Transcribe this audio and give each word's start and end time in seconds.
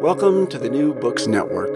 Welcome 0.00 0.46
to 0.46 0.58
the 0.58 0.70
New 0.70 0.94
Books 0.94 1.26
Network. 1.26 1.74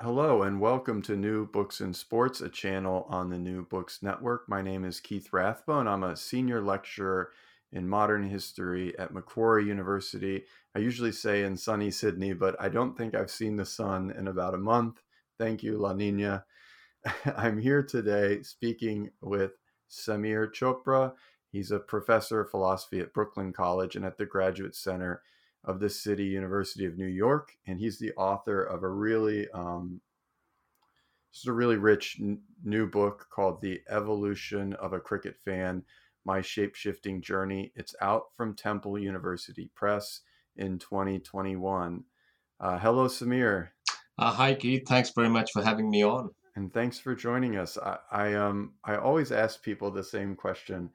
Hello, 0.00 0.42
and 0.42 0.60
welcome 0.60 1.02
to 1.02 1.16
New 1.16 1.46
Books 1.48 1.80
in 1.80 1.92
Sports, 1.92 2.40
a 2.40 2.48
channel 2.48 3.04
on 3.08 3.30
the 3.30 3.38
New 3.38 3.66
Books 3.66 3.98
Network. 4.00 4.48
My 4.48 4.62
name 4.62 4.84
is 4.84 5.00
Keith 5.00 5.32
Rathbone. 5.32 5.88
I'm 5.88 6.04
a 6.04 6.16
senior 6.16 6.62
lecturer 6.62 7.30
in 7.72 7.88
modern 7.88 8.30
history 8.30 8.96
at 8.96 9.12
Macquarie 9.12 9.66
University. 9.66 10.44
I 10.76 10.78
usually 10.78 11.10
say 11.10 11.42
in 11.42 11.56
sunny 11.56 11.90
Sydney, 11.90 12.32
but 12.32 12.54
I 12.60 12.68
don't 12.68 12.96
think 12.96 13.16
I've 13.16 13.28
seen 13.28 13.56
the 13.56 13.66
sun 13.66 14.14
in 14.16 14.28
about 14.28 14.54
a 14.54 14.58
month. 14.58 15.02
Thank 15.36 15.64
you, 15.64 15.78
La 15.78 15.94
Nina. 15.94 16.44
I'm 17.36 17.58
here 17.58 17.82
today 17.82 18.42
speaking 18.42 19.10
with 19.20 19.54
Samir 19.90 20.48
Chopra. 20.54 21.14
He's 21.50 21.72
a 21.72 21.80
professor 21.80 22.42
of 22.42 22.52
philosophy 22.52 23.00
at 23.00 23.12
Brooklyn 23.12 23.52
College 23.52 23.96
and 23.96 24.04
at 24.04 24.16
the 24.16 24.26
Graduate 24.26 24.76
Center 24.76 25.22
of 25.64 25.80
the 25.80 25.90
City 25.90 26.24
University 26.24 26.84
of 26.84 26.98
New 26.98 27.06
York, 27.06 27.52
and 27.66 27.78
he's 27.78 27.98
the 27.98 28.12
author 28.14 28.62
of 28.62 28.82
a 28.82 28.88
really 28.88 29.48
um, 29.50 30.00
just 31.32 31.46
a 31.46 31.52
really 31.52 31.76
rich 31.76 32.18
n- 32.20 32.40
new 32.64 32.86
book 32.86 33.26
called 33.30 33.60
The 33.60 33.80
Evolution 33.88 34.74
of 34.74 34.92
a 34.92 35.00
Cricket 35.00 35.36
Fan: 35.44 35.84
My 36.24 36.40
Shapeshifting 36.40 37.22
Journey. 37.22 37.72
It's 37.76 37.94
out 38.00 38.24
from 38.36 38.54
Temple 38.54 38.98
University 38.98 39.70
Press 39.74 40.20
in 40.56 40.78
2021. 40.78 42.04
Uh, 42.60 42.78
hello, 42.78 43.06
Samir. 43.06 43.68
Uh, 44.18 44.30
hi, 44.30 44.54
Keith. 44.54 44.82
Thanks 44.86 45.10
very 45.10 45.28
much 45.28 45.50
for 45.52 45.62
having 45.62 45.90
me 45.90 46.04
on. 46.04 46.30
And 46.54 46.72
thanks 46.72 46.98
for 46.98 47.14
joining 47.14 47.56
us. 47.56 47.78
I, 47.78 47.98
I 48.10 48.34
um 48.34 48.74
I 48.84 48.96
always 48.96 49.32
ask 49.32 49.62
people 49.62 49.90
the 49.90 50.04
same 50.04 50.34
question, 50.36 50.90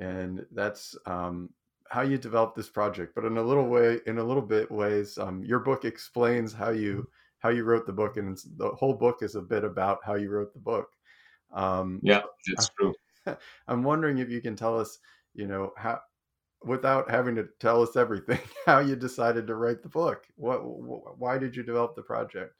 and 0.00 0.46
that's 0.52 0.96
um, 1.06 1.50
how 1.92 2.00
you 2.00 2.16
developed 2.16 2.56
this 2.56 2.70
project, 2.70 3.14
but 3.14 3.26
in 3.26 3.36
a 3.36 3.42
little 3.42 3.68
way, 3.68 4.00
in 4.06 4.16
a 4.16 4.24
little 4.24 4.42
bit 4.42 4.70
ways, 4.70 5.18
um, 5.18 5.44
your 5.44 5.58
book 5.58 5.84
explains 5.84 6.50
how 6.50 6.70
you 6.70 7.06
how 7.40 7.50
you 7.50 7.64
wrote 7.64 7.84
the 7.84 7.92
book, 7.92 8.16
and 8.16 8.38
the 8.56 8.70
whole 8.70 8.94
book 8.94 9.18
is 9.20 9.34
a 9.34 9.42
bit 9.42 9.62
about 9.62 9.98
how 10.02 10.14
you 10.14 10.30
wrote 10.30 10.54
the 10.54 10.58
book. 10.58 10.88
Um, 11.52 12.00
yeah, 12.02 12.22
that's 12.46 12.70
true. 12.70 12.94
I'm 13.68 13.82
wondering 13.82 14.18
if 14.18 14.30
you 14.30 14.40
can 14.40 14.56
tell 14.56 14.80
us, 14.80 15.00
you 15.34 15.46
know, 15.46 15.74
how 15.76 16.00
without 16.64 17.10
having 17.10 17.34
to 17.34 17.46
tell 17.60 17.82
us 17.82 17.94
everything, 17.94 18.40
how 18.66 18.78
you 18.78 18.96
decided 18.96 19.46
to 19.48 19.54
write 19.54 19.82
the 19.82 19.90
book. 19.90 20.26
What, 20.36 20.60
why 21.18 21.36
did 21.36 21.54
you 21.54 21.62
develop 21.62 21.94
the 21.94 22.02
project? 22.02 22.54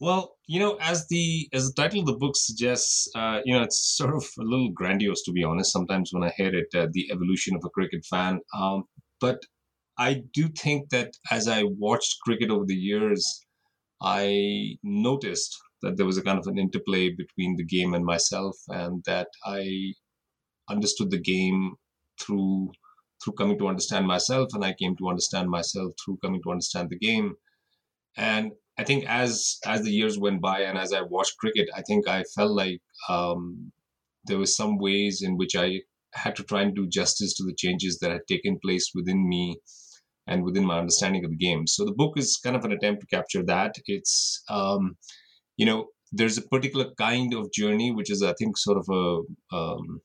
Well, 0.00 0.36
you 0.46 0.60
know, 0.60 0.76
as 0.80 1.06
the 1.08 1.48
as 1.52 1.66
the 1.68 1.82
title 1.82 2.00
of 2.00 2.06
the 2.06 2.16
book 2.16 2.36
suggests, 2.36 3.08
uh, 3.14 3.40
you 3.44 3.54
know, 3.54 3.62
it's 3.62 3.96
sort 3.96 4.14
of 4.14 4.24
a 4.38 4.42
little 4.42 4.70
grandiose 4.70 5.22
to 5.24 5.32
be 5.32 5.42
honest. 5.44 5.72
Sometimes 5.72 6.12
when 6.12 6.22
I 6.24 6.30
hear 6.36 6.54
it, 6.54 6.68
uh, 6.74 6.86
the 6.92 7.10
evolution 7.10 7.56
of 7.56 7.62
a 7.64 7.70
cricket 7.70 8.04
fan. 8.04 8.40
Um, 8.56 8.84
but 9.20 9.40
I 9.98 10.22
do 10.32 10.48
think 10.48 10.90
that 10.90 11.12
as 11.30 11.48
I 11.48 11.64
watched 11.64 12.20
cricket 12.24 12.50
over 12.50 12.64
the 12.66 12.74
years, 12.74 13.46
I 14.02 14.78
noticed 14.82 15.56
that 15.82 15.96
there 15.96 16.06
was 16.06 16.18
a 16.18 16.22
kind 16.22 16.38
of 16.38 16.46
an 16.48 16.58
interplay 16.58 17.10
between 17.10 17.56
the 17.56 17.64
game 17.64 17.94
and 17.94 18.04
myself, 18.04 18.56
and 18.68 19.02
that 19.06 19.28
I 19.46 19.94
understood 20.68 21.10
the 21.10 21.20
game 21.20 21.74
through 22.20 22.72
through 23.22 23.34
coming 23.34 23.58
to 23.58 23.68
understand 23.68 24.06
myself, 24.06 24.50
and 24.54 24.64
I 24.64 24.74
came 24.74 24.96
to 24.96 25.08
understand 25.08 25.50
myself 25.50 25.94
through 26.04 26.18
coming 26.22 26.42
to 26.42 26.50
understand 26.52 26.90
the 26.90 26.98
game. 26.98 27.36
And 28.16 28.52
I 28.76 28.84
think 28.84 29.04
as 29.06 29.58
as 29.64 29.82
the 29.82 29.90
years 29.90 30.18
went 30.18 30.40
by 30.40 30.60
and 30.60 30.76
as 30.76 30.92
I 30.92 31.02
watched 31.02 31.38
cricket, 31.38 31.68
I 31.74 31.82
think 31.82 32.08
I 32.08 32.24
felt 32.34 32.52
like 32.52 32.80
um, 33.08 33.72
there 34.24 34.38
were 34.38 34.46
some 34.46 34.78
ways 34.78 35.22
in 35.22 35.36
which 35.36 35.54
I 35.54 35.82
had 36.14 36.36
to 36.36 36.42
try 36.44 36.62
and 36.62 36.74
do 36.74 36.88
justice 36.88 37.34
to 37.34 37.44
the 37.44 37.54
changes 37.54 37.98
that 37.98 38.10
had 38.10 38.26
taken 38.28 38.58
place 38.64 38.90
within 38.94 39.28
me 39.28 39.58
and 40.26 40.42
within 40.44 40.64
my 40.64 40.78
understanding 40.78 41.24
of 41.24 41.30
the 41.30 41.36
game. 41.36 41.66
So 41.66 41.84
the 41.84 41.92
book 41.92 42.14
is 42.16 42.40
kind 42.42 42.56
of 42.56 42.64
an 42.64 42.72
attempt 42.72 43.02
to 43.02 43.16
capture 43.16 43.42
that. 43.44 43.74
It's 43.86 44.42
um, 44.48 44.96
you 45.56 45.66
know 45.66 45.86
there's 46.10 46.38
a 46.38 46.42
particular 46.42 46.86
kind 46.98 47.34
of 47.34 47.52
journey 47.52 47.92
which 47.92 48.10
is 48.10 48.22
I 48.22 48.32
think 48.34 48.56
sort 48.58 48.78
of 48.78 48.86
a 48.90 49.56
um, 49.56 50.00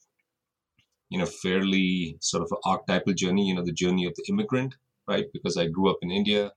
you 1.09 1.17
know 1.17 1.25
fairly 1.25 2.17
sort 2.21 2.43
of 2.43 2.51
archetypal 2.65 3.13
journey. 3.13 3.47
You 3.47 3.55
know 3.55 3.65
the 3.65 3.73
journey 3.73 4.05
of 4.05 4.13
the 4.15 4.25
immigrant, 4.29 4.75
right? 5.07 5.25
Because 5.33 5.57
I 5.57 5.67
grew 5.67 5.89
up 5.89 5.97
in 6.03 6.11
India 6.11 6.51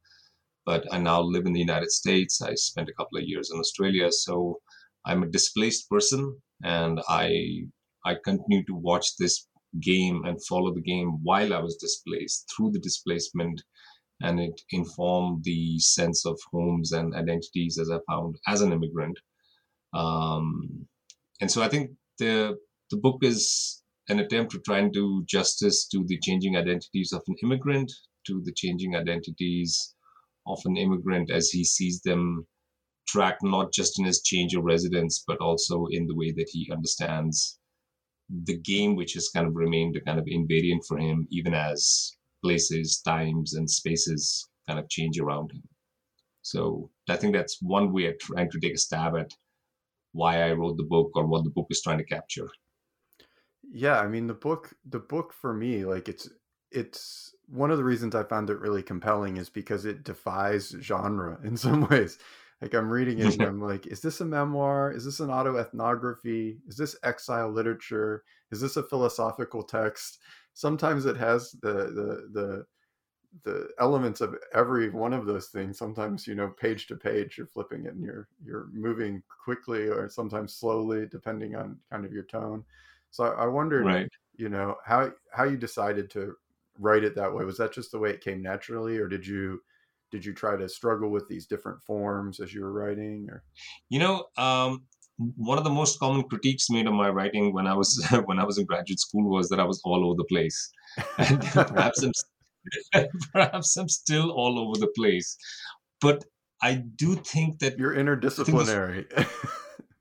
but 0.64 0.84
I 0.92 0.98
now 0.98 1.20
live 1.20 1.46
in 1.46 1.52
the 1.52 1.60
United 1.60 1.90
States. 1.90 2.40
I 2.40 2.54
spent 2.54 2.88
a 2.88 2.94
couple 2.94 3.18
of 3.18 3.24
years 3.24 3.50
in 3.52 3.58
Australia, 3.58 4.10
so 4.10 4.60
I'm 5.04 5.22
a 5.22 5.30
displaced 5.30 5.88
person, 5.90 6.40
and 6.62 7.00
I 7.08 7.64
I 8.04 8.16
continue 8.24 8.64
to 8.66 8.74
watch 8.74 9.16
this 9.16 9.46
game 9.80 10.24
and 10.24 10.44
follow 10.44 10.74
the 10.74 10.82
game 10.82 11.18
while 11.22 11.54
I 11.54 11.60
was 11.60 11.76
displaced 11.76 12.50
through 12.50 12.72
the 12.72 12.78
displacement, 12.78 13.62
and 14.20 14.40
it 14.40 14.60
informed 14.70 15.44
the 15.44 15.78
sense 15.78 16.24
of 16.26 16.38
homes 16.52 16.92
and 16.92 17.14
identities 17.14 17.78
as 17.78 17.90
I 17.90 17.98
found 18.08 18.36
as 18.46 18.60
an 18.60 18.72
immigrant. 18.72 19.18
Um, 19.94 20.86
and 21.40 21.50
so 21.50 21.62
I 21.62 21.68
think 21.68 21.90
the 22.18 22.56
the 22.90 22.98
book 22.98 23.18
is 23.22 23.82
an 24.08 24.20
attempt 24.20 24.52
to 24.52 24.60
try 24.60 24.78
and 24.78 24.92
do 24.92 25.24
justice 25.26 25.88
to 25.88 26.04
the 26.06 26.18
changing 26.20 26.56
identities 26.56 27.12
of 27.12 27.22
an 27.26 27.36
immigrant, 27.42 27.90
to 28.26 28.42
the 28.44 28.52
changing 28.52 28.94
identities 28.94 29.94
of 30.46 30.60
an 30.64 30.76
immigrant 30.76 31.30
as 31.30 31.50
he 31.50 31.64
sees 31.64 32.00
them 32.02 32.46
track 33.06 33.38
not 33.42 33.72
just 33.72 33.98
in 33.98 34.04
his 34.04 34.22
change 34.22 34.54
of 34.54 34.64
residence, 34.64 35.24
but 35.26 35.38
also 35.38 35.86
in 35.90 36.06
the 36.06 36.14
way 36.14 36.32
that 36.32 36.48
he 36.50 36.70
understands 36.72 37.58
the 38.44 38.58
game, 38.58 38.96
which 38.96 39.12
has 39.14 39.28
kind 39.34 39.46
of 39.46 39.56
remained 39.56 39.96
a 39.96 40.00
kind 40.00 40.18
of 40.18 40.24
invariant 40.26 40.84
for 40.86 40.98
him, 40.98 41.26
even 41.30 41.52
as 41.54 42.16
places, 42.42 43.00
times, 43.04 43.54
and 43.54 43.68
spaces 43.70 44.48
kind 44.66 44.78
of 44.78 44.88
change 44.88 45.18
around 45.18 45.52
him. 45.52 45.62
So 46.42 46.90
I 47.08 47.16
think 47.16 47.34
that's 47.34 47.62
one 47.62 47.92
way 47.92 48.06
of 48.06 48.18
trying 48.18 48.50
to 48.50 48.60
take 48.60 48.74
a 48.74 48.78
stab 48.78 49.16
at 49.16 49.32
why 50.12 50.42
I 50.42 50.52
wrote 50.52 50.76
the 50.76 50.84
book 50.84 51.10
or 51.14 51.26
what 51.26 51.44
the 51.44 51.50
book 51.50 51.66
is 51.70 51.82
trying 51.82 51.98
to 51.98 52.04
capture. 52.04 52.48
Yeah, 53.72 54.00
I 54.00 54.08
mean 54.08 54.26
the 54.26 54.34
book 54.34 54.74
the 54.84 54.98
book 54.98 55.32
for 55.32 55.54
me 55.54 55.84
like 55.84 56.08
it's 56.08 56.28
it's 56.70 57.34
one 57.52 57.70
of 57.70 57.76
the 57.76 57.84
reasons 57.84 58.14
I 58.14 58.24
found 58.24 58.48
it 58.50 58.58
really 58.58 58.82
compelling 58.82 59.36
is 59.36 59.50
because 59.50 59.84
it 59.84 60.04
defies 60.04 60.74
genre 60.80 61.38
in 61.44 61.56
some 61.56 61.86
ways. 61.88 62.18
Like 62.60 62.74
I'm 62.74 62.88
reading 62.88 63.18
it 63.18 63.34
and 63.34 63.42
I'm 63.42 63.60
like, 63.60 63.88
is 63.88 64.00
this 64.00 64.20
a 64.20 64.24
memoir? 64.24 64.92
Is 64.92 65.04
this 65.04 65.18
an 65.18 65.28
autoethnography? 65.28 66.58
Is 66.68 66.76
this 66.76 66.94
exile 67.02 67.50
literature? 67.50 68.22
Is 68.52 68.60
this 68.60 68.76
a 68.76 68.84
philosophical 68.84 69.64
text? 69.64 70.20
Sometimes 70.54 71.04
it 71.04 71.16
has 71.16 71.52
the 71.60 71.72
the 71.72 72.28
the 72.32 72.66
the 73.44 73.68
elements 73.80 74.20
of 74.20 74.36
every 74.54 74.90
one 74.90 75.14
of 75.14 75.24
those 75.24 75.48
things 75.48 75.78
sometimes 75.78 76.26
you 76.26 76.34
know 76.34 76.48
page 76.48 76.86
to 76.86 76.94
page 76.94 77.38
you're 77.38 77.46
flipping 77.46 77.86
it 77.86 77.94
and 77.94 78.04
you're 78.04 78.28
you're 78.44 78.68
moving 78.74 79.22
quickly 79.42 79.88
or 79.88 80.06
sometimes 80.08 80.54
slowly 80.54 81.06
depending 81.10 81.56
on 81.56 81.78
kind 81.90 82.04
of 82.04 82.12
your 82.12 82.24
tone 82.24 82.62
so 83.10 83.24
i, 83.24 83.44
I 83.44 83.46
wondered 83.46 83.86
right. 83.86 84.08
you 84.36 84.50
know 84.50 84.76
how 84.84 85.12
how 85.32 85.44
you 85.44 85.56
decided 85.56 86.10
to 86.10 86.36
write 86.78 87.04
it 87.04 87.14
that 87.14 87.32
way 87.32 87.44
was 87.44 87.58
that 87.58 87.72
just 87.72 87.92
the 87.92 87.98
way 87.98 88.10
it 88.10 88.24
came 88.24 88.42
naturally 88.42 88.96
or 88.96 89.08
did 89.08 89.26
you 89.26 89.60
did 90.10 90.24
you 90.24 90.32
try 90.34 90.56
to 90.56 90.68
struggle 90.68 91.10
with 91.10 91.26
these 91.28 91.46
different 91.46 91.80
forms 91.82 92.40
as 92.40 92.52
you 92.52 92.62
were 92.62 92.72
writing 92.72 93.26
or 93.30 93.42
you 93.88 93.98
know 93.98 94.24
um 94.36 94.82
one 95.36 95.58
of 95.58 95.64
the 95.64 95.70
most 95.70 95.98
common 95.98 96.22
critiques 96.24 96.70
made 96.70 96.86
of 96.86 96.94
my 96.94 97.08
writing 97.08 97.52
when 97.52 97.66
I 97.66 97.74
was 97.74 98.04
when 98.24 98.38
I 98.38 98.44
was 98.44 98.58
in 98.58 98.66
graduate 98.66 99.00
school 99.00 99.30
was 99.30 99.48
that 99.48 99.60
I 99.60 99.64
was 99.64 99.80
all 99.84 100.04
over 100.04 100.16
the 100.16 100.24
place, 100.24 100.70
and 101.18 101.40
perhaps 101.42 102.02
I'm 102.02 102.12
perhaps 103.32 103.76
I'm 103.76 103.88
still 103.88 104.30
all 104.30 104.58
over 104.58 104.78
the 104.78 104.92
place. 104.96 105.36
But 106.00 106.24
I 106.62 106.74
do 106.96 107.16
think 107.16 107.58
that 107.58 107.78
you're 107.78 107.94
interdisciplinary. 107.94 109.06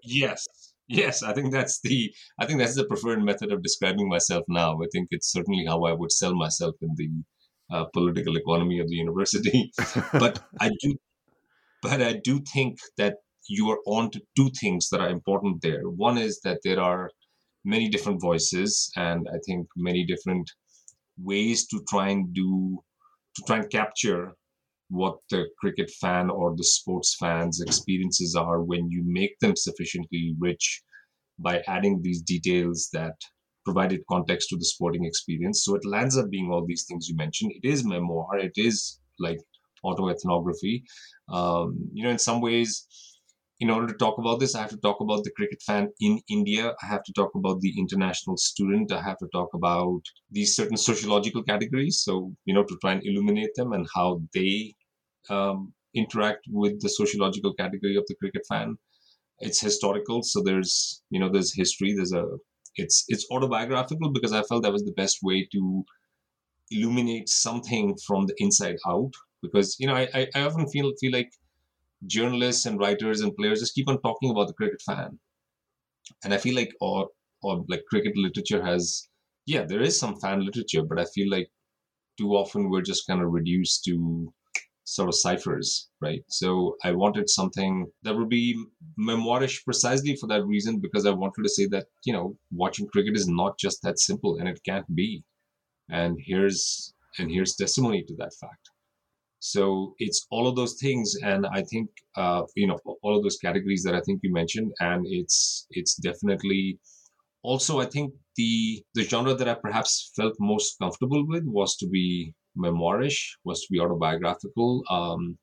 yes, 0.03 0.45
yes, 0.91 1.23
I 1.23 1.33
think 1.33 1.51
that's 1.51 1.79
the 1.81 2.13
I 2.39 2.45
think 2.45 2.59
that's 2.59 2.75
the 2.75 2.85
preferred 2.85 3.23
method 3.23 3.51
of 3.51 3.63
describing 3.63 4.09
myself 4.09 4.43
now. 4.47 4.79
I 4.81 4.87
think 4.91 5.07
it's 5.11 5.31
certainly 5.31 5.65
how 5.65 5.83
I 5.83 5.93
would 5.93 6.11
sell 6.11 6.35
myself 6.35 6.75
in 6.81 6.89
the 6.95 7.09
uh, 7.75 7.85
political 7.93 8.37
economy 8.37 8.79
of 8.79 8.89
the 8.89 8.95
university. 8.95 9.71
but 10.13 10.43
I 10.59 10.71
do, 10.81 10.95
but 11.81 12.01
I 12.01 12.13
do 12.23 12.41
think 12.53 12.79
that 12.97 13.15
you 13.47 13.69
are 13.71 13.79
on 13.85 14.11
to 14.11 14.21
two 14.35 14.49
things 14.59 14.89
that 14.89 15.01
are 15.01 15.09
important 15.09 15.61
there. 15.61 15.83
One 15.83 16.17
is 16.17 16.39
that 16.43 16.59
there 16.63 16.79
are 16.79 17.09
many 17.63 17.89
different 17.89 18.21
voices, 18.21 18.91
and 18.95 19.27
I 19.33 19.37
think 19.45 19.67
many 19.75 20.05
different 20.05 20.49
ways 21.17 21.67
to 21.67 21.81
try 21.89 22.09
and 22.09 22.33
do 22.33 22.83
to 23.35 23.43
try 23.47 23.57
and 23.57 23.69
capture 23.69 24.35
what 24.91 25.17
the 25.29 25.45
cricket 25.59 25.89
fan 26.01 26.29
or 26.29 26.53
the 26.55 26.63
sports 26.63 27.15
fans 27.19 27.61
experiences 27.61 28.35
are 28.35 28.61
when 28.61 28.89
you 28.91 29.01
make 29.05 29.39
them 29.39 29.55
sufficiently 29.55 30.35
rich 30.39 30.81
by 31.39 31.61
adding 31.67 32.01
these 32.01 32.21
details 32.21 32.89
that 32.91 33.15
provided 33.63 34.01
context 34.09 34.49
to 34.49 34.57
the 34.57 34.65
sporting 34.65 35.05
experience 35.05 35.63
so 35.63 35.75
it 35.75 35.85
lands 35.85 36.17
up 36.17 36.29
being 36.29 36.51
all 36.51 36.65
these 36.65 36.85
things 36.87 37.07
you 37.07 37.15
mentioned 37.15 37.51
it 37.55 37.67
is 37.67 37.85
memoir 37.85 38.37
it 38.37 38.53
is 38.57 38.99
like 39.19 39.39
autoethnography 39.85 40.83
um, 41.29 41.77
you 41.93 42.03
know 42.03 42.09
in 42.09 42.19
some 42.19 42.41
ways 42.41 42.85
in 43.61 43.69
order 43.69 43.85
to 43.85 43.93
talk 43.93 44.17
about 44.17 44.39
this, 44.39 44.55
I 44.55 44.61
have 44.61 44.71
to 44.71 44.77
talk 44.77 45.01
about 45.01 45.23
the 45.23 45.31
cricket 45.35 45.61
fan 45.61 45.89
in 45.99 46.19
India. 46.27 46.73
I 46.81 46.85
have 46.87 47.03
to 47.03 47.13
talk 47.13 47.29
about 47.35 47.61
the 47.61 47.71
international 47.77 48.35
student. 48.35 48.91
I 48.91 49.03
have 49.03 49.19
to 49.19 49.27
talk 49.31 49.49
about 49.53 50.01
these 50.31 50.55
certain 50.55 50.77
sociological 50.77 51.43
categories. 51.43 52.01
So, 52.03 52.33
you 52.45 52.55
know, 52.55 52.63
to 52.63 52.77
try 52.81 52.93
and 52.93 53.05
illuminate 53.05 53.51
them 53.55 53.71
and 53.71 53.85
how 53.93 54.23
they 54.33 54.73
um, 55.29 55.73
interact 55.95 56.45
with 56.49 56.81
the 56.81 56.89
sociological 56.89 57.53
category 57.53 57.95
of 57.95 58.05
the 58.07 58.15
cricket 58.15 58.43
fan. 58.47 58.77
It's 59.39 59.61
historical. 59.61 60.23
So 60.23 60.41
there's, 60.43 61.03
you 61.09 61.19
know, 61.19 61.29
there's 61.29 61.53
history. 61.53 61.93
There's 61.93 62.13
a, 62.13 62.25
it's, 62.75 63.05
it's 63.07 63.25
autobiographical 63.31 64.11
because 64.11 64.33
I 64.33 64.43
felt 64.43 64.63
that 64.63 64.71
was 64.71 64.83
the 64.85 64.93
best 64.93 65.19
way 65.23 65.47
to 65.51 65.83
illuminate 66.71 67.29
something 67.29 67.97
from 68.05 68.25
the 68.27 68.35
inside 68.37 68.77
out. 68.87 69.11
Because, 69.41 69.75
you 69.79 69.87
know, 69.87 69.95
I, 69.95 70.27
I 70.35 70.41
often 70.41 70.67
feel, 70.67 70.91
feel 70.99 71.11
like 71.11 71.31
journalists 72.07 72.65
and 72.65 72.79
writers 72.79 73.21
and 73.21 73.35
players 73.35 73.59
just 73.59 73.75
keep 73.75 73.89
on 73.89 74.01
talking 74.01 74.31
about 74.31 74.47
the 74.47 74.53
cricket 74.53 74.81
fan 74.81 75.19
and 76.23 76.33
i 76.33 76.37
feel 76.37 76.55
like 76.55 76.73
or 76.81 77.07
or 77.43 77.63
like 77.67 77.83
cricket 77.89 78.15
literature 78.17 78.63
has 78.63 79.09
yeah 79.45 79.63
there 79.63 79.81
is 79.81 79.99
some 79.99 80.19
fan 80.19 80.43
literature 80.43 80.83
but 80.83 80.99
i 80.99 81.05
feel 81.13 81.29
like 81.29 81.49
too 82.17 82.31
often 82.31 82.69
we're 82.69 82.81
just 82.81 83.07
kind 83.07 83.21
of 83.21 83.31
reduced 83.31 83.83
to 83.83 84.33
sort 84.95 85.09
of 85.09 85.15
ciphers 85.15 85.89
right? 86.05 86.23
So 86.27 86.75
i 86.87 86.91
wanted 86.91 87.29
something 87.29 87.73
that 88.03 88.15
would 88.17 88.29
be 88.29 88.47
memoirish 89.09 89.63
precisely 89.63 90.15
for 90.15 90.27
that 90.27 90.45
reason 90.53 90.79
because 90.85 91.05
i 91.05 91.11
wanted 91.21 91.43
to 91.43 91.55
say 91.57 91.65
that 91.73 91.85
you 92.05 92.13
know 92.13 92.27
watching 92.63 92.87
cricket 92.93 93.15
is 93.21 93.27
not 93.41 93.53
just 93.65 93.81
that 93.83 93.99
simple 93.99 94.37
and 94.37 94.47
it 94.49 94.59
can't 94.69 94.89
be. 94.95 95.23
And 95.89 96.17
here's 96.27 96.93
and 97.17 97.29
here's 97.31 97.55
testimony 97.55 98.03
to 98.03 98.15
that 98.17 98.33
fact. 98.41 98.65
So 99.39 99.95
it's 99.97 100.27
all 100.29 100.47
of 100.47 100.55
those 100.55 100.75
things, 100.79 101.15
and 101.23 101.47
I 101.47 101.61
think 101.63 101.89
uh, 102.15 102.43
you 102.55 102.67
know 102.67 102.79
all 103.01 103.17
of 103.17 103.23
those 103.23 103.37
categories 103.37 103.83
that 103.83 103.95
I 103.95 104.01
think 104.01 104.19
you 104.23 104.31
mentioned, 104.31 104.71
and 104.79 105.05
it's 105.07 105.65
it's 105.71 105.95
definitely 105.95 106.79
also 107.43 107.79
I 107.79 107.87
think 107.93 108.13
the 108.35 108.83
the 108.95 109.03
genre 109.03 109.33
that 109.33 109.49
I 109.49 109.55
perhaps 109.55 110.11
felt 110.15 110.35
most 110.39 110.77
comfortable 110.79 111.23
with 111.27 111.45
was 111.45 111.75
to 111.77 111.87
be 111.87 112.33
memoirish, 112.57 113.19
was 113.43 113.61
to 113.61 113.67
be 113.71 113.79
autobiographical, 113.79 114.83
um, 114.89 115.37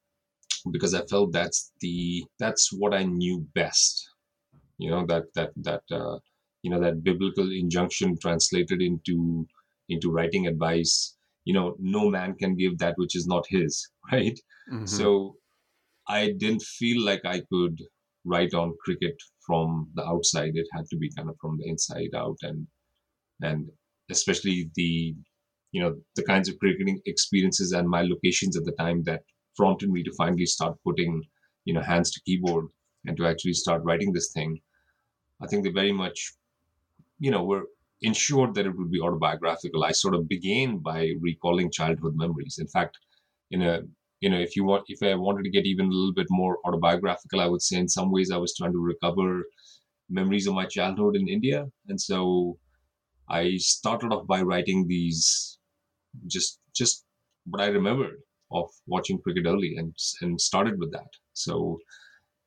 because 0.70 0.94
I 0.94 1.02
felt 1.06 1.32
that's 1.32 1.72
the 1.81 2.25
that's 2.38 2.70
what 2.72 2.94
I 2.94 3.05
knew 3.05 3.46
best. 3.55 4.08
You 4.78 4.90
know 4.90 5.06
that 5.06 5.25
that 5.34 5.50
that 5.56 5.82
uh, 5.90 6.19
you 6.62 6.70
know 6.70 6.81
that 6.81 7.02
biblical 7.02 7.50
injunction 7.50 8.16
translated 8.19 8.82
into 8.82 9.46
into 9.88 10.10
writing 10.10 10.46
advice 10.46 11.16
you 11.44 11.55
know 11.55 11.75
no 11.78 12.10
man 12.10 12.34
can 12.34 12.55
give 12.55 12.78
that 12.78 12.96
which 12.96 13.16
is 13.16 13.26
not 13.26 13.44
his 13.49 13.88
right 14.12 14.38
mm-hmm. 14.72 14.84
so 14.84 15.34
i 16.08 16.32
didn't 16.38 16.62
feel 16.62 17.04
like 17.04 17.25
i 17.25 17.40
could 17.50 17.81
write 18.25 18.54
on 18.54 18.75
cricket 18.84 19.16
from 19.46 19.88
the 19.94 20.04
outside 20.04 20.52
it 20.54 20.66
had 20.72 20.84
to 20.90 20.96
be 20.96 21.11
kind 21.16 21.28
of 21.31 21.37
from 21.40 21.56
the 21.58 21.69
inside 21.69 22.14
out 22.14 22.37
and 22.43 22.66
and 23.43 23.70
especially 24.11 24.70
the 24.75 25.14
you 25.78 25.84
know 25.84 25.94
the 26.16 26.25
kinds 26.30 26.48
of 26.48 26.58
cricketing 26.58 27.00
experiences 27.06 27.72
and 27.72 27.88
my 27.96 28.02
locations 28.02 28.56
at 28.56 28.64
the 28.64 28.76
time 28.84 29.02
that 29.04 29.22
prompted 29.56 29.90
me 29.90 30.02
to 30.02 30.12
finally 30.20 30.46
start 30.46 30.76
putting 30.84 31.22
you 31.64 31.75
know 31.75 31.82
hands 31.82 32.10
to 32.12 32.20
keyboard 32.26 32.66
and 33.06 33.16
to 33.16 33.26
actually 33.26 33.54
start 33.62 33.84
writing 33.84 34.12
this 34.12 34.32
thing 34.32 34.60
i 35.42 35.46
think 35.46 35.64
they 35.64 35.70
very 35.80 35.92
much 35.92 36.32
you 37.19 37.30
know 37.30 37.44
were 37.44 37.64
ensured 38.02 38.54
that 38.54 38.66
it 38.66 38.76
would 38.76 38.90
be 38.90 39.00
autobiographical. 39.00 39.84
I 39.84 39.92
sort 39.92 40.14
of 40.14 40.28
began 40.28 40.78
by 40.78 41.14
recalling 41.20 41.70
childhood 41.70 42.14
memories. 42.16 42.58
In 42.60 42.69
fact, 42.69 42.98
in 43.50 43.62
a 43.62 43.82
you 44.20 44.30
know, 44.30 44.38
if 44.38 44.56
you 44.56 44.64
want, 44.64 44.84
if 44.88 45.02
I 45.02 45.14
wanted 45.14 45.44
to 45.44 45.50
get 45.50 45.66
even 45.66 45.86
a 45.86 45.90
little 45.90 46.12
bit 46.12 46.26
more 46.28 46.58
autobiographical, 46.66 47.40
I 47.40 47.46
would 47.46 47.62
say 47.62 47.76
in 47.78 47.88
some 47.88 48.10
ways 48.10 48.32
I 48.32 48.36
was 48.36 48.54
trying 48.56 48.72
to 48.72 48.78
recover 48.78 49.44
memories 50.10 50.48
of 50.48 50.54
my 50.54 50.66
childhood 50.66 51.16
in 51.16 51.28
India, 51.28 51.66
and 51.88 52.00
so 52.00 52.58
I 53.28 53.56
started 53.58 54.12
off 54.12 54.26
by 54.26 54.42
writing 54.42 54.88
these, 54.88 55.57
just 56.26 56.58
just 56.75 57.05
what 57.46 57.62
I 57.62 57.66
remembered 57.66 58.16
of 58.50 58.70
watching 58.87 59.20
cricket 59.20 59.46
early, 59.46 59.76
and 59.76 59.94
and 60.20 60.40
started 60.40 60.78
with 60.78 60.93
that. 60.93 61.08
So, 61.34 61.78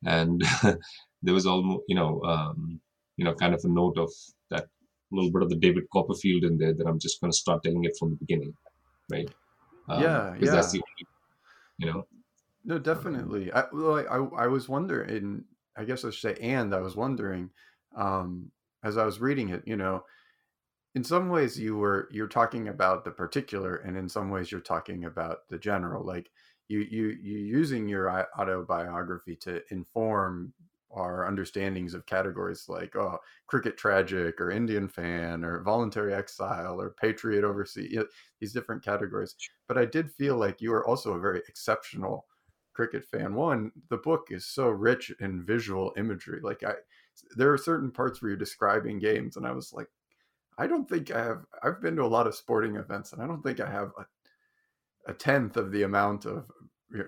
and 0.04 0.42
there 1.22 1.34
was 1.34 1.46
almost 1.46 1.84
you 1.88 1.96
know 1.96 2.20
um, 2.22 2.80
you 3.16 3.24
know 3.24 3.34
kind 3.34 3.54
of 3.54 3.60
a 3.64 3.68
note 3.68 3.98
of 3.98 4.10
that 4.50 4.66
little 5.10 5.30
bit 5.30 5.42
of 5.42 5.50
the 5.50 5.56
David 5.56 5.84
Copperfield 5.92 6.44
in 6.44 6.58
there 6.58 6.74
that 6.74 6.86
I'm 6.86 6.98
just 6.98 7.20
going 7.20 7.30
to 7.30 7.36
start 7.36 7.62
telling 7.62 7.84
it 7.84 7.96
from 7.98 8.10
the 8.10 8.16
beginning, 8.16 8.54
right? 9.10 9.28
Um, 9.88 10.02
yeah, 10.02 10.34
yeah. 10.40 10.50
That's 10.50 10.72
the 10.72 10.78
only, 10.78 11.08
you 11.78 11.92
know. 11.92 12.06
No, 12.64 12.78
definitely. 12.78 13.52
I, 13.52 13.64
well, 13.72 13.96
I, 14.08 14.44
I 14.44 14.46
was 14.46 14.68
wondering. 14.68 15.44
I 15.76 15.84
guess 15.84 16.04
I 16.04 16.10
should 16.10 16.36
say, 16.36 16.42
and 16.42 16.74
I 16.74 16.80
was 16.80 16.96
wondering, 16.96 17.48
um, 17.96 18.50
as 18.84 18.98
I 18.98 19.06
was 19.06 19.20
reading 19.20 19.48
it, 19.48 19.62
you 19.66 19.76
know, 19.76 20.04
in 20.94 21.04
some 21.04 21.28
ways 21.28 21.58
you 21.58 21.76
were 21.76 22.08
you're 22.12 22.28
talking 22.28 22.68
about 22.68 23.04
the 23.04 23.10
particular, 23.10 23.76
and 23.76 23.96
in 23.96 24.08
some 24.08 24.30
ways 24.30 24.50
you're 24.52 24.60
talking 24.60 25.04
about 25.04 25.48
the 25.48 25.58
general. 25.58 26.04
Like 26.04 26.30
you 26.68 26.80
you 26.80 27.08
you 27.22 27.38
using 27.38 27.88
your 27.88 28.10
autobiography 28.38 29.36
to 29.36 29.62
inform 29.70 30.52
our 30.94 31.26
understandings 31.26 31.94
of 31.94 32.04
categories 32.04 32.66
like 32.68 32.94
oh, 32.96 33.18
cricket 33.46 33.78
tragic 33.78 34.38
or 34.40 34.50
Indian 34.50 34.86
fan 34.88 35.42
or 35.44 35.62
voluntary 35.62 36.12
exile 36.12 36.78
or 36.80 36.90
patriot 36.90 37.44
overseas, 37.44 37.90
you 37.90 38.00
know, 38.00 38.06
these 38.40 38.52
different 38.52 38.84
categories. 38.84 39.34
But 39.68 39.78
I 39.78 39.86
did 39.86 40.12
feel 40.12 40.36
like 40.36 40.60
you 40.60 40.72
are 40.74 40.86
also 40.86 41.14
a 41.14 41.20
very 41.20 41.40
exceptional 41.48 42.26
cricket 42.74 43.04
fan. 43.06 43.34
One, 43.34 43.72
the 43.88 43.96
book 43.98 44.28
is 44.30 44.46
so 44.46 44.68
rich 44.68 45.10
in 45.20 45.44
visual 45.44 45.92
imagery. 45.96 46.40
Like 46.42 46.62
I, 46.62 46.74
there 47.36 47.52
are 47.52 47.58
certain 47.58 47.90
parts 47.90 48.20
where 48.20 48.30
you're 48.30 48.38
describing 48.38 48.98
games, 48.98 49.36
and 49.36 49.46
I 49.46 49.52
was 49.52 49.72
like, 49.72 49.88
I 50.58 50.66
don't 50.66 50.88
think 50.88 51.10
I 51.10 51.22
have. 51.24 51.44
I've 51.62 51.80
been 51.80 51.96
to 51.96 52.04
a 52.04 52.06
lot 52.06 52.26
of 52.26 52.34
sporting 52.34 52.76
events, 52.76 53.12
and 53.12 53.22
I 53.22 53.26
don't 53.26 53.42
think 53.42 53.60
I 53.60 53.70
have 53.70 53.90
a, 53.98 55.10
a 55.10 55.14
tenth 55.14 55.56
of 55.56 55.72
the 55.72 55.82
amount 55.82 56.26
of 56.26 56.46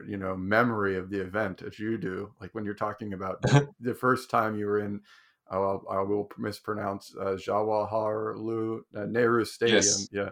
you 0.06 0.16
know 0.16 0.36
memory 0.36 0.96
of 0.96 1.10
the 1.10 1.20
event 1.20 1.62
as 1.62 1.78
you 1.78 1.98
do 1.98 2.32
like 2.40 2.54
when 2.54 2.64
you're 2.64 2.74
talking 2.74 3.12
about 3.12 3.42
the 3.80 3.94
first 4.00 4.30
time 4.30 4.56
you 4.56 4.66
were 4.66 4.80
in 4.80 5.00
oh, 5.50 5.82
I 5.90 6.00
will 6.00 6.30
mispronounce 6.38 7.14
uh, 7.20 7.36
Jawaharlal 7.36 8.80
uh, 8.96 9.04
Nehru 9.06 9.44
Stadium 9.44 9.76
yes. 9.76 10.08
yeah 10.10 10.30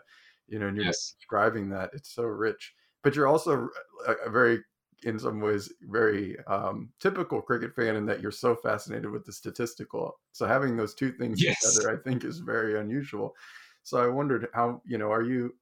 you 0.49 0.59
know 0.59 0.69
and 0.69 0.76
you're 0.76 0.87
yes. 0.87 1.14
describing 1.19 1.69
that 1.71 1.90
it's 1.92 2.14
so 2.14 2.23
rich 2.23 2.73
but 3.02 3.14
you're 3.14 3.26
also 3.26 3.69
a, 4.07 4.12
a 4.26 4.31
very 4.31 4.61
in 5.04 5.18
some 5.18 5.40
ways 5.40 5.73
very 5.82 6.37
um, 6.47 6.90
typical 7.00 7.40
cricket 7.40 7.75
fan 7.75 7.97
in 7.97 8.06
that 8.06 8.21
you're 8.21 8.30
so 8.30 8.54
fascinated 8.54 9.11
with 9.11 9.25
the 9.25 9.32
statistical 9.32 10.18
so 10.32 10.47
having 10.47 10.76
those 10.76 10.94
two 10.94 11.12
things 11.12 11.42
yes. 11.42 11.75
together 11.75 11.99
I 11.99 12.02
think 12.02 12.25
is 12.25 12.38
very 12.38 12.78
unusual 12.78 13.35
so 13.82 13.99
I 13.99 14.06
wondered 14.06 14.49
how 14.54 14.80
you 14.85 14.99
know 14.99 15.11
are 15.11 15.23
you 15.23 15.54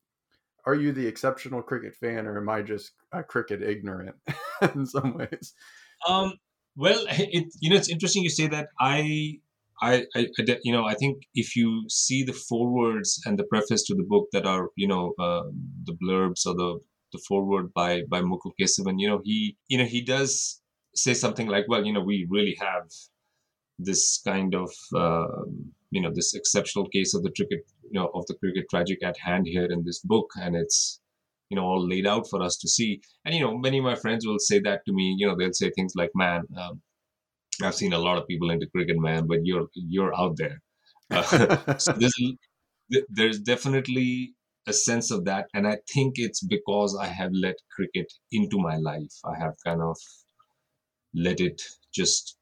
are 0.66 0.75
you 0.75 0.92
the 0.92 1.06
exceptional 1.06 1.62
cricket 1.62 1.94
fan, 1.94 2.26
or 2.26 2.38
am 2.38 2.49
I 2.49 2.62
just 2.62 2.92
a 3.12 3.23
cricket 3.23 3.62
ignorant 3.62 4.16
in 4.75 4.87
some 4.87 5.16
ways? 5.16 5.54
Um, 6.09 6.35
well, 6.76 7.04
it 7.11 7.52
you 7.61 7.70
know 7.70 7.76
it's 7.76 7.88
interesting 7.88 8.23
you 8.23 8.30
say 8.30 8.47
that. 8.49 8.68
I 8.78 9.38
I, 9.82 10.04
I, 10.14 10.26
you 10.62 10.73
know, 10.73 10.85
I 10.85 10.92
think 10.92 11.23
if 11.35 11.56
you 11.56 11.85
see 11.88 12.23
the 12.23 12.35
forewords 12.35 13.18
and 13.25 13.38
the 13.38 13.44
preface 13.44 13.82
to 13.85 13.94
the 13.94 14.02
book 14.02 14.28
that 14.32 14.44
are, 14.44 14.68
you 14.76 14.87
know, 14.87 15.14
uh, 15.18 15.44
the 15.85 15.97
blurbs 16.04 16.44
or 16.44 16.54
the 16.54 16.80
the 17.12 17.21
foreword 17.29 17.73
by 17.75 18.02
by 18.09 18.21
Mukul 18.23 18.52
Kesavan, 18.61 18.99
you 19.00 19.09
know, 19.09 19.21
he, 19.25 19.57
you 19.69 19.79
know, 19.79 19.85
he 19.85 20.02
does 20.02 20.61
say 20.95 21.14
something 21.14 21.47
like, 21.49 21.67
well, 21.69 21.85
you 21.85 21.93
know, 21.93 22.02
we 22.02 22.26
really 22.31 22.57
have 22.61 22.88
this 23.79 24.21
kind 24.26 24.55
of, 24.55 24.71
uh, 24.95 25.45
you 25.90 26.00
know, 26.00 26.11
this 26.12 26.35
exceptional 26.35 26.87
case 26.88 27.14
of 27.14 27.23
the 27.23 27.33
cricket, 27.37 27.61
you 27.90 27.99
know, 28.00 28.11
of 28.14 28.26
the 28.26 28.35
cricket 28.35 28.67
tragic 28.71 29.02
at 29.05 29.17
hand 29.19 29.47
here 29.47 29.67
in 29.67 29.85
this 29.85 30.00
book, 30.00 30.31
and 30.37 30.57
it's, 30.57 31.00
you 31.50 31.57
know, 31.57 31.64
all 31.64 31.87
laid 31.88 32.07
out 32.07 32.29
for 32.29 32.43
us 32.43 32.57
to 32.59 32.69
see. 32.69 33.00
And 33.25 33.35
you 33.35 33.40
know, 33.40 33.57
many 33.59 33.79
of 33.79 33.85
my 33.85 33.97
friends 33.97 34.26
will 34.26 34.38
say 34.38 34.61
that 34.61 34.81
to 34.87 34.93
me. 34.93 35.17
You 35.19 35.29
know, 35.29 35.37
they'll 35.37 35.52
say 35.52 35.71
things 35.71 35.95
like, 35.97 36.11
"Man." 36.14 36.43
Um, 36.57 36.83
I've 37.62 37.75
seen 37.75 37.93
a 37.93 37.99
lot 37.99 38.19
of 38.19 38.26
people 38.26 38.50
into 38.50 38.67
cricket, 38.69 38.99
man, 38.99 39.26
but 39.26 39.45
you're 39.45 39.69
you're 39.75 40.14
out 40.19 40.37
there. 40.37 40.62
Uh, 41.11 41.76
so 41.79 41.93
there's, 41.93 42.14
there's 43.09 43.38
definitely 43.40 44.35
a 44.67 44.73
sense 44.73 45.11
of 45.11 45.25
that, 45.25 45.49
and 45.55 45.67
I 45.67 45.79
think 45.93 46.14
it's 46.17 46.43
because 46.43 46.97
I 46.97 47.07
have 47.07 47.31
let 47.33 47.57
cricket 47.75 48.12
into 48.33 48.59
my 48.59 48.76
life. 48.76 49.12
I 49.25 49.38
have 49.38 49.55
kind 49.64 49.81
of 49.81 49.97
let 51.14 51.40
it 51.40 51.62
just 51.93 52.37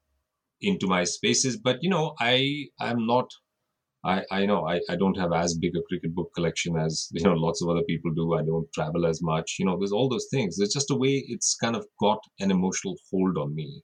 into 0.61 0.87
my 0.87 1.03
spaces. 1.03 1.57
But 1.57 1.79
you 1.81 1.89
know, 1.89 2.15
I 2.19 2.67
I'm 2.79 3.05
not. 3.05 3.29
I, 4.01 4.23
I 4.31 4.45
know 4.45 4.65
I, 4.65 4.79
I 4.89 4.95
don't 4.95 5.17
have 5.17 5.33
as 5.33 5.57
big 5.57 5.75
a 5.75 5.81
cricket 5.89 6.15
book 6.15 6.31
collection 6.33 6.77
as 6.77 7.09
you 7.13 7.23
know 7.23 7.33
lots 7.33 7.61
of 7.61 7.69
other 7.69 7.83
people 7.83 8.11
do. 8.13 8.33
I 8.35 8.43
don't 8.43 8.71
travel 8.73 9.05
as 9.05 9.21
much. 9.21 9.57
You 9.59 9.65
know, 9.65 9.77
there's 9.77 9.91
all 9.91 10.09
those 10.09 10.27
things. 10.31 10.59
It's 10.59 10.73
just 10.73 10.91
a 10.91 10.95
way 10.95 11.23
it's 11.27 11.55
kind 11.55 11.75
of 11.75 11.85
got 11.99 12.19
an 12.39 12.51
emotional 12.51 12.95
hold 13.11 13.37
on 13.37 13.55
me. 13.55 13.81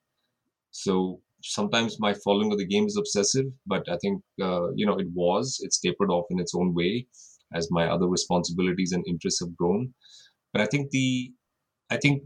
So 0.72 1.22
sometimes 1.42 2.00
my 2.00 2.14
following 2.14 2.52
of 2.52 2.58
the 2.58 2.68
game 2.68 2.86
is 2.86 2.98
obsessive, 2.98 3.46
but 3.66 3.88
I 3.90 3.98
think 3.98 4.22
uh, 4.42 4.72
you 4.76 4.86
know 4.86 4.98
it 4.98 5.08
was. 5.14 5.60
It's 5.64 5.80
tapered 5.80 6.10
off 6.12 6.26
in 6.30 6.40
its 6.40 6.54
own 6.56 6.74
way 6.74 7.08
as 7.56 7.72
my 7.72 7.88
other 7.88 8.08
responsibilities 8.08 8.92
and 8.92 9.04
interests 9.08 9.40
have 9.40 9.56
grown. 9.56 9.94
But 10.54 10.62
I 10.62 10.66
think 10.66 10.92
the, 10.92 11.32
I 11.90 11.98
think, 11.98 12.24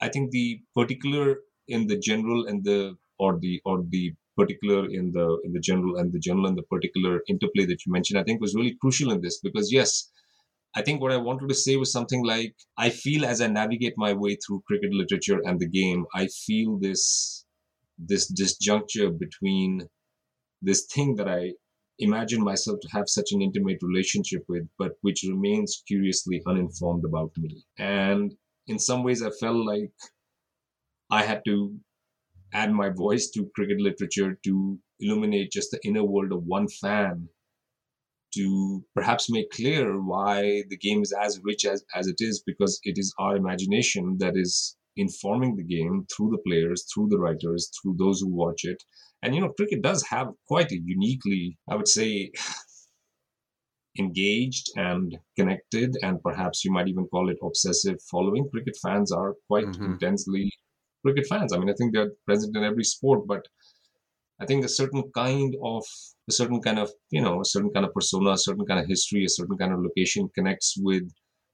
I 0.00 0.08
think 0.08 0.30
the 0.30 0.60
particular 0.74 1.38
in 1.68 1.86
the 1.86 1.98
general 1.98 2.46
and 2.46 2.62
the 2.62 2.96
or 3.18 3.38
the 3.38 3.60
or 3.64 3.82
the 3.88 4.12
particular 4.36 4.88
in 4.90 5.12
the 5.12 5.38
in 5.44 5.52
the 5.52 5.60
general 5.60 5.96
and 5.96 6.12
the 6.12 6.18
general 6.18 6.46
and 6.46 6.56
the 6.56 6.62
particular 6.74 7.22
interplay 7.28 7.64
that 7.66 7.84
you 7.84 7.92
mentioned, 7.92 8.18
I 8.18 8.24
think 8.24 8.40
was 8.40 8.54
really 8.54 8.76
crucial 8.80 9.12
in 9.12 9.20
this 9.20 9.40
because 9.40 9.72
yes. 9.72 10.10
I 10.78 10.82
think 10.82 11.00
what 11.00 11.10
I 11.10 11.16
wanted 11.16 11.48
to 11.48 11.54
say 11.54 11.76
was 11.76 11.90
something 11.90 12.22
like 12.22 12.54
I 12.76 12.90
feel 12.90 13.24
as 13.24 13.40
I 13.40 13.46
navigate 13.46 13.94
my 13.96 14.12
way 14.12 14.36
through 14.36 14.66
cricket 14.66 14.92
literature 14.92 15.40
and 15.42 15.58
the 15.58 15.66
game, 15.66 16.04
I 16.14 16.26
feel 16.26 16.78
this 16.78 17.46
this 17.98 18.30
disjuncture 18.30 19.18
between 19.18 19.88
this 20.60 20.84
thing 20.84 21.16
that 21.16 21.28
I 21.28 21.52
imagine 21.98 22.42
myself 22.42 22.78
to 22.80 22.88
have 22.92 23.08
such 23.08 23.32
an 23.32 23.42
intimate 23.42 23.78
relationship 23.82 24.44
with, 24.48 24.68
but 24.78 24.92
which 25.02 25.24
remains 25.28 25.82
curiously 25.86 26.42
uninformed 26.46 27.04
about 27.04 27.30
me. 27.36 27.64
And 27.78 28.34
in 28.66 28.78
some 28.78 29.02
ways, 29.02 29.22
I 29.22 29.30
felt 29.30 29.64
like 29.64 29.92
I 31.10 31.22
had 31.22 31.42
to 31.46 31.78
add 32.52 32.72
my 32.72 32.90
voice 32.90 33.30
to 33.30 33.50
cricket 33.54 33.80
literature 33.80 34.38
to 34.44 34.78
illuminate 35.00 35.50
just 35.52 35.70
the 35.70 35.80
inner 35.84 36.04
world 36.04 36.32
of 36.32 36.44
one 36.44 36.68
fan 36.68 37.28
to 38.34 38.84
perhaps 38.94 39.30
make 39.30 39.50
clear 39.50 40.00
why 40.00 40.62
the 40.68 40.76
game 40.76 41.02
is 41.02 41.12
as 41.22 41.40
rich 41.42 41.64
as, 41.64 41.84
as 41.94 42.06
it 42.06 42.16
is 42.18 42.42
because 42.46 42.78
it 42.82 42.98
is 42.98 43.14
our 43.18 43.36
imagination 43.36 44.16
that 44.18 44.36
is 44.36 44.76
informing 44.96 45.56
the 45.56 45.64
game 45.64 46.06
through 46.14 46.30
the 46.30 46.42
players, 46.46 46.86
through 46.92 47.08
the 47.08 47.18
writers, 47.18 47.70
through 47.80 47.96
those 47.98 48.20
who 48.20 48.28
watch 48.28 48.64
it. 48.64 48.82
And 49.22 49.34
you 49.34 49.40
know, 49.40 49.50
cricket 49.50 49.82
does 49.82 50.02
have 50.04 50.28
quite 50.46 50.72
a 50.72 50.78
uniquely, 50.78 51.58
I 51.70 51.76
would 51.76 51.88
say, 51.88 52.32
engaged 53.98 54.70
and 54.76 55.16
connected, 55.38 55.96
and 56.02 56.22
perhaps 56.22 56.64
you 56.64 56.70
might 56.70 56.88
even 56.88 57.06
call 57.06 57.30
it 57.30 57.38
obsessive 57.42 57.96
following. 58.10 58.48
Cricket 58.50 58.76
fans 58.82 59.10
are 59.10 59.34
quite 59.48 59.66
mm-hmm. 59.66 59.92
intensely 59.92 60.50
cricket 61.04 61.26
fans. 61.26 61.52
I 61.52 61.58
mean, 61.58 61.70
I 61.70 61.74
think 61.74 61.94
they're 61.94 62.12
present 62.26 62.56
in 62.56 62.64
every 62.64 62.84
sport, 62.84 63.26
but 63.26 63.46
I 64.40 64.44
think 64.44 64.64
a 64.64 64.68
certain 64.68 65.04
kind 65.14 65.54
of 65.64 65.84
a 66.28 66.32
certain 66.32 66.60
kind 66.60 66.78
of 66.78 66.90
you 67.10 67.22
know 67.22 67.40
a 67.40 67.44
certain 67.44 67.70
kind 67.70 67.86
of 67.86 67.94
persona, 67.94 68.30
a 68.30 68.38
certain 68.38 68.66
kind 68.66 68.80
of 68.80 68.86
history, 68.86 69.24
a 69.24 69.28
certain 69.28 69.56
kind 69.56 69.72
of 69.72 69.80
location 69.80 70.28
connects 70.34 70.74
with 70.78 71.04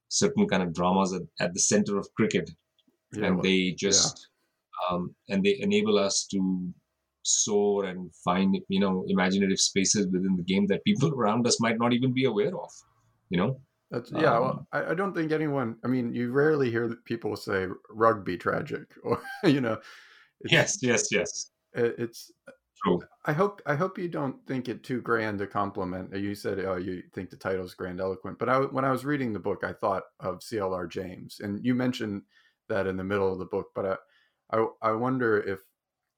certain 0.08 0.46
kind 0.48 0.62
of 0.62 0.74
dramas 0.74 1.12
at, 1.12 1.22
at 1.40 1.54
the 1.54 1.60
center 1.60 1.96
of 1.96 2.08
cricket 2.16 2.50
yeah, 3.12 3.26
and 3.26 3.42
they 3.42 3.72
just 3.72 4.28
yeah. 4.90 4.96
um, 4.96 5.14
and 5.28 5.42
they 5.44 5.58
enable 5.60 5.98
us 5.98 6.26
to 6.30 6.72
soar 7.22 7.84
and 7.84 8.12
find 8.24 8.58
you 8.68 8.80
know 8.80 9.04
imaginative 9.08 9.60
spaces 9.60 10.06
within 10.08 10.36
the 10.36 10.42
game 10.42 10.66
that 10.66 10.84
people 10.84 11.12
around 11.16 11.46
us 11.46 11.60
might 11.60 11.78
not 11.78 11.92
even 11.92 12.12
be 12.12 12.24
aware 12.24 12.56
of 12.56 12.70
you 13.30 13.38
know 13.38 13.60
that's 13.90 14.10
yeah 14.12 14.34
um, 14.34 14.42
well, 14.42 14.66
I, 14.72 14.90
I, 14.90 14.94
don't 14.94 15.14
think 15.14 15.30
anyone 15.30 15.76
i 15.84 15.88
mean 15.88 16.12
you 16.12 16.32
rarely 16.32 16.70
hear 16.70 16.96
people 17.04 17.36
say 17.36 17.66
rugby 17.90 18.36
tragic 18.36 18.86
or 19.04 19.22
you 19.44 19.60
know 19.60 19.78
yes 20.44 20.78
yes 20.82 21.08
yes 21.12 21.50
it, 21.74 21.94
it's 21.98 22.32
True. 22.84 23.00
I 23.26 23.32
hope 23.32 23.62
I 23.64 23.76
hope 23.76 23.96
you 23.96 24.08
don't 24.08 24.44
think 24.46 24.68
it 24.68 24.82
too 24.82 25.00
grand 25.00 25.40
a 25.40 25.46
compliment. 25.46 26.14
You 26.16 26.34
said, 26.34 26.58
"Oh, 26.60 26.76
you 26.76 27.02
think 27.12 27.30
the 27.30 27.36
title's 27.36 27.74
grandiloquent," 27.76 28.38
but 28.38 28.48
I, 28.48 28.58
when 28.58 28.84
I 28.84 28.90
was 28.90 29.04
reading 29.04 29.32
the 29.32 29.38
book, 29.38 29.62
I 29.62 29.72
thought 29.72 30.02
of 30.18 30.40
CLR 30.40 30.88
James, 30.90 31.38
and 31.40 31.64
you 31.64 31.74
mentioned 31.74 32.22
that 32.72 32.86
in 32.86 32.96
the 32.96 33.04
middle 33.04 33.32
of 33.32 33.38
the 33.38 33.44
book. 33.44 33.68
But 33.74 34.00
I, 34.52 34.56
I, 34.56 34.66
I 34.90 34.92
wonder 34.92 35.40
if 35.40 35.60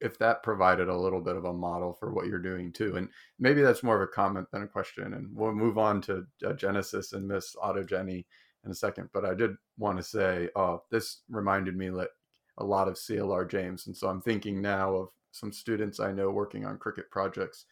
if 0.01 0.19
that 0.19 0.43
provided 0.43 0.89
a 0.89 0.97
little 0.97 1.21
bit 1.21 1.37
of 1.37 1.45
a 1.45 1.53
model 1.53 1.95
for 1.95 2.13
what 2.13 2.27
you're 2.27 2.39
doing 2.39 2.73
too. 2.73 2.97
And 2.97 3.09
maybe 3.39 3.63
that's 3.63 3.83
more 3.83 3.97
of 3.97 4.03
a 4.03 4.13
comment 4.13 4.47
than 4.53 4.63
a 4.63 4.69
question. 4.69 5.15
And 5.15 5.29
we'll 5.33 5.53
move 5.53 5.79
on 5.79 6.03
to 6.03 6.27
uh, 6.45 6.53
Genesis 6.53 7.13
and 7.13 7.31
Misautogeny 7.31 8.27
in 8.65 8.71
a 8.71 8.75
second. 8.75 9.09
But 9.15 9.25
I 9.25 9.35
did 9.35 9.53
want 9.79 9.97
to 9.97 10.03
say, 10.03 10.49
oh, 10.57 10.83
this 10.91 11.23
reminded 11.31 11.77
me 11.77 11.91
a 12.59 12.65
lot 12.65 12.89
of 12.89 12.95
CLR 12.95 13.49
James. 13.49 13.87
And 13.87 13.97
so 13.97 14.09
I'm 14.09 14.21
thinking 14.21 14.61
now 14.61 14.95
of 14.95 15.09
some 15.35 15.53
students 15.53 16.01
I 16.01 16.13
know 16.13 16.31
working 16.31 16.65
on 16.65 16.79
cricket 16.79 17.11
projects, 17.11 17.67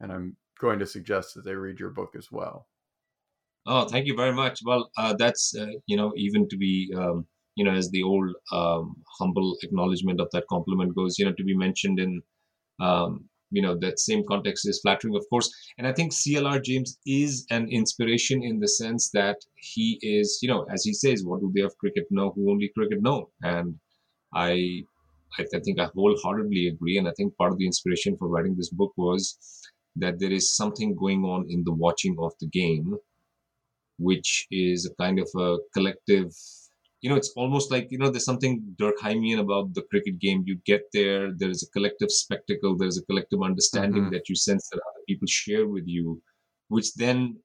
and 0.00 0.12
I'm 0.12 0.36
going 0.60 0.78
to 0.78 0.86
suggest 0.86 1.34
that 1.34 1.44
they 1.44 1.54
read 1.54 1.80
your 1.80 1.90
book 1.90 2.14
as 2.16 2.30
well. 2.30 2.68
Oh, 3.66 3.86
thank 3.86 4.06
you 4.06 4.14
very 4.14 4.32
much. 4.32 4.60
Well, 4.64 4.90
uh, 4.96 5.14
that's 5.18 5.54
uh, 5.56 5.66
you 5.86 5.96
know 5.96 6.12
even 6.16 6.48
to 6.48 6.56
be 6.56 6.92
um, 6.96 7.26
you 7.56 7.64
know, 7.64 7.74
as 7.74 7.90
the 7.90 8.02
old 8.02 8.34
um, 8.52 8.96
humble 9.18 9.56
acknowledgement 9.62 10.20
of 10.20 10.28
that 10.32 10.46
compliment 10.48 10.94
goes, 10.94 11.18
you 11.18 11.24
know, 11.24 11.32
to 11.32 11.44
be 11.44 11.56
mentioned 11.56 11.98
in, 11.98 12.22
um, 12.80 13.24
you 13.50 13.62
know, 13.62 13.76
that 13.80 13.98
same 13.98 14.22
context 14.28 14.68
is 14.68 14.80
flattering, 14.80 15.16
of 15.16 15.24
course. 15.30 15.50
And 15.78 15.86
I 15.86 15.92
think 15.92 16.12
CLR 16.12 16.62
James 16.62 16.98
is 17.06 17.46
an 17.50 17.68
inspiration 17.70 18.42
in 18.42 18.60
the 18.60 18.68
sense 18.68 19.10
that 19.14 19.36
he 19.56 19.98
is, 20.02 20.38
you 20.42 20.48
know, 20.48 20.66
as 20.72 20.84
he 20.84 20.92
says, 20.92 21.24
what 21.24 21.40
do 21.40 21.50
they 21.54 21.62
of 21.62 21.76
cricket 21.78 22.06
know 22.10 22.32
who 22.34 22.50
only 22.50 22.70
cricket 22.76 23.00
know? 23.02 23.30
And 23.42 23.76
I, 24.34 24.82
I, 25.38 25.44
I 25.54 25.60
think 25.64 25.80
I 25.80 25.86
wholeheartedly 25.94 26.68
agree. 26.68 26.98
And 26.98 27.08
I 27.08 27.12
think 27.16 27.36
part 27.36 27.52
of 27.52 27.58
the 27.58 27.66
inspiration 27.66 28.16
for 28.18 28.28
writing 28.28 28.54
this 28.56 28.70
book 28.70 28.92
was 28.96 29.38
that 29.96 30.18
there 30.18 30.32
is 30.32 30.54
something 30.54 30.94
going 30.94 31.24
on 31.24 31.46
in 31.48 31.64
the 31.64 31.72
watching 31.72 32.16
of 32.18 32.32
the 32.40 32.48
game, 32.48 32.96
which 33.98 34.46
is 34.50 34.84
a 34.84 34.94
kind 35.02 35.18
of 35.18 35.28
a 35.38 35.56
collective 35.72 36.32
you 37.02 37.10
know, 37.10 37.16
it's 37.16 37.32
almost 37.36 37.70
like, 37.70 37.88
you 37.90 37.98
know, 37.98 38.10
there's 38.10 38.24
something 38.24 38.62
Durkheimian 38.80 39.40
about 39.40 39.74
the 39.74 39.82
cricket 39.82 40.18
game. 40.18 40.42
You 40.46 40.58
get 40.64 40.82
there, 40.92 41.32
there's 41.36 41.62
a 41.62 41.70
collective 41.70 42.10
spectacle, 42.10 42.76
there's 42.76 42.98
a 42.98 43.04
collective 43.04 43.42
understanding 43.42 44.04
mm-hmm. 44.04 44.12
that 44.12 44.28
you 44.28 44.34
sense 44.34 44.68
that 44.70 44.78
other 44.78 45.04
people 45.06 45.26
share 45.28 45.66
with 45.68 45.84
you, 45.86 46.20
which 46.68 46.94
then 46.94 47.36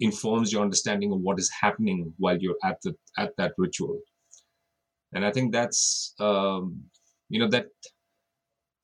informs 0.00 0.52
your 0.52 0.62
understanding 0.62 1.12
of 1.12 1.20
what 1.20 1.38
is 1.38 1.50
happening 1.60 2.12
while 2.18 2.38
you're 2.38 2.56
at 2.64 2.80
the 2.82 2.94
at 3.18 3.36
that 3.36 3.52
ritual. 3.58 3.98
And 5.12 5.24
I 5.24 5.32
think 5.32 5.52
that's 5.52 6.14
um, 6.20 6.82
you 7.28 7.40
know, 7.40 7.48
that 7.48 7.66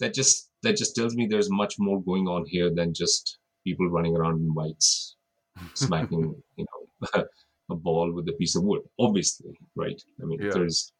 that 0.00 0.14
just 0.14 0.50
that 0.62 0.76
just 0.76 0.94
tells 0.94 1.14
me 1.14 1.26
there's 1.26 1.50
much 1.50 1.74
more 1.78 2.02
going 2.02 2.26
on 2.28 2.44
here 2.46 2.70
than 2.74 2.92
just 2.94 3.38
people 3.64 3.88
running 3.88 4.16
around 4.16 4.40
in 4.40 4.54
whites, 4.54 5.16
smacking, 5.74 6.34
you 6.56 6.66
know, 6.66 7.24
a 7.70 7.74
ball 7.74 8.12
with 8.12 8.28
a 8.28 8.32
piece 8.32 8.56
of 8.56 8.64
wood. 8.64 8.82
Obviously, 8.98 9.52
right? 9.74 10.02
I 10.20 10.24
mean, 10.24 10.40
yeah. 10.40 10.52
there's 10.52 10.92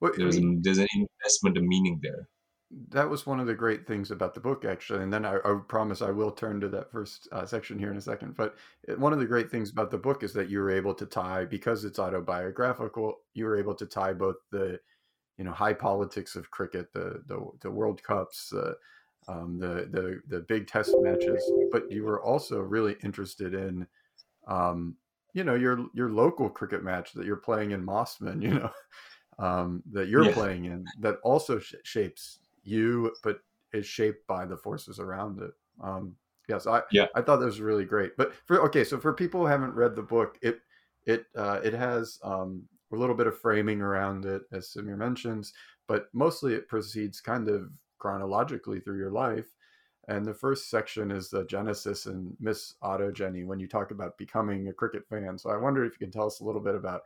well, 0.00 0.12
there's 0.16 0.36
I 0.36 0.40
mean, 0.40 0.48
an, 0.48 0.62
there's 0.62 0.78
an 0.78 0.88
investment 0.94 1.56
of 1.56 1.64
meaning 1.64 2.00
there. 2.02 2.28
That 2.90 3.08
was 3.08 3.26
one 3.26 3.40
of 3.40 3.46
the 3.46 3.54
great 3.54 3.86
things 3.86 4.10
about 4.10 4.34
the 4.34 4.40
book, 4.40 4.66
actually. 4.66 5.02
And 5.02 5.10
then 5.10 5.24
I, 5.24 5.36
I 5.36 5.58
promise 5.68 6.02
I 6.02 6.10
will 6.10 6.30
turn 6.30 6.60
to 6.60 6.68
that 6.68 6.92
first 6.92 7.26
uh, 7.32 7.46
section 7.46 7.78
here 7.78 7.90
in 7.90 7.96
a 7.96 8.00
second. 8.02 8.36
But 8.36 8.56
one 8.98 9.14
of 9.14 9.18
the 9.18 9.26
great 9.26 9.50
things 9.50 9.70
about 9.70 9.90
the 9.90 9.96
book 9.96 10.22
is 10.22 10.34
that 10.34 10.50
you 10.50 10.58
were 10.58 10.70
able 10.70 10.94
to 10.94 11.06
tie, 11.06 11.46
because 11.46 11.84
it's 11.84 11.98
autobiographical, 11.98 13.20
you 13.32 13.46
were 13.46 13.58
able 13.58 13.74
to 13.74 13.86
tie 13.86 14.12
both 14.12 14.36
the, 14.52 14.78
you 15.38 15.44
know, 15.44 15.52
high 15.52 15.72
politics 15.72 16.36
of 16.36 16.50
cricket, 16.50 16.92
the 16.92 17.22
the, 17.26 17.38
the 17.62 17.70
World 17.70 18.02
Cups, 18.02 18.52
uh, 18.52 18.74
um, 19.28 19.58
the 19.58 19.88
the 19.90 20.20
the 20.28 20.40
big 20.40 20.66
Test 20.66 20.94
matches, 20.98 21.42
but 21.72 21.90
you 21.90 22.04
were 22.04 22.22
also 22.22 22.60
really 22.60 22.96
interested 23.02 23.54
in 23.54 23.86
um, 24.46 24.94
you 25.34 25.44
know 25.44 25.54
your 25.54 25.86
your 25.94 26.10
local 26.10 26.48
cricket 26.48 26.82
match 26.82 27.12
that 27.12 27.26
you're 27.26 27.36
playing 27.36 27.72
in 27.72 27.84
Mosman, 27.84 28.42
you 28.46 28.54
know, 28.54 28.70
um, 29.38 29.82
that 29.92 30.08
you're 30.08 30.24
yeah. 30.24 30.34
playing 30.34 30.66
in 30.66 30.84
that 31.00 31.16
also 31.22 31.58
sh- 31.58 31.74
shapes 31.84 32.40
you, 32.62 33.14
but 33.22 33.40
is 33.72 33.86
shaped 33.86 34.26
by 34.26 34.44
the 34.44 34.56
forces 34.56 34.98
around 34.98 35.40
it. 35.40 35.52
Um, 35.82 36.14
yes, 36.48 36.66
I 36.66 36.82
yeah. 36.90 37.06
I 37.14 37.22
thought 37.22 37.38
that 37.38 37.46
was 37.46 37.60
really 37.60 37.84
great. 37.84 38.16
But 38.16 38.32
for 38.46 38.60
okay, 38.62 38.84
so 38.84 38.98
for 38.98 39.12
people 39.12 39.40
who 39.40 39.46
haven't 39.46 39.74
read 39.74 39.94
the 39.94 40.02
book, 40.02 40.38
it 40.42 40.60
it 41.06 41.26
uh, 41.36 41.60
it 41.62 41.72
has 41.72 42.18
um, 42.24 42.62
a 42.92 42.96
little 42.96 43.14
bit 43.14 43.26
of 43.26 43.38
framing 43.38 43.80
around 43.80 44.24
it, 44.24 44.42
as 44.52 44.68
Samir 44.68 44.96
mentions, 44.96 45.52
but 45.86 46.08
mostly 46.12 46.54
it 46.54 46.68
proceeds 46.68 47.20
kind 47.20 47.48
of 47.48 47.70
chronologically 47.98 48.80
through 48.80 48.98
your 48.98 49.10
life. 49.10 49.46
And 50.08 50.24
the 50.26 50.34
first 50.34 50.70
section 50.70 51.10
is 51.10 51.28
the 51.28 51.44
genesis 51.44 52.06
and 52.06 52.34
Misautogeny 52.42 53.46
when 53.46 53.60
you 53.60 53.68
talk 53.68 53.90
about 53.90 54.16
becoming 54.18 54.68
a 54.68 54.72
cricket 54.72 55.06
fan. 55.08 55.38
So 55.38 55.50
I 55.50 55.58
wonder 55.58 55.84
if 55.84 55.92
you 55.92 55.98
can 56.06 56.10
tell 56.10 56.26
us 56.26 56.40
a 56.40 56.44
little 56.44 56.62
bit 56.62 56.74
about 56.74 57.02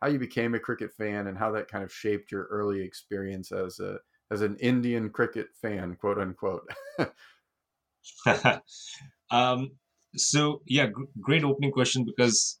how 0.00 0.08
you 0.08 0.18
became 0.18 0.54
a 0.54 0.60
cricket 0.60 0.92
fan 0.92 1.26
and 1.26 1.36
how 1.36 1.52
that 1.52 1.68
kind 1.68 1.84
of 1.84 1.92
shaped 1.92 2.32
your 2.32 2.44
early 2.44 2.80
experience 2.80 3.52
as 3.52 3.80
a 3.80 3.98
as 4.30 4.42
an 4.42 4.56
Indian 4.56 5.10
cricket 5.10 5.48
fan, 5.60 5.96
quote 5.96 6.18
unquote. 6.18 6.68
um, 9.30 9.70
so 10.16 10.62
yeah, 10.66 10.86
great 11.20 11.44
opening 11.44 11.72
question 11.72 12.04
because 12.04 12.60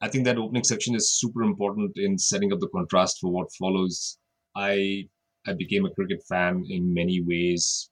I 0.00 0.08
think 0.08 0.24
that 0.24 0.38
opening 0.38 0.64
section 0.64 0.94
is 0.94 1.18
super 1.18 1.42
important 1.42 1.92
in 1.96 2.18
setting 2.18 2.52
up 2.52 2.60
the 2.60 2.68
contrast 2.68 3.18
for 3.20 3.30
what 3.32 3.52
follows. 3.58 4.18
I 4.56 5.08
I 5.46 5.54
became 5.54 5.86
a 5.86 5.90
cricket 5.94 6.22
fan 6.28 6.64
in 6.68 6.94
many 6.94 7.22
ways, 7.22 7.90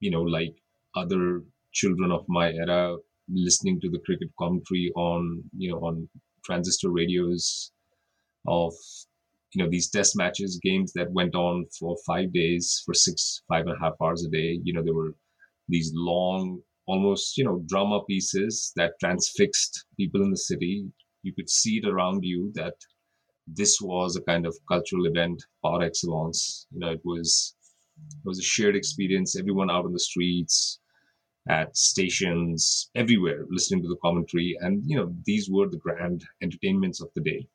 you 0.00 0.10
know, 0.10 0.22
like 0.22 0.54
other 0.96 1.42
children 1.72 2.12
of 2.12 2.24
my 2.28 2.52
era, 2.52 2.96
listening 3.28 3.80
to 3.80 3.90
the 3.90 4.00
cricket 4.04 4.28
commentary 4.38 4.92
on 4.96 5.42
you 5.56 5.70
know 5.70 5.78
on 5.78 6.08
transistor 6.44 6.90
radios 6.90 7.72
of 8.46 8.74
you 9.54 9.62
know 9.62 9.70
these 9.70 9.90
test 9.90 10.16
matches 10.16 10.60
games 10.62 10.92
that 10.94 11.12
went 11.12 11.34
on 11.34 11.66
for 11.78 11.96
five 12.06 12.32
days 12.32 12.82
for 12.84 12.94
six 12.94 13.42
five 13.48 13.66
and 13.66 13.76
a 13.76 13.80
half 13.80 13.94
hours 14.02 14.24
a 14.24 14.30
day. 14.30 14.58
You 14.62 14.72
know 14.72 14.82
there 14.82 14.94
were 14.94 15.14
these 15.68 15.92
long 15.94 16.60
almost 16.86 17.36
you 17.38 17.44
know 17.44 17.62
drama 17.68 18.00
pieces 18.08 18.72
that 18.76 18.98
transfixed 19.00 19.86
people 19.96 20.22
in 20.22 20.30
the 20.30 20.36
city. 20.36 20.86
You 21.22 21.32
could 21.34 21.48
see 21.48 21.78
it 21.78 21.88
around 21.88 22.24
you 22.24 22.50
that 22.54 22.74
this 23.46 23.80
was 23.80 24.16
a 24.16 24.22
kind 24.22 24.46
of 24.46 24.56
cultural 24.68 25.06
event 25.06 25.42
par 25.62 25.82
excellence. 25.82 26.66
You 26.72 26.80
know 26.80 26.90
it 26.92 27.02
was 27.04 27.54
it 27.98 28.24
was 28.24 28.38
a 28.38 28.42
shared 28.42 28.76
experience. 28.76 29.38
Everyone 29.38 29.70
out 29.70 29.84
on 29.84 29.92
the 29.92 30.00
streets 30.00 30.80
at 31.48 31.76
stations 31.76 32.90
everywhere 32.94 33.46
listening 33.50 33.82
to 33.82 33.88
the 33.88 33.96
commentary 34.04 34.56
and 34.60 34.82
you 34.86 34.96
know 34.96 35.12
these 35.26 35.50
were 35.50 35.68
the 35.68 35.78
grand 35.78 36.24
entertainments 36.42 37.00
of 37.00 37.08
the 37.14 37.22
day 37.22 37.46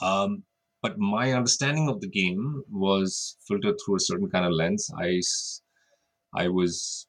um, 0.00 0.42
but 0.82 0.98
my 0.98 1.32
understanding 1.32 1.88
of 1.88 2.00
the 2.00 2.08
game 2.08 2.62
was 2.70 3.36
filtered 3.48 3.76
through 3.84 3.96
a 3.96 4.00
certain 4.00 4.30
kind 4.30 4.44
of 4.44 4.52
lens. 4.52 4.90
I, 4.98 5.20
I 6.34 6.48
was, 6.48 7.06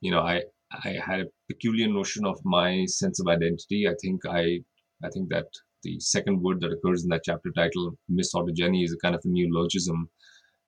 you 0.00 0.10
know, 0.10 0.20
I 0.20 0.42
I 0.84 0.96
had 1.04 1.20
a 1.20 1.30
peculiar 1.50 1.88
notion 1.88 2.24
of 2.24 2.40
my 2.44 2.86
sense 2.86 3.20
of 3.20 3.26
identity. 3.26 3.86
I 3.86 3.94
think 4.00 4.24
I 4.26 4.60
I 5.04 5.10
think 5.10 5.28
that 5.30 5.48
the 5.82 5.98
second 6.00 6.40
word 6.40 6.60
that 6.60 6.72
occurs 6.72 7.02
in 7.02 7.10
that 7.10 7.24
chapter 7.24 7.50
title, 7.50 7.92
Misautogeny, 8.10 8.84
is 8.84 8.92
a 8.92 9.02
kind 9.04 9.14
of 9.14 9.22
a 9.24 9.28
neologism 9.28 10.08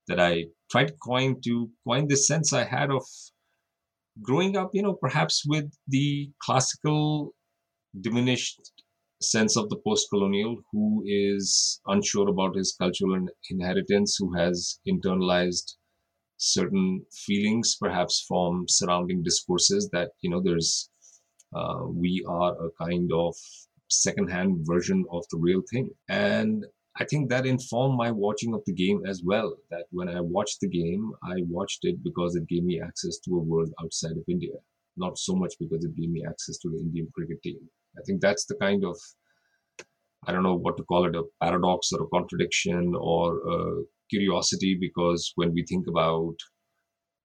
that 0.09 0.21
I 0.21 0.47
tried 0.71 0.89
to 0.89 0.95
coin 1.03 1.41
to 1.45 1.71
coin 1.87 2.09
this 2.09 2.27
sense 2.27 2.53
I 2.53 2.65
had 2.65 2.91
of 2.91 3.07
growing 4.23 4.57
up, 4.57 4.71
you 4.73 4.83
know, 4.83 4.95
perhaps 4.95 5.45
with 5.47 5.71
the 5.89 6.31
classical 6.43 7.35
diminished 8.01 8.73
sense 9.23 9.57
of 9.57 9.69
the 9.71 9.77
post 9.87 10.09
colonial 10.11 10.57
who 10.73 11.03
is 11.07 11.81
unsure 11.87 12.29
about 12.29 12.57
his 12.57 12.75
cultural 12.79 13.27
inheritance, 13.51 14.17
who 14.19 14.33
has 14.35 14.79
internalized 14.87 15.75
certain 16.37 17.05
feelings, 17.27 17.77
perhaps 17.81 18.25
from 18.27 18.67
surrounding 18.69 19.23
discourses 19.23 19.89
that, 19.93 20.11
you 20.21 20.31
know, 20.31 20.43
there's, 20.43 20.91
uh, 21.55 21.85
we 21.87 22.25
are 22.29 22.53
a 22.67 22.71
kind 22.85 23.11
of 23.13 23.35
secondhand 23.89 24.59
version 24.65 25.05
of 25.11 25.25
the 25.31 25.39
real 25.39 25.63
thing. 25.71 25.89
And 26.09 26.65
I 26.97 27.05
think 27.05 27.29
that 27.29 27.47
informed 27.47 27.97
my 27.97 28.11
watching 28.11 28.55
of 28.55 28.63
the 28.67 28.73
game 28.73 29.03
as 29.07 29.23
well. 29.25 29.57
That 29.71 29.87
when 29.91 30.09
I 30.09 30.21
watched 30.21 30.61
the 30.61 30.69
game, 30.69 31.13
I 31.25 31.43
watched 31.49 31.81
it 31.83 32.03
because 32.05 32.37
it 32.37 32.49
gave 32.49 32.63
me 32.63 32.81
access 32.81 33.19
to 33.25 33.37
a 33.37 33.41
world 33.41 33.73
outside 33.83 34.13
of 34.13 34.25
India, 34.29 34.55
not 34.97 35.19
so 35.19 35.35
much 35.35 35.55
because 35.59 35.85
it 35.85 35.97
gave 35.97 36.11
me 36.11 36.25
access 36.25 36.57
to 36.59 36.71
the 36.71 36.79
Indian 36.79 37.09
cricket 37.15 37.43
team. 37.43 37.59
I 37.99 38.03
think 38.07 38.21
that's 38.21 38.47
the 38.47 38.55
kind 38.57 38.85
of 38.85 38.97
I 40.27 40.33
don't 40.33 40.43
know 40.43 40.55
what 40.55 40.77
to 40.79 40.85
call 40.85 41.07
it 41.07 41.17
a 41.17 41.25
paradox 41.43 41.93
or 41.93 42.05
a 42.05 42.09
contradiction 42.09 42.95
or 42.97 43.41
a 43.47 43.83
curiosity 44.09 44.77
because 44.81 45.33
when 45.35 45.53
we 45.53 45.65
think 45.65 45.87
about 45.87 46.37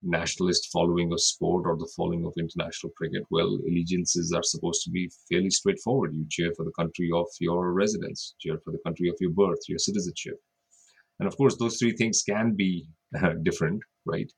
nationalist 0.01 0.69
following 0.71 1.11
of 1.11 1.21
sport 1.21 1.65
or 1.65 1.77
the 1.77 1.91
following 1.95 2.25
of 2.25 2.33
international 2.37 2.91
cricket, 2.97 3.23
well, 3.29 3.59
allegiances 3.67 4.31
are 4.33 4.43
supposed 4.43 4.83
to 4.83 4.91
be 4.91 5.09
fairly 5.29 5.49
straightforward. 5.49 6.13
You 6.13 6.25
cheer 6.29 6.51
for 6.55 6.65
the 6.65 6.71
country 6.71 7.09
of 7.13 7.27
your 7.39 7.73
residence, 7.73 8.35
cheer 8.39 8.59
for 8.63 8.71
the 8.71 8.79
country 8.85 9.09
of 9.09 9.15
your 9.19 9.31
birth, 9.31 9.59
your 9.67 9.79
citizenship. 9.79 10.35
And 11.19 11.27
of 11.27 11.35
course, 11.35 11.57
those 11.57 11.77
three 11.77 11.95
things 11.95 12.23
can 12.27 12.55
be 12.55 12.87
different, 13.43 13.81
right? 14.05 14.31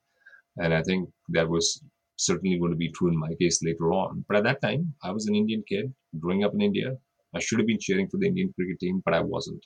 And 0.56 0.74
I 0.74 0.82
think 0.82 1.08
that 1.30 1.48
was 1.48 1.82
certainly 2.16 2.58
going 2.58 2.72
to 2.72 2.76
be 2.76 2.90
true 2.92 3.08
in 3.08 3.18
my 3.18 3.32
case 3.40 3.60
later 3.62 3.92
on. 3.92 4.24
But 4.28 4.38
at 4.38 4.44
that 4.44 4.62
time, 4.62 4.94
I 5.02 5.10
was 5.12 5.26
an 5.26 5.34
Indian 5.34 5.62
kid 5.68 5.92
growing 6.18 6.44
up 6.44 6.54
in 6.54 6.60
India. 6.60 6.96
I 7.34 7.40
should 7.40 7.58
have 7.58 7.66
been 7.66 7.78
cheering 7.80 8.08
for 8.08 8.18
the 8.18 8.26
Indian 8.26 8.52
cricket 8.54 8.78
team, 8.80 9.00
but 9.04 9.14
I 9.14 9.20
wasn't. 9.20 9.64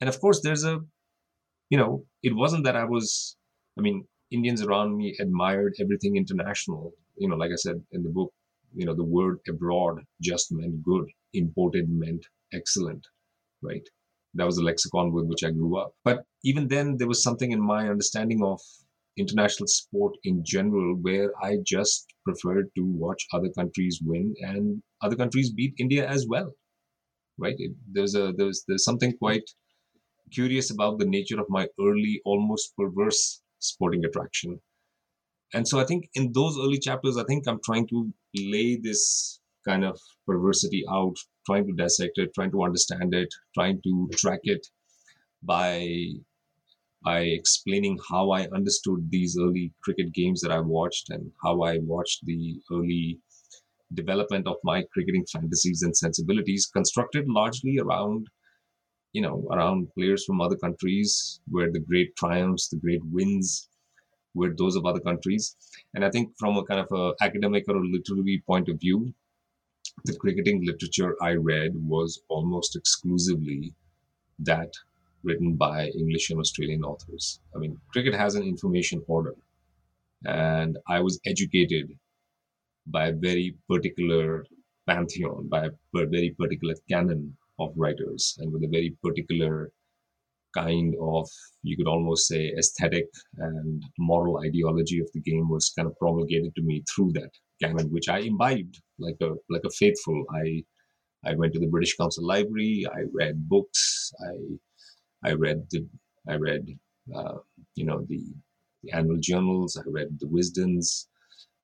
And 0.00 0.08
of 0.08 0.20
course, 0.20 0.40
there's 0.42 0.64
a, 0.64 0.80
you 1.68 1.78
know, 1.78 2.04
it 2.22 2.34
wasn't 2.34 2.64
that 2.64 2.76
I 2.76 2.84
was, 2.84 3.36
I 3.78 3.82
mean, 3.82 4.04
Indians 4.30 4.62
around 4.62 4.96
me 4.96 5.16
admired 5.20 5.74
everything 5.80 6.16
international. 6.16 6.92
You 7.16 7.28
know, 7.28 7.36
like 7.36 7.50
I 7.50 7.56
said 7.56 7.82
in 7.92 8.02
the 8.02 8.10
book, 8.10 8.32
you 8.74 8.86
know, 8.86 8.94
the 8.94 9.04
word 9.04 9.40
abroad 9.48 10.04
just 10.20 10.52
meant 10.52 10.82
good, 10.82 11.06
imported 11.34 11.88
meant 11.88 12.24
excellent, 12.52 13.06
right? 13.62 13.86
That 14.34 14.46
was 14.46 14.56
the 14.56 14.62
lexicon 14.62 15.12
with 15.12 15.26
which 15.26 15.42
I 15.42 15.50
grew 15.50 15.76
up. 15.76 15.94
But 16.04 16.24
even 16.44 16.68
then, 16.68 16.96
there 16.96 17.08
was 17.08 17.22
something 17.22 17.50
in 17.50 17.60
my 17.60 17.88
understanding 17.88 18.42
of 18.44 18.60
international 19.16 19.66
sport 19.66 20.14
in 20.22 20.44
general 20.44 20.94
where 20.94 21.32
I 21.42 21.58
just 21.66 22.06
preferred 22.24 22.70
to 22.76 22.84
watch 22.84 23.26
other 23.32 23.48
countries 23.50 24.00
win 24.02 24.34
and 24.40 24.82
other 25.02 25.16
countries 25.16 25.52
beat 25.52 25.74
India 25.78 26.08
as 26.08 26.26
well. 26.28 26.52
Right? 27.38 27.56
It, 27.58 27.72
there's 27.90 28.14
a 28.14 28.32
there's 28.36 28.64
there's 28.68 28.84
something 28.84 29.16
quite 29.18 29.50
curious 30.30 30.70
about 30.70 30.98
the 30.98 31.06
nature 31.06 31.40
of 31.40 31.46
my 31.48 31.66
early, 31.80 32.20
almost 32.24 32.76
perverse 32.76 33.42
sporting 33.60 34.04
attraction. 34.04 34.60
And 35.54 35.66
so 35.66 35.80
I 35.80 35.84
think 35.84 36.08
in 36.14 36.32
those 36.32 36.58
early 36.58 36.78
chapters, 36.78 37.16
I 37.16 37.24
think 37.24 37.46
I'm 37.46 37.60
trying 37.64 37.88
to 37.88 38.12
lay 38.36 38.76
this 38.76 39.40
kind 39.66 39.84
of 39.84 39.98
perversity 40.26 40.84
out, 40.90 41.16
trying 41.46 41.66
to 41.66 41.72
dissect 41.72 42.18
it, 42.18 42.32
trying 42.34 42.52
to 42.52 42.62
understand 42.64 43.14
it, 43.14 43.28
trying 43.54 43.80
to 43.82 44.08
track 44.16 44.40
it 44.44 44.66
by 45.42 45.86
by 47.02 47.20
explaining 47.20 47.98
how 48.10 48.30
I 48.30 48.46
understood 48.48 49.10
these 49.10 49.38
early 49.40 49.72
cricket 49.82 50.12
games 50.12 50.42
that 50.42 50.52
I 50.52 50.60
watched 50.60 51.08
and 51.08 51.30
how 51.42 51.62
I 51.62 51.78
watched 51.78 52.26
the 52.26 52.60
early 52.70 53.18
development 53.94 54.46
of 54.46 54.56
my 54.64 54.84
cricketing 54.92 55.24
fantasies 55.32 55.82
and 55.82 55.96
sensibilities, 55.96 56.66
constructed 56.66 57.24
largely 57.26 57.78
around, 57.78 58.26
you 59.12 59.22
know, 59.22 59.46
around 59.50 59.88
players 59.94 60.24
from 60.24 60.40
other 60.40 60.56
countries, 60.56 61.40
where 61.48 61.70
the 61.70 61.80
great 61.80 62.14
triumphs, 62.16 62.68
the 62.68 62.76
great 62.76 63.04
wins 63.06 63.68
were 64.34 64.54
those 64.56 64.76
of 64.76 64.86
other 64.86 65.00
countries. 65.00 65.56
And 65.94 66.04
I 66.04 66.10
think 66.10 66.32
from 66.38 66.56
a 66.56 66.64
kind 66.64 66.80
of 66.80 66.88
a 66.92 67.24
academic 67.24 67.64
or 67.68 67.76
a 67.76 67.84
literary 67.84 68.42
point 68.46 68.68
of 68.68 68.78
view, 68.78 69.12
the 70.04 70.16
cricketing 70.16 70.64
literature 70.64 71.16
I 71.20 71.32
read 71.32 71.72
was 71.74 72.22
almost 72.28 72.76
exclusively 72.76 73.74
that 74.38 74.72
written 75.22 75.56
by 75.56 75.88
English 75.88 76.30
and 76.30 76.40
Australian 76.40 76.84
authors. 76.84 77.40
I 77.54 77.58
mean, 77.58 77.78
cricket 77.92 78.14
has 78.14 78.36
an 78.36 78.44
information 78.44 79.02
order, 79.06 79.34
and 80.24 80.78
I 80.88 81.00
was 81.00 81.20
educated 81.26 81.92
by 82.86 83.08
a 83.08 83.12
very 83.12 83.56
particular 83.68 84.46
pantheon, 84.86 85.48
by 85.48 85.66
a 85.66 85.70
very 86.06 86.30
particular 86.38 86.74
canon 86.88 87.36
of 87.60 87.72
writers, 87.76 88.36
and 88.38 88.52
with 88.52 88.64
a 88.64 88.68
very 88.68 88.96
particular 89.02 89.72
kind 90.56 90.94
of, 91.00 91.28
you 91.62 91.76
could 91.76 91.86
almost 91.86 92.26
say, 92.26 92.52
aesthetic 92.58 93.06
and 93.38 93.82
moral 93.98 94.40
ideology 94.44 94.98
of 95.00 95.08
the 95.14 95.20
game 95.20 95.48
was 95.48 95.72
kind 95.76 95.86
of 95.88 95.96
promulgated 95.98 96.54
to 96.56 96.62
me 96.62 96.82
through 96.90 97.12
that 97.12 97.30
canon, 97.62 97.88
which 97.92 98.08
I 98.08 98.20
imbibed 98.20 98.80
like 98.98 99.16
a 99.22 99.30
like 99.48 99.62
a 99.64 99.70
faithful. 99.70 100.24
I 100.34 100.62
I 101.24 101.34
went 101.34 101.52
to 101.54 101.60
the 101.60 101.68
British 101.68 101.96
Council 101.96 102.26
Library. 102.26 102.86
I 102.92 103.02
read 103.12 103.48
books. 103.48 104.12
I 104.20 105.30
I 105.30 105.32
read 105.34 105.66
the 105.70 105.86
I 106.28 106.36
read 106.36 106.66
uh, 107.14 107.38
you 107.74 107.84
know 107.84 108.04
the, 108.08 108.22
the 108.82 108.92
annual 108.92 109.18
journals. 109.20 109.76
I 109.76 109.82
read 109.86 110.18
the 110.18 110.28
Wisdens. 110.28 111.06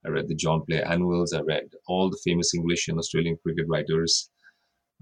I 0.04 0.10
read 0.10 0.28
the 0.28 0.34
John 0.34 0.62
Player 0.64 0.84
annuals. 0.84 1.32
I 1.32 1.40
read 1.40 1.68
all 1.88 2.10
the 2.10 2.20
famous 2.24 2.54
English 2.54 2.88
and 2.88 2.98
Australian 2.98 3.38
cricket 3.42 3.66
writers. 3.68 4.30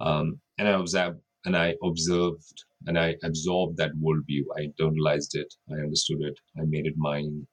Um, 0.01 0.41
and 0.59 0.69
I 0.69 0.73
observed, 0.73 1.21
and 1.45 1.57
I 1.57 1.75
observed, 1.83 2.65
and 2.87 2.99
I 2.99 3.17
absorbed 3.23 3.77
that 3.79 3.93
worldview. 4.03 4.45
I 4.57 4.69
internalized 4.69 5.35
it. 5.35 5.53
I 5.71 5.75
understood 5.75 6.23
it. 6.23 6.39
I 6.59 6.65
made 6.65 6.87
it 6.87 6.95
mine. 6.97 7.47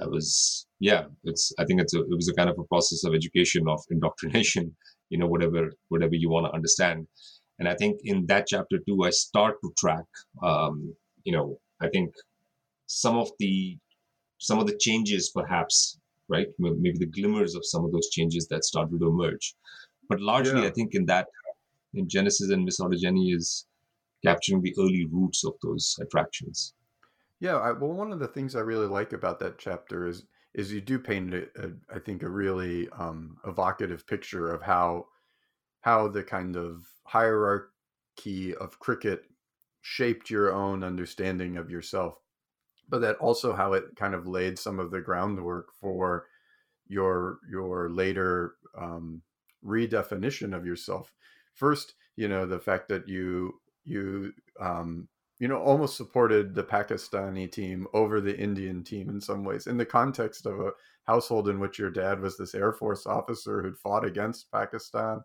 I 0.00 0.06
was, 0.06 0.66
yeah, 0.80 1.04
it's. 1.24 1.52
I 1.58 1.64
think 1.64 1.80
it's 1.80 1.94
a, 1.94 2.00
it 2.00 2.16
was 2.16 2.28
a 2.28 2.34
kind 2.34 2.50
of 2.50 2.58
a 2.58 2.64
process 2.64 3.04
of 3.04 3.14
education, 3.14 3.68
of 3.68 3.80
indoctrination. 3.90 4.74
You 5.10 5.18
know, 5.18 5.26
whatever 5.26 5.70
whatever 5.90 6.14
you 6.16 6.30
want 6.30 6.46
to 6.46 6.52
understand. 6.52 7.06
And 7.58 7.68
I 7.68 7.74
think 7.74 8.00
in 8.04 8.26
that 8.26 8.46
chapter 8.48 8.78
too, 8.78 9.04
I 9.04 9.10
start 9.10 9.56
to 9.62 9.72
track. 9.78 10.06
Um, 10.42 10.94
you 11.24 11.32
know, 11.32 11.58
I 11.80 11.88
think 11.88 12.14
some 12.86 13.16
of 13.16 13.30
the 13.38 13.76
some 14.38 14.58
of 14.58 14.66
the 14.66 14.76
changes, 14.78 15.30
perhaps, 15.30 15.98
right? 16.28 16.48
Maybe 16.58 16.98
the 16.98 17.06
glimmers 17.06 17.54
of 17.54 17.64
some 17.64 17.84
of 17.84 17.92
those 17.92 18.08
changes 18.10 18.46
that 18.48 18.64
started 18.64 18.98
to 18.98 19.08
emerge. 19.08 19.54
But 20.08 20.20
largely, 20.20 20.62
yeah. 20.62 20.68
I 20.68 20.70
think 20.70 20.94
in 20.94 21.06
that, 21.06 21.26
in 21.94 22.08
Genesis 22.08 22.50
and 22.50 22.66
Misautogeny 22.68 23.34
is 23.34 23.66
capturing 24.24 24.62
the 24.62 24.74
early 24.78 25.06
roots 25.10 25.44
of 25.44 25.54
those 25.62 25.96
attractions. 26.00 26.74
Yeah, 27.40 27.56
I, 27.56 27.72
well, 27.72 27.92
one 27.92 28.12
of 28.12 28.20
the 28.20 28.28
things 28.28 28.56
I 28.56 28.60
really 28.60 28.86
like 28.86 29.12
about 29.12 29.38
that 29.40 29.58
chapter 29.58 30.06
is 30.06 30.24
is 30.54 30.72
you 30.72 30.80
do 30.80 30.98
paint 30.98 31.34
a, 31.34 31.42
a 31.56 31.70
I 31.94 31.98
think 31.98 32.22
a 32.22 32.28
really 32.28 32.88
um, 32.90 33.36
evocative 33.46 34.06
picture 34.06 34.52
of 34.52 34.62
how 34.62 35.06
how 35.80 36.08
the 36.08 36.22
kind 36.22 36.56
of 36.56 36.86
hierarchy 37.04 38.54
of 38.54 38.78
cricket 38.78 39.24
shaped 39.82 40.30
your 40.30 40.54
own 40.54 40.82
understanding 40.82 41.58
of 41.58 41.70
yourself, 41.70 42.14
but 42.88 43.00
that 43.00 43.16
also 43.16 43.52
how 43.52 43.74
it 43.74 43.94
kind 43.96 44.14
of 44.14 44.26
laid 44.26 44.58
some 44.58 44.78
of 44.78 44.90
the 44.90 45.00
groundwork 45.00 45.66
for 45.78 46.26
your 46.86 47.40
your 47.50 47.90
later 47.90 48.54
um, 48.78 49.20
redefinition 49.64 50.56
of 50.56 50.64
yourself. 50.64 51.12
First, 51.54 51.94
you 52.16 52.28
know, 52.28 52.46
the 52.46 52.58
fact 52.58 52.88
that 52.88 53.08
you 53.08 53.54
you 53.84 54.32
um, 54.60 55.08
you 55.38 55.48
know 55.48 55.58
almost 55.58 55.96
supported 55.96 56.54
the 56.54 56.64
Pakistani 56.64 57.50
team 57.50 57.86
over 57.94 58.20
the 58.20 58.36
Indian 58.36 58.84
team 58.84 59.08
in 59.08 59.20
some 59.20 59.44
ways 59.44 59.66
in 59.66 59.76
the 59.76 59.86
context 59.86 60.46
of 60.46 60.60
a 60.60 60.70
household 61.06 61.48
in 61.48 61.60
which 61.60 61.78
your 61.78 61.90
dad 61.90 62.20
was 62.20 62.36
this 62.36 62.54
Air 62.54 62.72
Force 62.72 63.06
officer 63.06 63.62
who'd 63.62 63.78
fought 63.78 64.04
against 64.04 64.50
Pakistan 64.50 65.20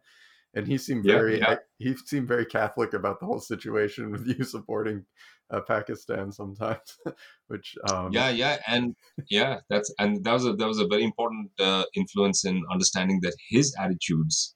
and 0.53 0.67
he 0.67 0.77
seemed 0.77 1.05
yeah, 1.05 1.13
very 1.13 1.39
yeah. 1.39 1.55
he 1.77 1.95
seemed 2.05 2.27
very 2.27 2.45
Catholic 2.45 2.93
about 2.93 3.19
the 3.19 3.25
whole 3.25 3.39
situation 3.39 4.11
with 4.11 4.27
you 4.27 4.43
supporting 4.43 5.05
uh, 5.51 5.61
Pakistan 5.61 6.31
sometimes, 6.31 6.97
which 7.47 7.75
um, 7.89 8.11
yeah, 8.11 8.29
yeah, 8.29 8.57
and 8.67 8.95
yeah, 9.29 9.59
that's 9.69 9.93
and 9.99 10.23
that 10.23 10.33
was 10.33 10.45
a 10.45 10.53
that 10.53 10.67
was 10.67 10.79
a 10.79 10.87
very 10.87 11.03
important 11.03 11.51
uh, 11.59 11.83
influence 11.95 12.45
in 12.45 12.63
understanding 12.71 13.19
that 13.21 13.35
his 13.49 13.75
attitudes, 13.79 14.55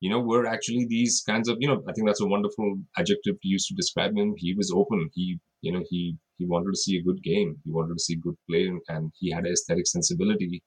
you 0.00 0.10
know, 0.10 0.20
were 0.20 0.46
actually 0.46 0.86
these 0.88 1.22
kinds 1.26 1.48
of 1.48 1.56
you 1.60 1.68
know 1.68 1.82
I 1.88 1.92
think 1.92 2.06
that's 2.06 2.20
a 2.20 2.26
wonderful 2.26 2.78
adjective 2.96 3.40
to 3.40 3.48
use 3.48 3.66
to 3.66 3.74
describe 3.74 4.16
him. 4.16 4.34
He 4.36 4.54
was 4.54 4.72
open. 4.74 5.08
He 5.14 5.38
you 5.62 5.72
know 5.72 5.82
he 5.88 6.16
he 6.38 6.46
wanted 6.46 6.72
to 6.72 6.78
see 6.78 6.96
a 6.98 7.02
good 7.02 7.22
game. 7.22 7.56
He 7.64 7.72
wanted 7.72 7.94
to 7.94 8.02
see 8.02 8.16
good 8.16 8.36
play, 8.48 8.70
and 8.88 9.12
he 9.18 9.30
had 9.30 9.44
an 9.44 9.52
aesthetic 9.52 9.86
sensibility 9.86 10.62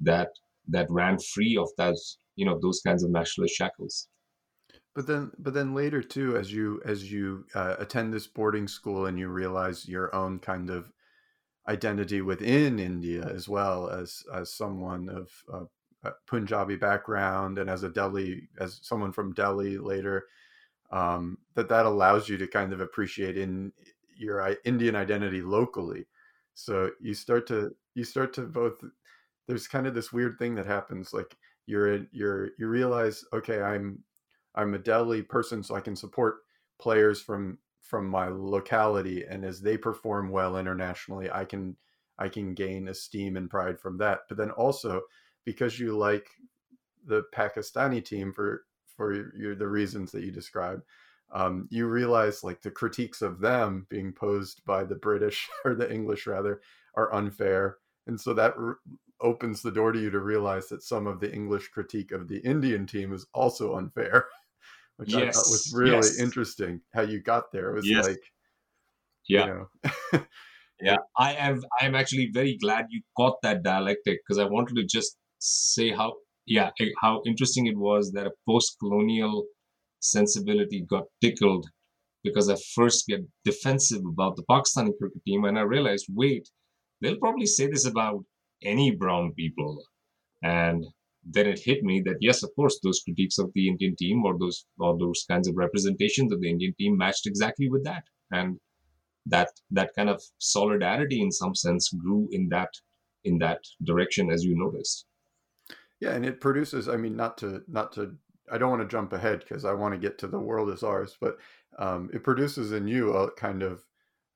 that 0.00 0.28
that 0.68 0.90
ran 0.90 1.18
free 1.18 1.56
of 1.56 1.68
that 1.78 1.96
you 2.34 2.44
know 2.44 2.58
those 2.60 2.80
kinds 2.86 3.02
of 3.02 3.10
nationalist 3.10 3.54
shackles 3.54 4.08
but 4.94 5.06
then 5.06 5.30
but 5.38 5.54
then 5.54 5.74
later 5.74 6.02
too 6.02 6.36
as 6.36 6.52
you 6.52 6.80
as 6.84 7.10
you 7.10 7.44
uh, 7.54 7.76
attend 7.78 8.12
this 8.12 8.26
boarding 8.26 8.68
school 8.68 9.06
and 9.06 9.18
you 9.18 9.28
realize 9.28 9.88
your 9.88 10.14
own 10.14 10.38
kind 10.38 10.70
of 10.70 10.92
identity 11.68 12.20
within 12.20 12.78
india 12.78 13.22
as 13.22 13.48
well 13.48 13.88
as 13.88 14.22
as 14.32 14.52
someone 14.52 15.08
of 15.08 15.28
uh, 15.52 15.64
punjabi 16.26 16.76
background 16.76 17.58
and 17.58 17.70
as 17.70 17.82
a 17.82 17.88
delhi 17.88 18.48
as 18.58 18.80
someone 18.82 19.12
from 19.12 19.32
delhi 19.34 19.78
later 19.78 20.26
um, 20.92 21.38
that 21.54 21.68
that 21.68 21.86
allows 21.86 22.28
you 22.28 22.36
to 22.38 22.46
kind 22.46 22.72
of 22.72 22.80
appreciate 22.80 23.36
in 23.36 23.72
your 24.16 24.56
indian 24.64 24.94
identity 24.94 25.42
locally. 25.42 26.06
So 26.54 26.90
you 27.00 27.12
start 27.12 27.46
to 27.48 27.74
you 27.94 28.04
start 28.04 28.32
to 28.34 28.42
both 28.42 28.82
there's 29.48 29.68
kind 29.68 29.86
of 29.86 29.94
this 29.94 30.12
weird 30.12 30.38
thing 30.38 30.54
that 30.54 30.66
happens 30.66 31.12
like 31.12 31.36
you're 31.66 32.06
you're 32.12 32.50
you 32.58 32.68
realize 32.68 33.24
okay 33.32 33.60
i'm 33.60 33.98
i'm 34.54 34.74
a 34.74 34.78
delhi 34.78 35.22
person 35.22 35.62
so 35.62 35.74
i 35.74 35.80
can 35.80 35.96
support 35.96 36.36
players 36.78 37.20
from 37.20 37.58
from 37.80 38.06
my 38.06 38.28
locality 38.28 39.24
and 39.28 39.44
as 39.44 39.60
they 39.60 39.76
perform 39.76 40.30
well 40.30 40.56
internationally 40.56 41.30
i 41.30 41.44
can 41.44 41.76
i 42.18 42.28
can 42.28 42.54
gain 42.54 42.88
esteem 42.88 43.36
and 43.36 43.50
pride 43.50 43.78
from 43.78 43.98
that. 43.98 44.20
But 44.28 44.38
then 44.38 44.50
also 44.52 45.02
because 45.46 45.80
you 45.80 45.96
like 45.96 46.28
the 47.06 47.22
pakistani 47.34 48.04
team 48.04 48.32
for 48.34 48.64
for 48.96 49.32
your, 49.34 49.54
the 49.54 49.66
reasons 49.66 50.12
that 50.12 50.24
you 50.24 50.30
describe 50.30 50.82
um, 51.32 51.66
you 51.70 51.86
realize 51.86 52.44
like 52.44 52.60
the 52.60 52.70
critiques 52.70 53.22
of 53.22 53.40
them 53.40 53.86
being 53.88 54.12
posed 54.12 54.62
by 54.66 54.84
the 54.84 54.94
british 54.94 55.48
or 55.64 55.74
the 55.74 55.90
english 55.90 56.26
rather 56.26 56.60
are 56.94 57.14
unfair 57.14 57.78
and 58.06 58.20
so 58.20 58.34
that 58.34 58.54
opens 59.20 59.62
the 59.62 59.70
door 59.70 59.92
to 59.92 60.00
you 60.00 60.10
to 60.10 60.20
realize 60.20 60.68
that 60.68 60.82
some 60.82 61.06
of 61.06 61.20
the 61.20 61.32
English 61.32 61.68
critique 61.68 62.12
of 62.12 62.28
the 62.28 62.38
Indian 62.38 62.86
team 62.86 63.12
is 63.12 63.26
also 63.32 63.76
unfair, 63.76 64.26
which 64.96 65.12
yes. 65.12 65.20
I 65.20 65.24
thought 65.32 65.50
was 65.50 65.72
really 65.74 65.94
yes. 65.96 66.20
interesting. 66.20 66.80
How 66.94 67.02
you 67.02 67.20
got 67.20 67.52
there 67.52 67.70
it 67.70 67.74
was 67.74 67.88
yes. 67.88 68.06
like, 68.06 68.22
yeah, 69.28 69.46
you 69.46 69.52
know. 70.12 70.26
yeah. 70.80 70.96
I 71.18 71.34
am. 71.34 71.62
I 71.80 71.86
am 71.86 71.94
actually 71.94 72.30
very 72.32 72.56
glad 72.56 72.86
you 72.90 73.02
caught 73.16 73.42
that 73.42 73.62
dialectic 73.62 74.20
because 74.26 74.38
I 74.38 74.44
wanted 74.44 74.76
to 74.76 74.84
just 74.84 75.16
say 75.46 75.90
how, 75.90 76.14
yeah, 76.46 76.70
eh, 76.80 76.90
how 77.00 77.22
interesting 77.26 77.66
it 77.66 77.76
was 77.76 78.12
that 78.12 78.26
a 78.26 78.32
post-colonial 78.46 79.46
sensibility 80.00 80.82
got 80.88 81.04
tickled 81.20 81.66
because 82.22 82.50
I 82.50 82.56
first 82.74 83.06
get 83.06 83.20
defensive 83.44 84.02
about 84.04 84.36
the 84.36 84.44
Pakistani 84.50 84.92
cricket 84.98 85.24
team, 85.24 85.44
and 85.44 85.58
I 85.58 85.62
realized, 85.62 86.06
wait, 86.12 86.48
they'll 87.00 87.18
probably 87.18 87.46
say 87.46 87.68
this 87.68 87.86
about 87.86 88.24
any 88.62 88.90
brown 88.90 89.32
people. 89.34 89.82
And 90.42 90.84
then 91.24 91.46
it 91.46 91.60
hit 91.60 91.82
me 91.82 92.00
that 92.02 92.16
yes, 92.20 92.42
of 92.42 92.50
course, 92.56 92.78
those 92.82 93.00
critiques 93.04 93.38
of 93.38 93.50
the 93.54 93.68
Indian 93.68 93.94
team 93.96 94.24
or 94.24 94.38
those 94.38 94.64
or 94.78 94.96
those 94.98 95.24
kinds 95.28 95.48
of 95.48 95.56
representations 95.56 96.32
of 96.32 96.40
the 96.40 96.50
Indian 96.50 96.74
team 96.78 96.96
matched 96.96 97.26
exactly 97.26 97.68
with 97.68 97.84
that, 97.84 98.04
and 98.32 98.58
that 99.26 99.48
that 99.70 99.90
kind 99.96 100.08
of 100.08 100.22
solidarity, 100.38 101.20
in 101.20 101.32
some 101.32 101.54
sense, 101.54 101.90
grew 101.90 102.28
in 102.30 102.48
that 102.50 102.70
in 103.24 103.38
that 103.38 103.60
direction, 103.84 104.30
as 104.30 104.44
you 104.44 104.56
noticed. 104.56 105.04
Yeah, 106.00 106.12
and 106.12 106.24
it 106.26 106.40
produces. 106.40 106.88
I 106.88 106.96
mean, 106.96 107.16
not 107.16 107.38
to 107.38 107.62
not 107.68 107.92
to. 107.94 108.16
I 108.52 108.58
don't 108.58 108.70
want 108.70 108.82
to 108.82 108.88
jump 108.88 109.12
ahead 109.12 109.40
because 109.40 109.64
I 109.64 109.72
want 109.72 109.94
to 109.94 109.98
get 110.00 110.18
to 110.18 110.26
the 110.28 110.38
world 110.38 110.70
is 110.70 110.82
ours, 110.82 111.16
but 111.20 111.38
um, 111.78 112.10
it 112.12 112.22
produces 112.22 112.72
in 112.72 112.86
you 112.86 113.12
a 113.12 113.30
kind 113.32 113.62
of 113.62 113.82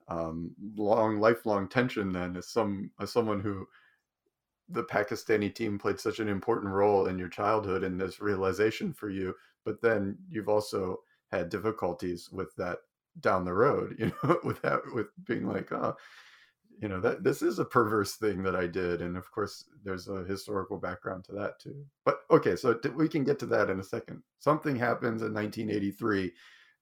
um, 0.08 0.52
long, 0.76 1.20
lifelong 1.20 1.68
tension. 1.68 2.12
Then, 2.12 2.36
as 2.36 2.48
some 2.48 2.90
as 3.00 3.12
someone 3.12 3.40
who 3.40 3.66
the 4.68 4.84
Pakistani 4.84 5.52
team 5.54 5.78
played 5.78 5.98
such 5.98 6.20
an 6.20 6.28
important 6.28 6.72
role 6.72 7.06
in 7.06 7.18
your 7.18 7.28
childhood 7.28 7.82
and 7.82 8.00
this 8.00 8.20
realization 8.20 8.92
for 8.92 9.08
you, 9.10 9.34
but 9.64 9.80
then 9.82 10.16
you've 10.28 10.48
also 10.48 11.00
had 11.32 11.48
difficulties 11.48 12.30
with 12.30 12.54
that 12.56 12.78
down 13.20 13.44
the 13.44 13.52
road, 13.52 13.96
you 13.98 14.12
know, 14.22 14.38
with 14.44 14.62
that, 14.62 14.80
with 14.94 15.08
being 15.26 15.46
like, 15.46 15.72
oh, 15.72 15.96
you 16.80 16.88
know, 16.88 17.00
that 17.00 17.22
this 17.22 17.42
is 17.42 17.58
a 17.58 17.64
perverse 17.64 18.16
thing 18.16 18.42
that 18.42 18.56
I 18.56 18.66
did. 18.66 19.02
And 19.02 19.16
of 19.16 19.30
course, 19.30 19.66
there's 19.84 20.08
a 20.08 20.24
historical 20.24 20.78
background 20.78 21.24
to 21.24 21.32
that 21.32 21.60
too. 21.60 21.84
But 22.04 22.20
okay, 22.30 22.56
so 22.56 22.78
we 22.96 23.08
can 23.08 23.24
get 23.24 23.38
to 23.40 23.46
that 23.46 23.70
in 23.70 23.80
a 23.80 23.84
second. 23.84 24.22
Something 24.38 24.76
happens 24.76 25.22
in 25.22 25.34
1983 25.34 26.32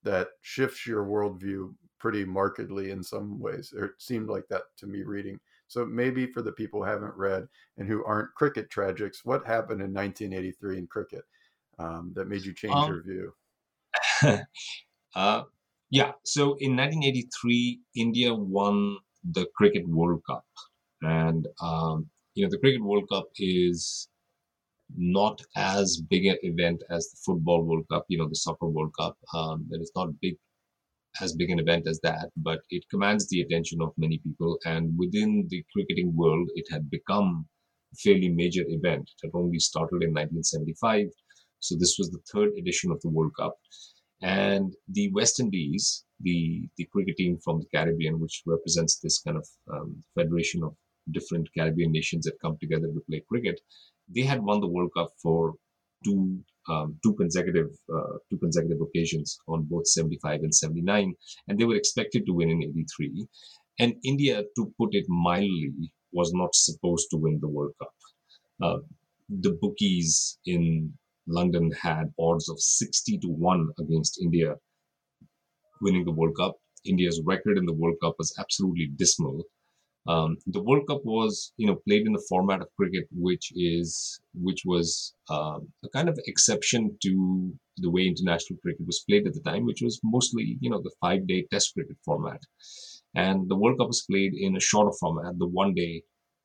that 0.05 0.29
shifts 0.43 0.87
your 0.87 1.05
worldview 1.05 1.75
pretty 1.99 2.25
markedly 2.25 2.91
in 2.91 3.03
some 3.03 3.41
ways. 3.41 3.75
It 3.77 3.91
seemed 3.99 4.29
like 4.29 4.47
that 4.49 4.63
to 4.79 4.87
me 4.87 5.03
reading 5.03 5.41
so 5.69 5.85
maybe 5.85 6.27
for 6.27 6.43
the 6.43 6.53
people 6.53 6.83
who 6.83 6.89
haven't 6.89 7.15
read 7.15 7.47
and 7.77 7.87
who 7.87 8.05
aren't 8.05 8.35
cricket 8.35 8.71
tragics, 8.71 9.19
what 9.25 9.47
happened 9.47 9.83
in 9.83 9.93
1983 9.93 10.79
in 10.79 10.87
cricket 10.87 11.25
um, 11.79 12.13
that 12.17 12.27
made 12.27 12.45
you 12.45 12.55
change 12.55 12.75
um, 12.75 12.89
your 12.91 13.03
view? 13.03 13.35
uh, 15.15 15.43
yeah. 15.91 16.13
So 16.25 16.57
in 16.59 16.75
1983, 16.75 17.81
India 17.97 18.35
won 18.35 18.97
the 19.25 19.47
Cricket 19.57 19.89
World 19.89 20.23
Cup, 20.29 20.45
and 21.03 21.47
um, 21.63 22.09
you 22.35 22.45
know 22.45 22.51
the 22.51 22.59
Cricket 22.59 22.83
World 22.83 23.09
Cup 23.11 23.27
is 23.37 24.09
not 24.97 25.43
as 25.57 26.01
big 26.09 26.27
an 26.27 26.39
event 26.43 26.83
as 26.91 27.11
the 27.11 27.19
Football 27.25 27.65
World 27.65 27.87
Cup. 27.91 28.07
You 28.09 28.19
know 28.19 28.29
the 28.29 28.37
Soccer 28.37 28.67
World 28.67 28.93
Cup. 28.99 29.17
Um, 29.35 29.67
it 29.71 29.81
is 29.81 29.93
not 29.95 30.09
big 30.21 30.37
as 31.21 31.33
big 31.33 31.51
an 31.51 31.59
event 31.59 31.87
as 31.87 32.01
that, 32.03 32.31
but 32.37 32.61
it 32.71 32.85
commands 32.91 33.29
the 33.29 33.41
attention 33.41 33.81
of 33.83 33.93
many 33.97 34.19
people. 34.19 34.59
And 34.65 34.97
within 34.97 35.47
the 35.49 35.65
cricketing 35.73 36.15
world, 36.15 36.49
it 36.55 36.67
had 36.71 36.91
become 36.91 37.47
a 37.93 37.97
fairly 37.97 38.29
major 38.29 38.65
event. 38.69 39.11
It 39.23 39.27
had 39.27 39.39
only 39.39 39.59
started 39.59 40.03
in 40.03 40.11
1975. 40.11 41.07
So 41.61 41.77
this 41.77 41.97
was 41.99 42.11
the 42.11 42.21
third 42.33 42.51
edition 42.59 42.91
of 42.93 43.01
the 43.01 43.09
World 43.09 43.33
Cup. 43.39 43.57
And 44.23 44.75
the 44.89 45.11
West 45.13 45.41
Indies, 45.41 46.05
the, 46.21 46.69
the 46.77 46.89
cricket 46.93 47.17
team 47.17 47.39
from 47.45 47.61
the 47.61 47.67
Caribbean, 47.75 48.21
which 48.21 48.43
represents 48.47 48.99
this 48.99 49.21
kind 49.21 49.37
of 49.37 49.47
um, 49.73 50.03
federation 50.15 50.63
of 50.63 50.75
different 51.13 51.49
Caribbean 51.57 51.93
nations 51.93 52.25
that 52.25 52.41
come 52.41 52.57
together 52.61 52.89
to 52.89 53.03
play 53.09 53.23
cricket, 53.29 53.61
they 54.15 54.23
had 54.23 54.43
won 54.43 54.61
the 54.61 54.67
World 54.67 54.91
Cup 54.97 55.11
for 55.23 55.55
two 56.05 56.39
um, 56.69 56.99
two 57.03 57.15
consecutive 57.15 57.71
uh, 57.95 58.19
two 58.31 58.39
consecutive 58.39 58.81
occasions 58.81 59.39
on 59.49 59.63
both 59.65 59.87
75 59.87 60.41
and 60.43 60.55
79 60.55 61.15
and 61.49 61.59
they 61.59 61.65
were 61.65 61.77
expected 61.77 62.27
to 62.27 62.33
win 62.33 62.51
in 62.51 62.63
83 62.63 63.27
and 63.81 63.95
india 64.05 64.45
to 64.57 64.73
put 64.79 64.91
it 64.93 65.07
mildly 65.09 65.93
was 66.13 66.33
not 66.35 66.55
supposed 66.55 67.09
to 67.11 67.17
win 67.17 67.39
the 67.41 67.49
world 67.49 67.73
cup. 67.81 67.93
Uh, 68.63 68.79
the 69.29 69.57
bookies 69.63 70.39
in 70.47 70.93
london 71.27 71.71
had 71.81 72.13
odds 72.19 72.49
of 72.49 72.61
60 72.61 73.19
to 73.19 73.29
1 73.29 73.69
against 73.81 74.21
india 74.23 74.55
winning 75.81 76.05
the 76.05 76.12
world 76.12 76.35
cup 76.37 76.57
india's 76.85 77.21
record 77.25 77.59
in 77.59 77.67
the 77.67 77.79
world 77.81 77.97
cup 78.03 78.14
was 78.19 78.35
absolutely 78.38 78.88
dismal 78.97 79.43
um, 80.09 80.38
the 80.47 80.62
World 80.62 80.87
Cup 80.88 81.05
was, 81.05 81.53
you 81.59 81.67
know, 81.67 81.77
played 81.87 82.07
in 82.07 82.14
the 82.14 82.25
format 82.31 82.62
of 82.62 82.75
cricket 82.77 83.07
which 83.12 83.53
is 83.55 84.19
which 84.33 84.62
was 84.64 85.14
um, 85.29 85.69
a 85.85 85.88
kind 85.91 86.09
of 86.09 86.19
exception 86.27 86.97
to 87.03 87.53
the 87.77 87.91
way 87.91 88.07
international 88.07 88.59
cricket 88.61 88.87
was 88.87 89.05
played 89.07 89.27
at 89.27 89.35
the 89.35 89.41
time, 89.41 89.67
which 89.67 89.83
was 89.83 90.01
mostly, 90.03 90.57
you 90.61 90.71
know, 90.71 90.81
the 90.81 90.95
five-day 91.03 91.47
Test 91.51 91.75
cricket 91.75 91.99
format. 92.07 92.41
And 93.14 93.51
the 93.51 93.57
World 93.57 93.79
Cup 93.79 93.88
was 93.88 94.07
played 94.11 94.33
in 94.33 94.57
a 94.57 94.61
shorter 94.61 94.97
format, 94.99 95.38
the 95.38 95.47
one-day 95.47 96.03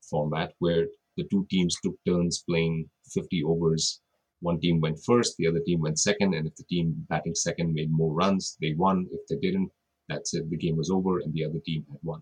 format, 0.10 0.52
where 0.60 0.88
the 1.16 1.24
two 1.32 1.48
teams 1.50 1.78
took 1.82 1.96
turns 2.06 2.44
playing 2.48 2.90
50 3.14 3.44
overs. 3.46 4.02
One 4.44 4.60
team 4.60 4.82
went 4.82 5.00
first, 5.06 5.36
the 5.38 5.48
other 5.48 5.62
team 5.66 5.80
went 5.80 6.00
second, 6.00 6.34
and 6.34 6.46
if 6.46 6.56
the 6.56 6.66
team 6.66 7.06
batting 7.10 7.34
second 7.34 7.74
made 7.74 7.92
more 7.92 8.14
runs, 8.14 8.58
they 8.62 8.74
won. 8.74 9.08
If 9.12 9.22
they 9.30 9.38
didn't, 9.38 9.72
that's 10.10 10.34
it. 10.34 10.50
The 10.50 10.58
game 10.58 10.76
was 10.76 10.92
over, 10.92 11.20
and 11.20 11.34
the 11.34 11.46
other 11.46 11.62
team 11.66 11.86
had 11.90 12.00
won. 12.04 12.22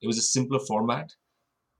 It 0.00 0.06
was 0.06 0.18
a 0.18 0.22
simpler 0.22 0.60
format, 0.66 1.10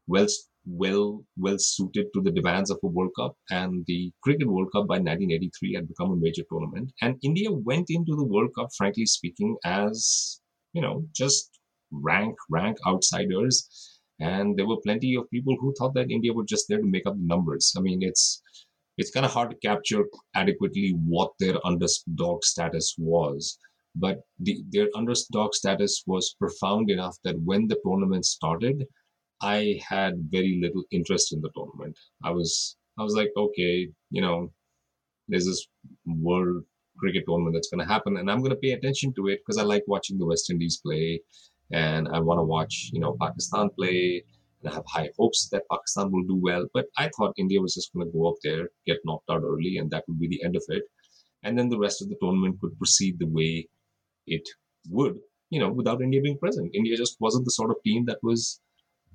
well 0.06 0.26
well 0.66 1.24
well 1.38 1.56
suited 1.58 2.06
to 2.12 2.20
the 2.20 2.30
demands 2.30 2.70
of 2.70 2.78
a 2.82 2.86
World 2.86 3.12
Cup. 3.16 3.34
And 3.50 3.84
the 3.86 4.12
Cricket 4.22 4.48
World 4.48 4.68
Cup 4.72 4.86
by 4.86 4.98
1983 4.98 5.74
had 5.74 5.88
become 5.88 6.12
a 6.12 6.16
major 6.16 6.42
tournament. 6.50 6.92
And 7.00 7.16
India 7.22 7.50
went 7.50 7.86
into 7.88 8.14
the 8.16 8.26
World 8.26 8.50
Cup, 8.54 8.68
frankly 8.76 9.06
speaking, 9.06 9.56
as 9.64 10.40
you 10.74 10.82
know, 10.82 11.04
just 11.14 11.58
rank 11.90 12.36
rank 12.50 12.76
outsiders. 12.86 13.56
And 14.20 14.58
there 14.58 14.66
were 14.66 14.84
plenty 14.84 15.14
of 15.14 15.30
people 15.30 15.56
who 15.58 15.74
thought 15.78 15.94
that 15.94 16.10
India 16.10 16.32
were 16.34 16.44
just 16.44 16.66
there 16.68 16.78
to 16.78 16.86
make 16.86 17.06
up 17.06 17.14
the 17.14 17.26
numbers. 17.26 17.72
I 17.76 17.80
mean, 17.80 18.02
it's 18.02 18.42
it's 19.00 19.10
kind 19.16 19.26
of 19.26 19.32
hard 19.32 19.50
to 19.50 19.56
capture 19.68 20.04
adequately 20.34 20.90
what 21.14 21.30
their 21.40 21.56
underdog 21.66 22.44
status 22.44 22.94
was 22.98 23.58
but 23.96 24.20
the, 24.38 24.62
their 24.70 24.88
underdog 24.94 25.54
status 25.54 26.04
was 26.06 26.34
profound 26.38 26.90
enough 26.90 27.16
that 27.24 27.40
when 27.42 27.66
the 27.66 27.78
tournament 27.84 28.24
started, 28.24 28.86
I 29.42 29.80
had 29.86 30.30
very 30.30 30.60
little 30.62 30.84
interest 30.90 31.32
in 31.32 31.40
the 31.40 31.50
tournament. 31.56 31.98
I 32.22 32.30
was 32.30 32.76
I 32.98 33.02
was 33.02 33.14
like, 33.14 33.30
okay, 33.36 33.88
you 34.10 34.20
know, 34.20 34.52
there's 35.28 35.46
this 35.46 35.66
world 36.06 36.64
cricket 36.98 37.24
tournament 37.26 37.54
that's 37.54 37.70
going 37.70 37.84
to 37.86 37.92
happen, 37.92 38.18
and 38.18 38.30
I'm 38.30 38.40
going 38.40 38.50
to 38.50 38.56
pay 38.56 38.72
attention 38.72 39.14
to 39.14 39.28
it 39.28 39.40
because 39.40 39.58
I 39.58 39.64
like 39.64 39.84
watching 39.86 40.18
the 40.18 40.26
West 40.26 40.50
Indies 40.50 40.80
play, 40.84 41.20
and 41.72 42.08
I 42.08 42.20
want 42.20 42.38
to 42.38 42.44
watch, 42.44 42.90
you 42.92 43.00
know, 43.00 43.16
Pakistan 43.20 43.70
play, 43.70 44.22
and 44.60 44.70
I 44.70 44.74
have 44.74 44.84
high 44.86 45.10
hopes 45.18 45.48
that 45.50 45.68
Pakistan 45.70 46.10
will 46.10 46.24
do 46.24 46.36
well. 46.36 46.66
But 46.74 46.86
I 46.98 47.10
thought 47.16 47.34
India 47.38 47.60
was 47.60 47.74
just 47.74 47.92
going 47.92 48.06
to 48.06 48.12
go 48.12 48.28
up 48.28 48.36
there, 48.42 48.68
get 48.86 48.98
knocked 49.04 49.30
out 49.30 49.42
early, 49.42 49.78
and 49.78 49.90
that 49.90 50.04
would 50.08 50.20
be 50.20 50.28
the 50.28 50.42
end 50.44 50.56
of 50.56 50.64
it, 50.68 50.84
and 51.42 51.58
then 51.58 51.68
the 51.68 51.78
rest 51.78 52.02
of 52.02 52.08
the 52.08 52.16
tournament 52.20 52.60
could 52.60 52.76
proceed 52.78 53.18
the 53.18 53.26
way 53.26 53.68
it 54.26 54.48
would, 54.88 55.18
you 55.50 55.60
know, 55.60 55.70
without 55.70 56.02
India 56.02 56.20
being 56.20 56.38
present. 56.38 56.74
India 56.74 56.96
just 56.96 57.16
wasn't 57.20 57.44
the 57.44 57.50
sort 57.50 57.70
of 57.70 57.82
team 57.84 58.04
that 58.06 58.18
was 58.22 58.60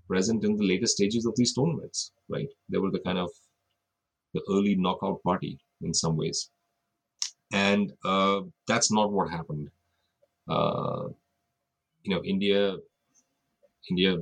present 0.08 0.44
in 0.44 0.56
the 0.56 0.64
later 0.64 0.88
stages 0.88 1.26
of 1.26 1.36
these 1.36 1.54
tournaments, 1.54 2.12
right? 2.30 2.48
They 2.70 2.78
were 2.78 2.92
the 2.92 3.00
kind 3.00 3.18
of 3.18 3.32
the 4.34 4.42
early 4.50 4.76
knockout 4.76 5.24
party 5.24 5.60
in 5.82 5.94
some 5.94 6.18
ways. 6.18 6.50
And 7.52 7.94
uh, 8.04 8.42
that's 8.68 8.92
not 8.92 9.12
what 9.12 9.32
happened. 9.32 9.70
Uh, 10.48 11.08
you 12.04 12.14
know, 12.14 12.22
India, 12.24 12.76
India 13.90 14.18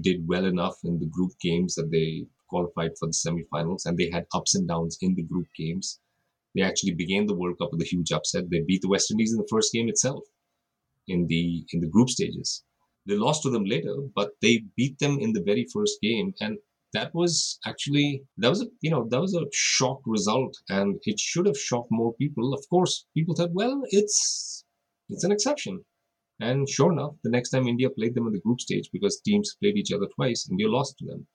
did 0.00 0.26
well 0.26 0.44
enough 0.44 0.76
in 0.84 0.98
the 0.98 1.06
group 1.06 1.32
games 1.40 1.74
that 1.74 1.90
they 1.90 2.26
qualified 2.48 2.92
for 2.98 3.06
the 3.06 3.12
semifinals, 3.12 3.86
and 3.86 3.96
they 3.96 4.10
had 4.10 4.26
ups 4.34 4.54
and 4.54 4.68
downs 4.68 4.98
in 5.00 5.14
the 5.14 5.22
group 5.22 5.46
games. 5.56 6.00
They 6.54 6.62
actually 6.62 6.94
began 6.94 7.26
the 7.26 7.34
World 7.34 7.58
Cup 7.58 7.70
with 7.72 7.80
a 7.82 7.86
huge 7.92 8.12
upset. 8.12 8.50
They 8.50 8.60
beat 8.60 8.82
the 8.82 8.88
West 8.88 9.10
Indies 9.10 9.32
in 9.32 9.38
the 9.38 9.48
first 9.50 9.72
game 9.72 9.88
itself 9.88 10.24
in 11.08 11.26
the 11.26 11.64
in 11.72 11.80
the 11.80 11.88
group 11.88 12.10
stages. 12.10 12.62
They 13.06 13.16
lost 13.16 13.42
to 13.42 13.50
them 13.50 13.64
later, 13.64 13.96
but 14.14 14.30
they 14.40 14.64
beat 14.76 14.98
them 14.98 15.18
in 15.18 15.32
the 15.32 15.42
very 15.42 15.66
first 15.72 15.98
game, 16.02 16.34
and 16.40 16.58
that 16.92 17.14
was 17.14 17.58
actually 17.66 18.22
that 18.38 18.50
was 18.50 18.62
a 18.62 18.66
you 18.80 18.90
know 18.90 19.06
that 19.10 19.20
was 19.20 19.34
a 19.34 19.46
shock 19.52 20.00
result, 20.06 20.54
and 20.68 21.00
it 21.04 21.18
should 21.18 21.46
have 21.46 21.58
shocked 21.58 21.90
more 21.90 22.14
people. 22.14 22.54
Of 22.54 22.64
course, 22.68 23.06
people 23.14 23.34
thought, 23.34 23.52
well, 23.52 23.82
it's 23.90 24.64
it's 25.08 25.24
an 25.24 25.32
exception, 25.32 25.84
and 26.42 26.68
sure 26.68 26.92
enough, 26.92 27.14
the 27.24 27.30
next 27.30 27.50
time 27.50 27.68
India 27.68 27.88
played 27.90 28.14
them 28.14 28.26
in 28.26 28.32
the 28.32 28.40
group 28.40 28.60
stage, 28.60 28.90
because 28.92 29.20
teams 29.20 29.56
played 29.60 29.76
each 29.76 29.92
other 29.92 30.08
twice, 30.16 30.48
India 30.50 30.68
lost 30.68 30.98
to 30.98 31.06
them. 31.06 31.26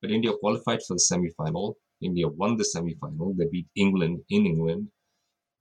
But 0.00 0.10
India 0.10 0.32
qualified 0.40 0.80
for 0.86 0.94
the 0.94 1.00
semi-final. 1.00 1.76
India 2.02 2.28
won 2.28 2.56
the 2.56 2.64
semi-final. 2.64 3.34
They 3.38 3.46
beat 3.50 3.68
England 3.76 4.20
in 4.28 4.46
England. 4.46 4.88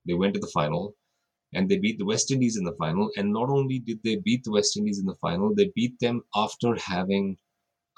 They 0.07 0.15
went 0.15 0.33
to 0.33 0.39
the 0.39 0.51
final 0.53 0.95
and 1.53 1.69
they 1.69 1.77
beat 1.77 1.99
the 1.99 2.05
West 2.05 2.31
Indies 2.31 2.57
in 2.57 2.63
the 2.63 2.75
final. 2.79 3.11
And 3.15 3.31
not 3.31 3.49
only 3.49 3.79
did 3.79 3.99
they 4.03 4.15
beat 4.15 4.43
the 4.43 4.51
West 4.51 4.75
Indies 4.77 4.99
in 4.99 5.05
the 5.05 5.19
final, 5.21 5.53
they 5.53 5.71
beat 5.75 5.95
them 5.99 6.21
after 6.35 6.75
having 6.75 7.37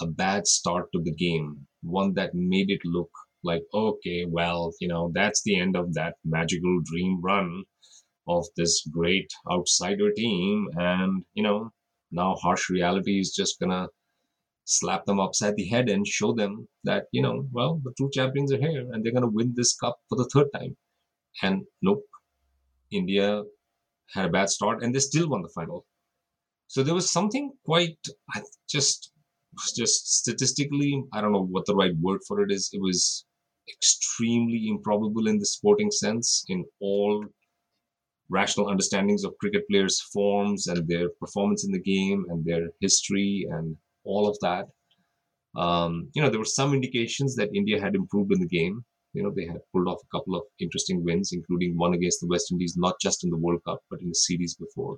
a 0.02 0.08
bad 0.08 0.48
start 0.48 0.90
to 0.92 1.02
the 1.02 1.14
game, 1.14 1.68
one 1.82 2.14
that 2.16 2.34
made 2.34 2.70
it 2.70 2.82
look 2.84 3.12
like, 3.44 3.64
okay, 3.74 4.26
well, 4.28 4.74
you 4.82 4.88
know, 4.88 5.12
that's 5.14 5.44
the 5.44 5.60
end 5.60 5.76
of 5.76 5.94
that 5.94 6.16
magical 6.26 6.82
dream 6.84 7.22
run 7.22 7.64
of 8.28 8.46
this 8.56 8.86
great 8.92 9.32
outsider 9.52 10.12
team. 10.12 10.70
And, 10.76 11.24
you 11.34 11.44
know, 11.44 11.72
now 12.12 12.36
harsh 12.36 12.70
reality 12.70 13.20
is 13.20 13.34
just 13.34 13.60
gonna 13.60 13.88
slap 14.66 15.06
them 15.06 15.20
upside 15.20 15.56
the 15.56 15.68
head 15.68 15.90
and 15.90 16.08
show 16.08 16.34
them 16.34 16.68
that, 16.84 17.06
you 17.12 17.22
know, 17.22 17.48
well, 17.52 17.82
the 17.84 17.94
true 17.98 18.10
champions 18.14 18.52
are 18.54 18.58
here 18.58 18.88
and 18.92 19.04
they're 19.04 19.12
going 19.12 19.24
to 19.24 19.28
win 19.28 19.54
this 19.56 19.76
cup 19.76 19.98
for 20.10 20.18
the 20.18 20.30
third 20.34 20.48
time. 20.54 20.76
And 21.42 21.66
nope, 21.82 22.06
India 22.92 23.44
had 24.14 24.26
a 24.26 24.30
bad 24.30 24.50
start 24.50 24.84
and 24.84 24.94
they 24.94 25.00
still 25.00 25.30
won 25.30 25.42
the 25.42 25.50
final. 25.50 25.86
So 26.68 26.82
there 26.82 26.94
was 26.94 27.12
something 27.12 27.52
quite, 27.66 27.98
just, 28.70 29.12
just 29.76 30.20
statistically, 30.20 31.04
I 31.12 31.22
don't 31.22 31.34
know 31.34 31.46
what 31.46 31.66
the 31.66 31.76
right 31.76 31.96
word 31.98 32.22
for 32.28 32.42
it 32.42 32.52
is. 32.52 32.70
It 32.74 32.82
was 32.82 33.26
extremely 33.70 34.68
improbable 34.68 35.28
in 35.28 35.40
the 35.40 35.46
sporting 35.46 35.92
sense 35.92 36.46
in 36.48 36.66
all 36.80 37.26
rational 38.30 38.70
understandings 38.70 39.24
of 39.24 39.38
cricket 39.40 39.64
players' 39.70 40.02
forms 40.14 40.68
and 40.68 40.88
their 40.88 41.10
performance 41.20 41.66
in 41.66 41.72
the 41.72 41.82
game 41.82 42.26
and 42.30 42.44
their 42.46 42.70
history 42.82 43.46
and 43.50 43.78
all 44.04 44.28
of 44.28 44.38
that. 44.42 44.68
Um, 45.56 46.10
you 46.14 46.22
know, 46.22 46.30
there 46.30 46.40
were 46.40 46.46
some 46.46 46.74
indications 46.74 47.36
that 47.36 47.54
India 47.54 47.80
had 47.80 47.96
improved 47.96 48.34
in 48.34 48.40
the 48.40 48.48
game. 48.48 48.84
You 49.14 49.24
know, 49.24 49.32
they 49.36 49.46
had 49.46 49.62
pulled 49.72 49.88
off 49.88 50.02
a 50.02 50.18
couple 50.18 50.36
of 50.36 50.44
interesting 50.60 51.04
wins, 51.04 51.32
including 51.32 51.78
one 51.78 51.94
against 51.94 52.20
the 52.22 52.28
West 52.28 52.52
Indies, 52.52 52.76
not 52.76 52.96
just 53.00 53.24
in 53.24 53.30
the 53.30 53.38
World 53.38 53.62
Cup, 53.66 53.82
but 53.90 54.02
in 54.02 54.10
the 54.10 54.16
series 54.16 54.56
before. 54.56 54.98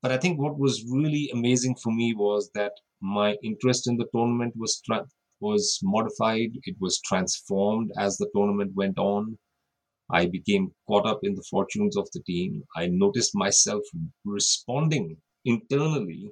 But 0.00 0.12
I 0.12 0.16
think 0.16 0.40
what 0.40 0.58
was 0.58 0.84
really 0.90 1.30
amazing 1.32 1.76
for 1.76 1.92
me 1.92 2.14
was 2.14 2.50
that 2.54 2.72
my 3.00 3.36
interest 3.42 3.86
in 3.86 3.98
the 3.98 4.08
tournament 4.12 4.54
was 4.56 4.80
tra- 4.84 5.06
was 5.40 5.78
modified. 5.82 6.50
It 6.64 6.76
was 6.80 7.00
transformed 7.04 7.92
as 7.98 8.16
the 8.16 8.30
tournament 8.34 8.72
went 8.74 8.98
on. 8.98 9.38
I 10.12 10.26
became 10.26 10.74
caught 10.86 11.06
up 11.06 11.20
in 11.22 11.34
the 11.34 11.44
fortunes 11.50 11.96
of 11.96 12.08
the 12.12 12.20
team. 12.20 12.62
I 12.76 12.86
noticed 12.86 13.34
myself 13.34 13.82
responding 14.24 15.16
internally 15.44 16.30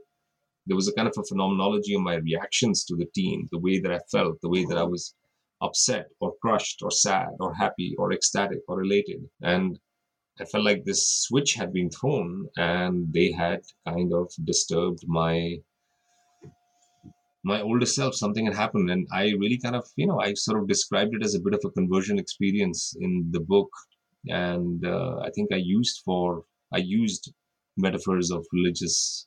there 0.66 0.76
was 0.76 0.88
a 0.88 0.92
kind 0.92 1.08
of 1.08 1.16
a 1.18 1.24
phenomenology 1.24 1.94
of 1.94 2.02
my 2.02 2.16
reactions 2.16 2.84
to 2.84 2.94
the 2.94 3.06
team, 3.14 3.48
the 3.50 3.58
way 3.58 3.80
that 3.80 3.90
I 3.90 3.98
felt, 4.12 4.40
the 4.40 4.50
way 4.50 4.64
that 4.66 4.78
I 4.78 4.84
was 4.84 5.14
upset 5.62 6.08
or 6.20 6.34
crushed 6.42 6.80
or 6.82 6.90
sad 6.90 7.30
or 7.40 7.54
happy 7.54 7.94
or 7.98 8.12
ecstatic 8.12 8.60
or 8.68 8.82
elated. 8.82 9.28
And 9.42 9.78
I 10.38 10.44
felt 10.44 10.64
like 10.64 10.84
this 10.84 11.08
switch 11.24 11.54
had 11.54 11.72
been 11.72 11.90
thrown 11.90 12.48
and 12.56 13.12
they 13.12 13.32
had 13.32 13.62
kind 13.86 14.12
of 14.12 14.32
disturbed 14.44 15.02
my 15.06 15.56
my 17.42 17.61
older 17.61 17.87
self 17.87 18.14
something 18.14 18.46
had 18.46 18.55
happened. 18.55 18.90
And 18.90 19.07
i 19.12 19.24
really 19.42 19.59
kind 19.59 19.76
of 19.76 19.87
you 19.96 20.07
know 20.07 20.20
i 20.20 20.35
sort 20.35 20.61
of 20.61 20.68
described 20.68 21.14
it 21.14 21.24
as 21.24 21.35
a 21.35 21.40
bit 21.40 21.55
of 21.55 21.62
a 21.64 21.70
conversion 21.70 22.18
experience 22.18 22.94
in 23.00 23.29
the 23.31 23.40
book. 23.40 23.70
And 24.29 24.85
uh, 24.85 25.16
i 25.26 25.31
think 25.35 25.48
i 25.53 25.57
used 25.79 26.03
for 26.05 26.44
i 26.74 26.79
used 26.79 27.33
metaphors 27.76 28.31
of 28.31 28.44
religious 28.53 29.26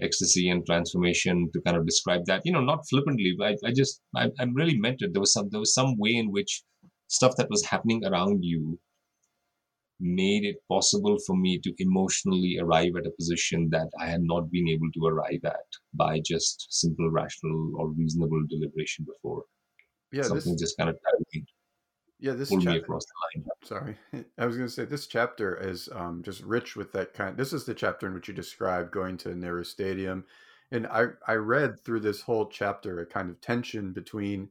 ecstasy 0.00 0.48
and 0.50 0.66
transformation 0.66 1.50
to 1.52 1.60
kind 1.62 1.76
of 1.76 1.86
describe 1.86 2.24
that 2.26 2.42
you 2.44 2.52
know 2.52 2.60
not 2.60 2.86
flippantly 2.88 3.34
but 3.38 3.46
I, 3.48 3.68
I 3.68 3.72
just 3.72 4.00
I, 4.16 4.24
I 4.40 4.44
really 4.52 4.78
meant 4.78 5.02
it. 5.02 5.12
There 5.12 5.20
was 5.20 5.32
some 5.32 5.48
there 5.50 5.60
was 5.60 5.74
some 5.74 5.96
way 5.98 6.14
in 6.14 6.32
which 6.32 6.62
stuff 7.08 7.34
that 7.36 7.50
was 7.50 7.64
happening 7.64 8.04
around 8.04 8.44
you 8.44 8.78
made 10.00 10.44
it 10.44 10.56
possible 10.68 11.16
for 11.26 11.36
me 11.36 11.58
to 11.58 11.72
emotionally 11.78 12.58
arrive 12.60 12.92
at 12.98 13.06
a 13.06 13.12
position 13.18 13.68
that 13.70 13.88
I 14.00 14.06
had 14.06 14.22
not 14.22 14.50
been 14.50 14.68
able 14.68 14.90
to 14.94 15.06
arrive 15.06 15.44
at 15.44 15.66
by 15.94 16.20
just 16.24 16.66
simple 16.70 17.10
rational 17.10 17.72
or 17.76 17.88
reasonable 17.90 18.42
deliberation 18.48 19.04
before. 19.04 19.44
Yeah, 20.12 20.22
something 20.22 20.52
this, 20.52 20.60
just 20.60 20.78
kind 20.78 20.90
of 20.90 20.96
me. 21.32 21.44
yeah, 22.20 22.32
this 22.32 22.48
pulled 22.48 22.62
chap- 22.62 22.74
me 22.74 22.78
across 22.78 23.04
the 23.04 23.40
line. 23.40 23.46
Sorry, 23.64 24.24
I 24.38 24.46
was 24.46 24.56
going 24.56 24.68
to 24.68 24.74
say 24.74 24.84
this 24.84 25.06
chapter 25.06 25.56
is 25.56 25.88
um, 25.92 26.22
just 26.24 26.42
rich 26.42 26.76
with 26.76 26.92
that 26.92 27.14
kind. 27.14 27.36
This 27.36 27.52
is 27.52 27.64
the 27.64 27.74
chapter 27.74 28.06
in 28.06 28.14
which 28.14 28.28
you 28.28 28.34
describe 28.34 28.90
going 28.90 29.16
to 29.18 29.34
Nehru 29.34 29.64
Stadium, 29.64 30.24
and 30.70 30.86
I 30.86 31.06
I 31.26 31.34
read 31.34 31.80
through 31.80 32.00
this 32.00 32.20
whole 32.20 32.46
chapter 32.46 33.00
a 33.00 33.06
kind 33.06 33.30
of 33.30 33.40
tension 33.40 33.92
between 33.92 34.50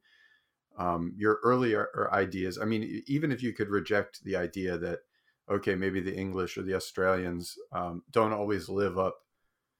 um, 0.77 1.13
your 1.15 1.39
earlier 1.43 2.09
ideas. 2.11 2.57
I 2.57 2.65
mean, 2.65 3.03
even 3.07 3.31
if 3.31 3.43
you 3.43 3.53
could 3.53 3.69
reject 3.69 4.23
the 4.23 4.35
idea 4.35 4.77
that 4.77 4.99
okay, 5.49 5.75
maybe 5.75 5.99
the 5.99 6.15
English 6.15 6.57
or 6.57 6.63
the 6.63 6.75
Australians 6.75 7.57
um, 7.71 8.03
don't 8.11 8.33
always 8.33 8.69
live 8.69 8.97
up 8.97 9.17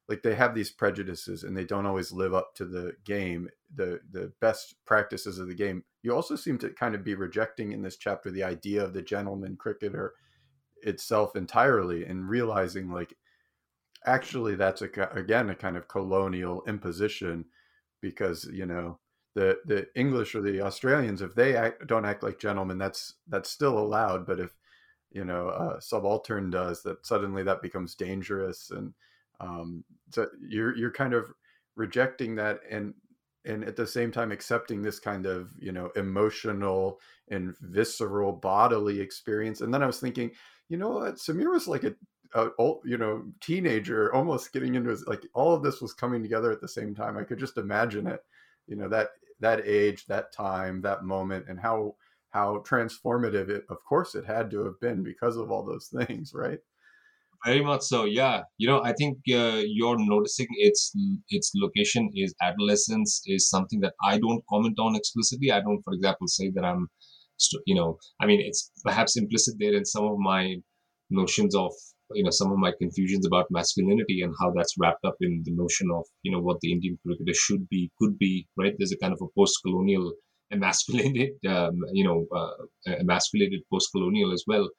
like 0.10 0.22
they 0.22 0.36
have 0.36 0.54
these 0.54 0.72
prejudices 0.72 1.44
and 1.44 1.56
they 1.56 1.64
don't 1.64 1.86
always 1.86 2.12
live 2.12 2.34
up 2.34 2.54
to 2.56 2.66
the 2.66 2.94
game 3.06 3.50
the 3.76 4.00
the 4.12 4.32
best 4.42 4.76
practices 4.86 5.40
of 5.40 5.48
the 5.48 5.56
game. 5.56 5.84
You 6.02 6.14
also 6.14 6.36
seem 6.36 6.58
to 6.60 6.70
kind 6.70 6.96
of 6.96 7.04
be 7.04 7.16
rejecting 7.16 7.72
in 7.72 7.82
this 7.82 7.98
chapter 7.98 8.30
the 8.30 8.44
idea 8.44 8.84
of 8.84 8.94
the 8.94 9.02
gentleman 9.02 9.56
cricketer 9.56 10.14
itself 10.82 11.36
entirely 11.36 12.06
and 12.06 12.28
realizing 12.30 12.92
like 12.92 13.16
actually 14.06 14.56
that's 14.56 14.82
a 14.82 14.90
again 15.14 15.50
a 15.50 15.56
kind 15.56 15.78
of 15.78 15.88
colonial 15.88 16.62
imposition 16.68 17.46
because 18.02 18.44
you 18.52 18.66
know 18.66 19.00
the 19.34 19.58
the 19.66 19.88
english 19.96 20.36
or 20.36 20.42
the 20.42 20.60
australians 20.60 21.22
if 21.22 21.34
they 21.34 21.56
act, 21.56 21.88
don't 21.88 22.04
act 22.04 22.22
like 22.22 22.38
gentlemen 22.38 22.78
that's 22.78 23.14
that's 23.30 23.50
still 23.50 23.78
allowed. 23.78 24.26
But 24.28 24.42
if 24.42 24.54
you 25.14 25.24
know 25.24 25.50
a 25.50 25.82
subaltern 25.82 26.50
does 26.50 26.84
that 26.84 27.06
suddenly 27.06 27.44
that 27.44 27.62
becomes 27.62 27.96
dangerous 27.96 28.72
and 28.72 28.94
um, 29.40 29.84
so 30.12 30.28
you're 30.48 30.76
you're 30.76 30.92
kind 30.92 31.14
of 31.14 31.32
rejecting 31.76 32.36
that 32.36 32.60
and 32.70 32.94
and 33.46 33.64
at 33.66 33.76
the 33.76 33.86
same 33.86 34.12
time 34.12 34.32
accepting 34.32 34.82
this 34.82 35.00
kind 35.00 35.26
of 35.26 35.52
you 35.60 35.72
know 35.72 35.90
emotional 35.96 37.00
and 37.30 37.56
visceral 37.62 38.32
bodily 38.32 39.00
experience. 39.00 39.62
And 39.62 39.74
then 39.74 39.84
i 39.84 39.88
was 39.88 40.00
thinking 40.00 40.32
you 40.70 40.78
know 40.78 40.90
what? 40.90 41.16
Samir 41.16 41.52
was 41.52 41.68
like 41.68 41.84
a, 41.84 41.94
a 42.36 42.50
old, 42.58 42.82
you 42.86 42.98
know 42.98 43.24
teenager 43.42 44.14
almost 44.14 44.54
getting 44.54 44.76
into 44.76 44.90
his 44.90 45.06
like 45.08 45.26
all 45.34 45.54
of 45.54 45.62
this 45.62 45.82
was 45.82 45.94
coming 45.94 46.22
together 46.22 46.52
at 46.52 46.62
the 46.62 46.68
same 46.68 46.96
time. 46.96 47.18
I 47.18 47.24
could 47.24 47.40
just 47.40 47.58
imagine 47.58 48.08
it 48.08 48.24
you 48.68 48.76
know 48.76 48.88
that 48.90 49.10
that 49.40 49.62
age 49.66 50.06
that 50.06 50.32
time 50.32 50.82
that 50.82 51.04
moment 51.04 51.46
and 51.50 51.60
how 51.60 51.96
how 52.34 52.64
transformative 52.70 53.50
it 53.50 53.64
of 53.70 53.78
course 53.88 54.16
it 54.16 54.26
had 54.26 54.50
to 54.52 54.64
have 54.66 54.80
been 54.82 55.04
because 55.04 55.38
of 55.38 55.52
all 55.52 55.66
those 55.66 55.88
things 55.98 56.32
right? 56.34 56.60
Very 57.46 57.62
much 57.62 57.82
so 57.82 58.06
yeah. 58.06 58.44
You 58.58 58.68
know 58.70 58.82
i 58.84 58.94
think 58.94 59.18
uh, 59.42 59.62
you're 59.78 60.00
noticing 60.00 60.48
its 60.68 60.92
its 61.30 61.52
location 61.64 62.10
is 62.16 62.34
adolescence 62.42 63.22
is 63.26 63.50
something 63.50 63.80
that 63.82 63.96
i 64.12 64.18
don't 64.18 64.44
comment 64.50 64.78
on 64.80 64.96
explicitly. 64.96 65.52
I 65.52 65.60
don't 65.66 65.82
for 65.84 65.94
example 65.94 66.28
say 66.28 66.52
that 66.56 66.66
i'm 66.66 66.88
you 67.66 67.76
know 67.76 67.98
i 68.22 68.26
mean 68.26 68.40
it's 68.48 68.72
perhaps 68.86 69.18
implicit 69.18 69.56
there 69.60 69.76
in 69.80 69.86
some 69.86 70.06
of 70.06 70.18
my 70.20 70.56
notions 71.10 71.54
of 71.56 71.72
you 72.14 72.24
know 72.24 72.30
some 72.40 72.52
of 72.52 72.58
my 72.58 72.72
confusions 72.80 73.26
about 73.26 73.48
masculinity 73.52 74.22
and 74.22 74.34
how 74.40 74.52
that's 74.56 74.76
wrapped 74.80 75.04
up 75.06 75.16
in 75.22 75.42
the 75.46 75.54
notion 75.54 75.88
of 75.98 76.04
you 76.24 76.32
know 76.32 76.40
what 76.48 76.60
the 76.62 76.72
indian 76.72 76.98
cricketer 77.06 77.34
should 77.34 77.68
be 77.70 77.92
could 78.00 78.18
be 78.18 78.48
right? 78.58 78.74
There's 78.78 78.94
a 78.94 78.98
kind 78.98 79.14
of 79.14 79.22
a 79.22 79.32
post-colonial 79.38 80.14
emasculated 80.54 81.32
um, 81.56 81.80
you 81.92 82.04
know 82.04 82.26
uh, 82.40 82.94
emasculated 83.00 83.62
post-colonial 83.72 84.32
as 84.34 84.44
well. 84.48 84.70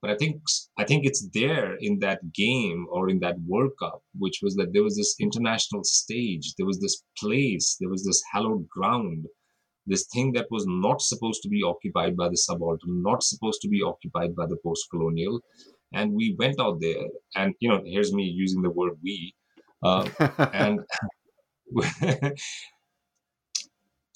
But 0.00 0.10
I 0.12 0.16
think 0.16 0.40
I 0.78 0.84
think 0.84 1.04
it's 1.04 1.28
there 1.34 1.76
in 1.80 1.98
that 2.00 2.20
game 2.32 2.86
or 2.90 3.10
in 3.10 3.18
that 3.20 3.36
World 3.46 3.72
Cup, 3.80 4.00
which 4.16 4.38
was 4.42 4.54
that 4.56 4.72
there 4.72 4.84
was 4.84 4.96
this 4.96 5.16
international 5.20 5.82
stage, 5.84 6.54
there 6.56 6.66
was 6.66 6.80
this 6.80 7.02
place, 7.18 7.76
there 7.80 7.90
was 7.90 8.04
this 8.04 8.22
hallowed 8.32 8.68
ground, 8.68 9.26
this 9.86 10.06
thing 10.12 10.32
that 10.34 10.46
was 10.50 10.64
not 10.68 11.02
supposed 11.02 11.42
to 11.42 11.48
be 11.48 11.62
occupied 11.64 12.16
by 12.16 12.28
the 12.28 12.36
subaltern, 12.36 13.02
not 13.02 13.24
supposed 13.24 13.60
to 13.62 13.68
be 13.68 13.82
occupied 13.82 14.36
by 14.36 14.46
the 14.46 14.58
post-colonial, 14.64 15.40
and 15.92 16.12
we 16.12 16.36
went 16.38 16.60
out 16.60 16.80
there, 16.80 17.04
and 17.34 17.54
you 17.60 17.68
know, 17.68 17.82
here's 17.84 18.12
me 18.12 18.22
using 18.24 18.62
the 18.62 18.70
word 18.70 18.92
we, 19.02 19.34
uh, 19.82 20.08
and 20.52 20.80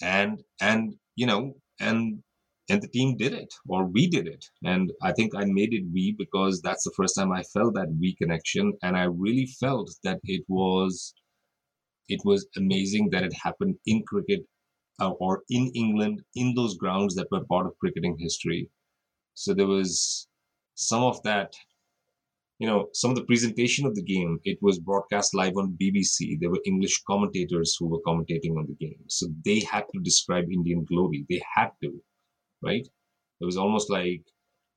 and 0.03 0.43
and 0.61 0.95
you 1.17 1.27
know, 1.27 1.55
and 1.81 2.23
and 2.69 2.83
the 2.83 2.88
team 2.88 3.17
did 3.17 3.33
it 3.33 3.53
or 3.69 3.87
we 3.87 4.07
did 4.09 4.27
it. 4.29 4.45
And 4.65 4.93
i 5.03 5.12
think 5.12 5.35
i 5.35 5.45
made 5.47 5.73
it 5.75 5.85
we 5.93 6.15
because 6.19 6.61
that's 6.62 6.85
the 6.85 6.95
first 6.97 7.15
time 7.17 7.33
i 7.33 7.43
felt 7.55 7.75
that 7.75 7.91
we 8.01 8.15
connection. 8.17 8.75
And 8.83 8.97
i 8.97 9.05
really 9.05 9.47
felt 9.61 9.91
that 10.05 10.21
it 10.25 10.45
was 10.49 11.15
it 12.09 12.21
was 12.25 12.47
amazing 12.57 13.11
that 13.11 13.25
it 13.25 13.33
happened 13.43 13.77
in 13.87 14.05
cricket 14.07 14.43
uh, 15.01 15.11
or 15.27 15.43
in 15.51 15.71
england 15.75 16.23
in 16.37 16.55
those 16.55 16.77
grounds 16.77 17.15
that 17.17 17.29
were 17.33 17.45
part 17.47 17.67
of 17.67 17.79
cricketing 17.79 18.17
history. 18.19 18.71
So 19.35 19.55
there 19.55 19.67
was 19.69 20.29
some 20.77 21.03
of 21.05 21.23
that 21.25 21.55
you 22.62 22.68
know 22.70 22.81
some 23.01 23.11
of 23.12 23.16
the 23.16 23.29
presentation 23.31 23.87
of 23.87 23.94
the 23.96 24.07
game 24.14 24.38
it 24.53 24.59
was 24.66 24.87
broadcast 24.88 25.35
live 25.40 25.57
on 25.62 25.77
bbc 25.83 26.38
there 26.40 26.53
were 26.55 26.66
english 26.72 26.96
commentators 27.11 27.77
who 27.79 27.87
were 27.92 28.07
commentating 28.09 28.57
on 28.61 28.66
the 28.70 28.79
game 28.87 29.03
so 29.09 29.27
they 29.44 29.59
had 29.72 29.85
to 29.92 30.01
describe 30.11 30.57
indian 30.59 30.85
glory 30.92 31.27
they 31.29 31.42
had 31.57 31.70
to 31.83 31.90
right? 32.62 32.87
It 33.40 33.44
was 33.44 33.57
almost 33.57 33.90
like 33.90 34.22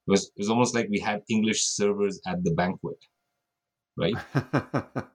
it 0.08 0.12
was 0.12 0.26
it 0.26 0.39
was 0.39 0.50
almost 0.50 0.76
like 0.76 0.88
we 0.89 1.00
had 1.00 1.21
English 1.30 1.63
servers 1.63 2.19
at 2.28 2.43
the 2.43 2.54
banquet, 2.54 2.98
right? 3.98 4.15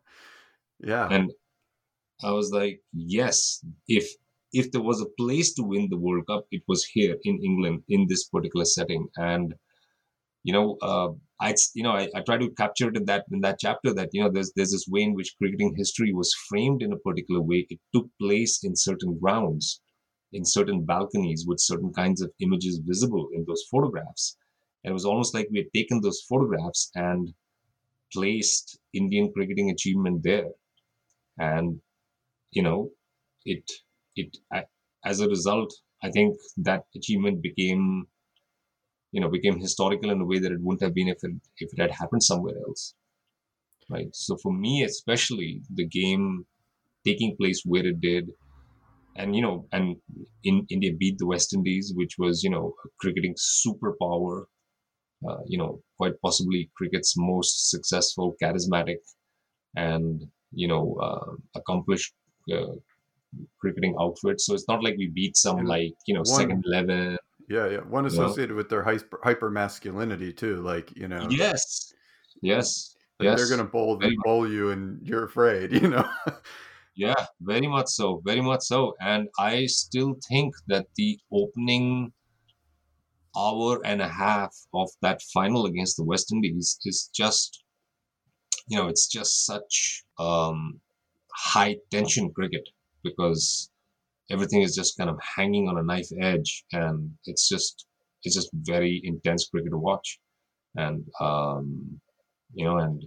yeah. 0.81 1.09
And 1.11 1.33
I 2.23 2.31
was 2.31 2.51
like, 2.53 2.81
yes, 2.93 3.65
if 3.89 4.09
if 4.53 4.71
there 4.73 4.83
was 4.83 5.01
a 5.01 5.13
place 5.19 5.55
to 5.55 5.63
win 5.63 5.89
the 5.91 5.99
World 5.99 6.27
Cup, 6.27 6.47
it 6.51 6.63
was 6.69 6.85
here 6.85 7.17
in 7.25 7.41
England 7.43 7.83
in 7.89 8.07
this 8.09 8.29
particular 8.29 8.65
setting. 8.65 9.09
And 9.17 9.55
you 10.43 10.53
know, 10.53 10.77
uh, 10.83 11.11
I 11.41 11.55
you 11.75 11.83
know 11.83 11.93
I, 11.93 12.09
I 12.15 12.21
try 12.23 12.39
to 12.39 12.51
capture 12.51 12.89
it 12.89 12.97
in 12.97 13.05
that 13.07 13.25
in 13.33 13.41
that 13.41 13.59
chapter 13.61 13.93
that 13.95 14.11
you 14.13 14.23
know 14.23 14.31
there's 14.31 14.53
there's 14.57 14.73
this 14.73 14.87
way 14.89 15.03
in 15.03 15.15
which 15.15 15.35
cricketing 15.39 15.75
history 15.77 16.13
was 16.13 16.35
framed 16.49 16.83
in 16.83 16.93
a 16.93 16.99
particular 16.99 17.41
way. 17.41 17.67
It 17.71 17.81
took 17.95 18.09
place 18.21 18.65
in 18.65 18.77
certain 18.77 19.19
grounds, 19.19 19.81
in 20.33 20.45
certain 20.45 20.85
balconies 20.85 21.45
with 21.47 21.61
certain 21.61 21.93
kinds 21.93 22.21
of 22.23 22.33
images 22.41 22.81
visible 22.85 23.29
in 23.35 23.45
those 23.47 23.65
photographs. 23.71 24.37
And 24.85 24.91
it 24.91 24.95
was 24.95 25.05
almost 25.05 25.35
like 25.35 25.49
we 25.51 25.59
had 25.59 25.73
taken 25.75 26.01
those 26.01 26.25
photographs 26.29 26.91
and 26.95 27.33
placed 28.13 28.79
Indian 28.93 29.33
cricketing 29.33 29.71
achievement 29.71 30.23
there. 30.23 30.49
And, 31.39 31.81
you 32.53 32.63
know, 32.63 32.91
it, 33.45 33.65
it, 34.17 34.37
as 35.05 35.21
a 35.21 35.29
result, 35.29 35.73
I 36.03 36.11
think 36.11 36.37
that 36.59 36.85
achievement 36.97 37.43
became, 37.43 38.07
you 39.13 39.21
know, 39.21 39.29
became 39.29 39.59
historical 39.61 40.11
in 40.11 40.21
a 40.21 40.25
way 40.25 40.39
that 40.39 40.53
it 40.53 40.61
wouldn't 40.61 40.83
have 40.83 40.95
been 40.95 41.09
if 41.09 41.19
it, 41.23 41.33
if 41.59 41.73
it 41.73 41.81
had 41.81 41.91
happened 41.91 42.23
somewhere 42.23 42.57
else. 42.67 42.95
Right. 43.89 44.09
So 44.13 44.37
for 44.37 44.53
me, 44.53 44.85
especially 44.85 45.63
the 45.75 45.87
game 45.87 46.47
taking 47.05 47.37
place 47.37 47.63
where 47.65 47.87
it 47.87 48.01
did, 48.01 48.31
and 49.17 49.35
you 49.35 49.43
know, 49.43 49.67
and 49.73 49.97
in 50.45 50.67
India 50.71 50.93
beat 50.97 51.19
the 51.19 51.27
West 51.27 51.53
Indies, 51.53 51.93
which 51.95 52.15
was 52.19 52.45
you 52.45 52.51
know 52.51 52.75
a 52.85 52.89
cricketing 53.01 53.35
superpower. 53.35 54.45
Uh, 55.29 55.43
you 55.47 55.59
know, 55.59 55.83
quite 55.99 56.15
possibly 56.25 56.71
cricket's 56.75 57.15
most 57.19 57.69
successful, 57.69 58.35
charismatic, 58.43 59.01
and 59.77 60.23
you 60.53 60.67
know, 60.67 60.97
uh, 61.03 61.33
accomplished 61.55 62.15
uh, 62.53 62.73
cricketing 63.61 63.95
outfit. 64.01 64.41
So 64.41 64.55
it's 64.55 64.69
not 64.69 64.83
like 64.83 64.97
we 64.97 65.11
beat 65.15 65.37
some 65.37 65.65
like 65.65 65.95
you 66.07 66.15
know 66.15 66.21
one, 66.21 66.41
second 66.41 66.65
eleven. 66.67 67.19
Yeah, 67.51 67.69
yeah. 67.69 67.79
One 67.79 68.07
associated 68.07 68.55
with 68.55 68.69
their 68.69 68.85
hyper, 68.85 69.19
hyper 69.25 69.51
masculinity 69.51 70.33
too. 70.33 70.63
Like 70.63 70.97
you 70.97 71.09
know. 71.09 71.27
Yes. 71.29 71.93
Yes. 72.43 72.95
Like 73.19 73.27
yes. 73.27 73.39
They're 73.39 73.57
gonna 73.57 73.69
bowl, 73.69 73.97
they 73.97 74.15
bowl 74.23 74.49
you, 74.49 74.71
and 74.71 75.07
you're 75.07 75.25
afraid. 75.25 75.73
You 75.83 75.89
know. 75.89 76.09
Yeah, 76.95 77.27
very 77.41 77.67
much 77.67 77.89
so, 77.89 78.21
very 78.25 78.41
much 78.41 78.63
so. 78.63 78.95
And 79.01 79.29
I 79.39 79.67
still 79.67 80.17
think 80.29 80.55
that 80.69 80.87
the 80.97 81.19
opening 81.33 82.13
hour 83.37 83.81
and 83.85 84.03
a 84.03 84.09
half 84.09 84.55
of 84.75 84.91
that 85.01 85.23
final 85.33 85.67
against 85.67 85.97
the 85.97 86.05
West 86.05 86.33
Indies 86.33 86.79
is 86.85 87.09
just, 87.15 87.65
you 88.69 88.77
know, 88.77 88.89
it's 88.89 89.09
just 89.09 89.47
such 89.47 90.05
um, 90.19 90.81
high 91.35 91.77
tension 91.91 92.31
cricket 92.33 92.69
because 93.03 93.70
everything 94.31 94.63
is 94.63 94.75
just 94.75 94.97
kind 94.97 95.11
of 95.11 95.19
hanging 95.37 95.69
on 95.69 95.79
a 95.79 95.83
knife 95.83 96.09
edge, 96.21 96.65
and 96.73 97.11
it's 97.25 97.49
just 97.49 97.87
it's 98.25 98.35
just 98.35 98.51
very 98.55 99.01
intense 99.05 99.49
cricket 99.49 99.73
to 99.73 99.79
watch, 99.79 100.19
and 100.77 101.05
um, 101.21 102.01
you 102.55 102.65
know, 102.65 102.79
and 102.79 103.03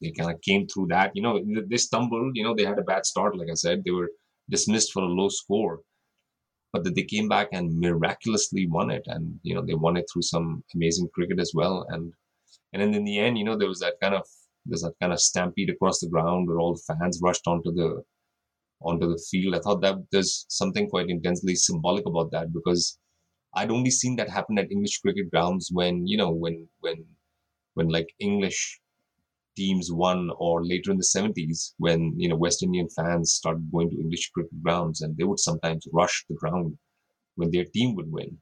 they 0.00 0.12
kind 0.12 0.32
of 0.32 0.40
came 0.42 0.66
through 0.66 0.88
that. 0.88 1.12
You 1.14 1.22
know, 1.22 1.40
they 1.68 1.76
stumbled. 1.76 2.32
You 2.36 2.44
know, 2.44 2.54
they 2.54 2.64
had 2.64 2.78
a 2.78 2.90
bad 2.92 3.06
start. 3.06 3.36
Like 3.36 3.48
I 3.50 3.54
said, 3.54 3.82
they 3.84 3.90
were 3.90 4.10
dismissed 4.48 4.92
for 4.92 5.02
a 5.02 5.06
low 5.06 5.28
score, 5.28 5.80
but 6.72 6.84
that 6.84 6.94
they 6.94 7.04
came 7.04 7.28
back 7.28 7.48
and 7.52 7.78
miraculously 7.78 8.66
won 8.66 8.90
it. 8.90 9.02
And 9.06 9.38
you 9.42 9.54
know, 9.54 9.64
they 9.64 9.74
won 9.74 9.96
it 9.96 10.06
through 10.12 10.22
some 10.22 10.64
amazing 10.74 11.08
cricket 11.14 11.40
as 11.40 11.52
well. 11.54 11.86
And 11.88 12.12
and 12.72 12.82
then 12.82 12.94
in 12.94 13.04
the 13.04 13.18
end, 13.18 13.38
you 13.38 13.44
know, 13.44 13.56
there 13.56 13.68
was 13.68 13.80
that 13.80 13.94
kind 14.02 14.14
of 14.14 14.26
there's 14.66 14.82
that 14.82 14.94
kind 15.00 15.12
of 15.12 15.20
stampede 15.20 15.70
across 15.70 16.00
the 16.00 16.08
ground 16.08 16.46
where 16.46 16.58
all 16.58 16.74
the 16.74 16.94
fans 16.94 17.20
rushed 17.22 17.46
onto 17.46 17.72
the 17.72 18.02
onto 18.82 19.08
the 19.08 19.22
field. 19.30 19.54
I 19.54 19.60
thought 19.60 19.82
that 19.82 19.96
there's 20.10 20.46
something 20.48 20.88
quite 20.88 21.08
intensely 21.10 21.54
symbolic 21.54 22.06
about 22.06 22.30
that 22.32 22.52
because 22.52 22.98
I'd 23.54 23.70
only 23.70 23.90
seen 23.90 24.16
that 24.16 24.30
happen 24.30 24.58
at 24.58 24.70
English 24.70 24.98
cricket 25.00 25.30
grounds 25.30 25.70
when 25.72 26.06
you 26.06 26.16
know 26.16 26.30
when 26.30 26.68
when 26.80 27.04
when 27.74 27.88
like 27.88 28.08
English 28.18 28.80
teams 29.56 29.92
won, 29.92 30.30
or 30.38 30.64
later 30.64 30.90
in 30.90 30.96
the 30.98 31.04
70s 31.04 31.74
when 31.78 32.14
you 32.16 32.28
know 32.28 32.36
West 32.36 32.62
Indian 32.62 32.88
fans 32.88 33.32
started 33.32 33.70
going 33.72 33.90
to 33.90 34.00
English 34.00 34.30
cricket 34.30 34.62
grounds, 34.62 35.00
and 35.00 35.16
they 35.16 35.24
would 35.24 35.40
sometimes 35.40 35.86
rush 35.92 36.24
the 36.28 36.36
ground 36.36 36.78
when 37.34 37.50
their 37.50 37.64
team 37.64 37.94
would 37.96 38.10
win. 38.10 38.38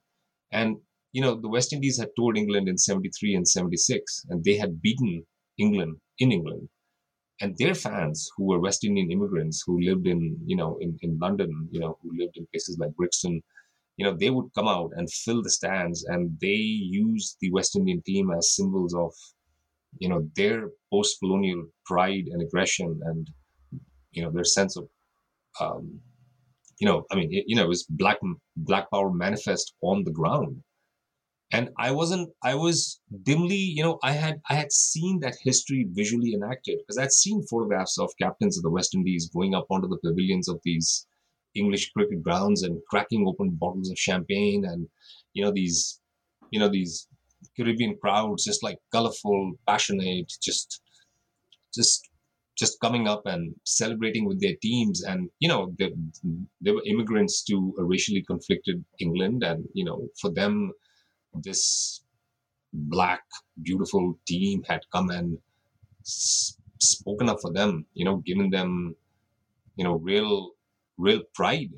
And 0.53 0.77
you 1.13 1.23
know 1.23 1.35
the 1.35 1.49
West 1.49 1.73
Indies 1.73 1.99
had 1.99 2.11
toured 2.17 2.37
England 2.37 2.69
in 2.69 2.79
73 2.79 3.35
and 3.35 3.49
76, 3.49 4.27
and 4.29 4.45
they 4.45 4.57
had 4.57 4.83
beaten 4.83 5.27
England 5.59 5.97
in 6.19 6.33
England. 6.33 6.69
And 7.41 7.57
their 7.57 7.75
fans, 7.75 8.31
who 8.37 8.47
were 8.47 8.59
West 8.59 8.85
Indian 8.85 9.11
immigrants 9.13 9.63
who 9.65 9.81
lived 9.81 10.07
in, 10.07 10.37
you 10.45 10.57
know, 10.57 10.77
in, 10.81 10.99
in 11.03 11.19
London, 11.19 11.69
you 11.71 11.81
know, 11.81 11.97
who 12.03 12.11
lived 12.19 12.37
in 12.37 12.47
places 12.47 12.79
like 12.79 12.97
Brixton, 12.97 13.43
you 13.97 14.05
know, 14.05 14.17
they 14.17 14.31
would 14.31 14.53
come 14.55 14.67
out 14.69 14.91
and 14.97 15.11
fill 15.11 15.43
the 15.43 15.51
stands 15.51 16.05
and 16.05 16.37
they 16.41 16.49
used 16.49 17.37
the 17.41 17.51
West 17.53 17.77
Indian 17.77 18.03
team 18.03 18.31
as 18.31 18.55
symbols 18.57 18.95
of 18.95 19.13
you 19.99 20.09
know 20.09 20.29
their 20.37 20.71
post-colonial 20.93 21.67
pride 21.87 22.27
and 22.31 22.43
aggression 22.43 23.01
and 23.05 23.31
you 24.13 24.23
know 24.23 24.31
their 24.31 24.45
sense 24.45 24.77
of 24.77 24.89
um, 25.61 26.01
you 26.79 26.87
know 26.87 27.05
i 27.11 27.17
mean 27.17 27.29
you 27.31 27.57
know 27.57 27.65
it 27.65 27.69
was 27.69 27.85
black 27.85 28.19
black 28.57 28.91
power 28.91 29.11
manifest 29.13 29.75
on 29.83 30.05
the 30.05 30.11
ground 30.11 30.63
and 31.53 31.71
i 31.79 31.91
wasn't 31.91 32.29
i 32.43 32.55
was 32.55 33.01
dimly 33.23 33.57
you 33.77 33.83
know 33.83 33.99
i 34.03 34.13
had 34.13 34.41
i 34.51 34.55
had 34.55 34.71
seen 34.71 35.19
that 35.21 35.37
history 35.43 35.87
visually 35.91 36.35
enacted 36.35 36.79
because 36.79 36.99
i'd 36.99 37.13
seen 37.13 37.43
photographs 37.51 37.99
of 37.99 38.11
captains 38.21 38.57
of 38.57 38.63
the 38.63 38.71
west 38.71 38.95
indies 38.95 39.31
going 39.35 39.55
up 39.55 39.67
onto 39.71 39.89
the 39.89 39.99
pavilions 40.05 40.49
of 40.49 40.61
these 40.65 41.07
english 41.55 41.91
cricket 41.93 42.23
grounds 42.23 42.63
and 42.63 42.81
cracking 42.91 43.27
open 43.27 43.51
bottles 43.51 43.91
of 43.91 43.99
champagne 43.99 44.65
and 44.67 44.87
you 45.33 45.43
know 45.43 45.51
these 45.51 46.01
you 46.51 46.61
know 46.61 46.69
these 46.69 47.09
Caribbean 47.57 47.97
crowds, 48.01 48.45
just 48.45 48.63
like 48.63 48.79
colorful, 48.93 49.53
passionate, 49.67 50.33
just, 50.43 50.81
just, 51.75 52.09
just 52.57 52.81
coming 52.81 53.07
up 53.07 53.23
and 53.27 53.55
celebrating 53.65 54.25
with 54.25 54.41
their 54.41 54.55
teams. 54.61 55.03
And 55.03 55.31
you 55.39 55.49
know, 55.49 55.73
they, 55.79 55.93
they 56.61 56.73
were 56.73 56.83
immigrants 56.87 57.43
to 57.45 57.75
a 57.79 57.85
racially 57.85 58.23
conflicted 58.23 58.85
England, 58.99 59.45
and 59.45 59.65
you 59.75 59.85
know, 59.85 60.09
for 60.21 60.31
them, 60.31 60.73
this 61.35 62.03
black, 62.73 63.23
beautiful 63.63 64.19
team 64.27 64.65
had 64.69 64.83
come 64.93 65.11
and 65.11 65.39
s- 66.03 66.59
spoken 66.81 67.29
up 67.29 67.41
for 67.41 67.53
them. 67.53 67.87
You 67.95 68.07
know, 68.07 68.17
given 68.19 68.51
them, 68.51 68.97
you 69.77 69.85
know, 69.85 69.95
real, 69.97 70.53
real 70.99 71.23
pride 71.35 71.73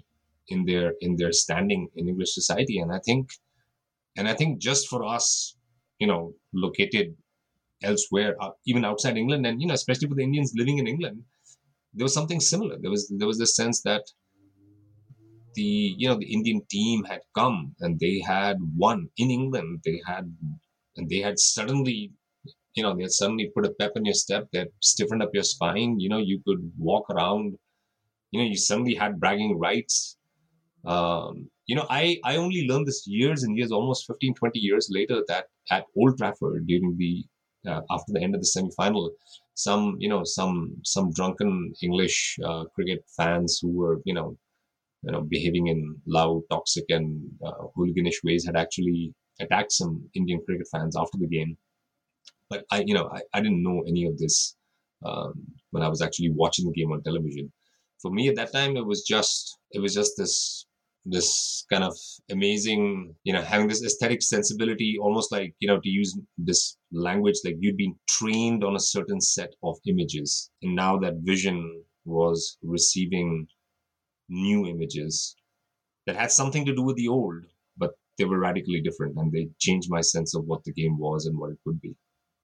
in 0.48 0.64
their 0.66 0.94
in 1.00 1.16
their 1.16 1.32
standing 1.32 1.88
in 1.96 2.08
English 2.08 2.34
society. 2.34 2.78
And 2.80 2.92
I 2.92 3.00
think 3.00 3.30
and 4.16 4.28
I 4.28 4.34
think 4.34 4.60
just 4.60 4.88
for 4.88 5.04
us, 5.04 5.56
you 5.98 6.06
know, 6.06 6.34
located 6.52 7.16
elsewhere, 7.82 8.36
uh, 8.42 8.50
even 8.66 8.84
outside 8.84 9.16
England, 9.18 9.46
and 9.46 9.60
you 9.60 9.68
know, 9.68 9.74
especially 9.74 10.08
for 10.08 10.16
the 10.16 10.24
Indians 10.24 10.52
living 10.56 10.78
in 10.78 10.86
England, 10.86 11.24
there 11.94 12.04
was 12.04 12.14
something 12.14 12.40
similar. 12.40 12.78
There 12.78 12.90
was 12.90 13.08
there 13.18 13.28
was 13.28 13.38
the 13.38 13.46
sense 13.46 13.82
that 13.82 14.04
the 15.54 15.94
you 15.98 16.08
know 16.08 16.16
the 16.16 16.32
Indian 16.32 16.60
team 16.70 17.04
had 17.04 17.20
come 17.34 17.74
and 17.80 17.98
they 17.98 18.20
had 18.20 18.56
won 18.76 19.08
in 19.16 19.30
England. 19.30 19.80
They 19.84 20.00
had 20.06 20.34
and 20.96 21.08
they 21.08 21.18
had 21.18 21.38
suddenly 21.38 22.12
you 22.74 22.82
know 22.82 22.94
they 22.94 23.02
had 23.02 23.12
suddenly 23.12 23.50
put 23.54 23.66
a 23.66 23.74
pep 23.78 23.92
in 23.96 24.04
your 24.04 24.14
step 24.14 24.48
that 24.52 24.68
stiffened 24.80 25.22
up 25.22 25.30
your 25.32 25.44
spine. 25.44 25.98
You 26.00 26.08
know, 26.08 26.18
you 26.18 26.40
could 26.46 26.72
walk 26.78 27.10
around. 27.10 27.58
You 28.30 28.40
know, 28.40 28.46
you 28.46 28.56
suddenly 28.56 28.94
had 28.94 29.18
bragging 29.18 29.58
rights. 29.58 30.16
Um, 30.84 31.50
you 31.66 31.76
know, 31.76 31.86
I, 31.90 32.18
I 32.24 32.36
only 32.36 32.66
learned 32.66 32.86
this 32.86 33.06
years 33.06 33.42
and 33.42 33.56
years, 33.56 33.70
almost 33.70 34.06
15, 34.06 34.34
20 34.34 34.58
years 34.58 34.88
later, 34.90 35.22
that 35.28 35.46
at 35.70 35.84
Old 35.96 36.16
Trafford 36.16 36.66
during 36.66 36.96
the 36.96 37.24
uh, 37.66 37.82
after 37.90 38.12
the 38.12 38.22
end 38.22 38.34
of 38.34 38.40
the 38.40 38.46
semi-final, 38.46 39.10
some 39.54 39.96
you 39.98 40.08
know 40.08 40.24
some 40.24 40.76
some 40.84 41.12
drunken 41.12 41.72
English 41.82 42.38
uh, 42.44 42.64
cricket 42.74 43.04
fans 43.16 43.58
who 43.60 43.70
were 43.70 44.00
you 44.04 44.14
know 44.14 44.36
you 45.02 45.12
know 45.12 45.22
behaving 45.22 45.68
in 45.68 45.96
loud, 46.06 46.42
toxic, 46.50 46.84
and 46.88 47.22
uh, 47.44 47.66
hooliganish 47.76 48.22
ways 48.24 48.44
had 48.44 48.56
actually 48.56 49.14
attacked 49.40 49.72
some 49.72 50.08
Indian 50.14 50.40
cricket 50.44 50.66
fans 50.72 50.96
after 50.96 51.18
the 51.18 51.28
game. 51.28 51.56
But 52.48 52.64
I 52.70 52.84
you 52.86 52.94
know 52.94 53.08
I, 53.12 53.20
I 53.34 53.40
didn't 53.40 53.62
know 53.62 53.82
any 53.86 54.06
of 54.06 54.18
this 54.18 54.56
um, 55.04 55.34
when 55.70 55.82
I 55.82 55.88
was 55.88 56.02
actually 56.02 56.30
watching 56.30 56.66
the 56.66 56.72
game 56.72 56.92
on 56.92 57.02
television. 57.02 57.52
For 58.02 58.10
me 58.10 58.28
at 58.28 58.36
that 58.36 58.52
time, 58.52 58.76
it 58.76 58.86
was 58.86 59.02
just 59.02 59.58
it 59.72 59.80
was 59.80 59.94
just 59.94 60.12
this 60.16 60.66
this 61.06 61.64
kind 61.70 61.82
of 61.82 61.96
amazing, 62.30 63.14
you 63.24 63.32
know, 63.32 63.42
having 63.42 63.68
this 63.68 63.82
aesthetic 63.82 64.22
sensibility, 64.22 64.98
almost 65.00 65.32
like, 65.32 65.54
you 65.58 65.68
know, 65.68 65.80
to 65.80 65.88
use 65.88 66.18
this 66.36 66.76
language, 66.92 67.36
like 67.44 67.56
you'd 67.58 67.76
been 67.76 67.94
trained 68.08 68.62
on 68.64 68.76
a 68.76 68.80
certain 68.80 69.20
set 69.20 69.54
of 69.62 69.78
images. 69.86 70.50
And 70.62 70.76
now 70.76 70.98
that 70.98 71.14
vision 71.22 71.84
was 72.04 72.58
receiving 72.62 73.46
new 74.30 74.66
images 74.66 75.36
that 76.06 76.16
had 76.16 76.30
something 76.30 76.64
to 76.64 76.74
do 76.74 76.82
with 76.82 76.96
the 76.96 77.08
old, 77.08 77.44
but 77.76 77.90
they 78.16 78.24
were 78.24 78.38
radically 78.38 78.80
different 78.80 79.16
and 79.16 79.30
they 79.30 79.48
changed 79.58 79.90
my 79.90 80.00
sense 80.00 80.34
of 80.34 80.44
what 80.44 80.64
the 80.64 80.72
game 80.72 80.98
was 80.98 81.26
and 81.26 81.38
what 81.38 81.50
it 81.50 81.58
could 81.66 81.80
be. 81.80 81.94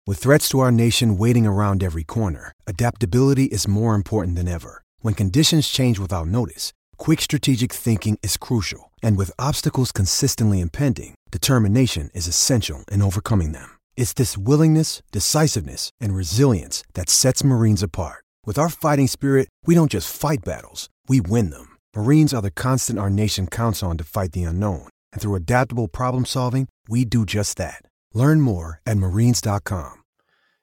With 0.06 0.18
threats 0.18 0.48
to 0.50 0.60
our 0.60 0.70
nation 0.70 1.16
waiting 1.16 1.46
around 1.46 1.82
every 1.82 2.04
corner, 2.04 2.52
adaptability 2.66 3.46
is 3.46 3.66
more 3.66 3.94
important 3.94 4.36
than 4.36 4.46
ever. 4.46 4.82
When 5.00 5.14
conditions 5.14 5.68
change 5.68 5.98
without 5.98 6.28
notice, 6.28 6.72
Quick 6.98 7.20
strategic 7.20 7.72
thinking 7.72 8.18
is 8.22 8.36
crucial, 8.36 8.90
and 9.02 9.16
with 9.16 9.30
obstacles 9.38 9.92
consistently 9.92 10.60
impending, 10.60 11.14
determination 11.30 12.10
is 12.14 12.26
essential 12.26 12.84
in 12.90 13.02
overcoming 13.02 13.52
them. 13.52 13.76
It's 13.96 14.12
this 14.14 14.38
willingness, 14.38 15.02
decisiveness, 15.12 15.90
and 16.00 16.14
resilience 16.16 16.82
that 16.94 17.10
sets 17.10 17.44
Marines 17.44 17.82
apart. 17.82 18.24
With 18.46 18.58
our 18.58 18.70
fighting 18.70 19.08
spirit, 19.08 19.48
we 19.66 19.74
don't 19.74 19.90
just 19.90 20.14
fight 20.14 20.44
battles, 20.44 20.88
we 21.08 21.20
win 21.20 21.50
them. 21.50 21.75
Marines 21.96 22.34
are 22.34 22.42
the 22.42 22.50
constant 22.50 22.98
our 22.98 23.08
nation 23.08 23.46
counts 23.46 23.82
on 23.82 23.96
to 23.96 24.04
fight 24.04 24.32
the 24.32 24.42
unknown, 24.42 24.86
and 25.14 25.22
through 25.22 25.34
adaptable 25.34 25.88
problem 25.88 26.26
solving, 26.26 26.68
we 26.90 27.06
do 27.06 27.24
just 27.24 27.56
that. 27.56 27.80
Learn 28.12 28.42
more 28.42 28.82
at 28.84 28.98
marines.com. 28.98 30.02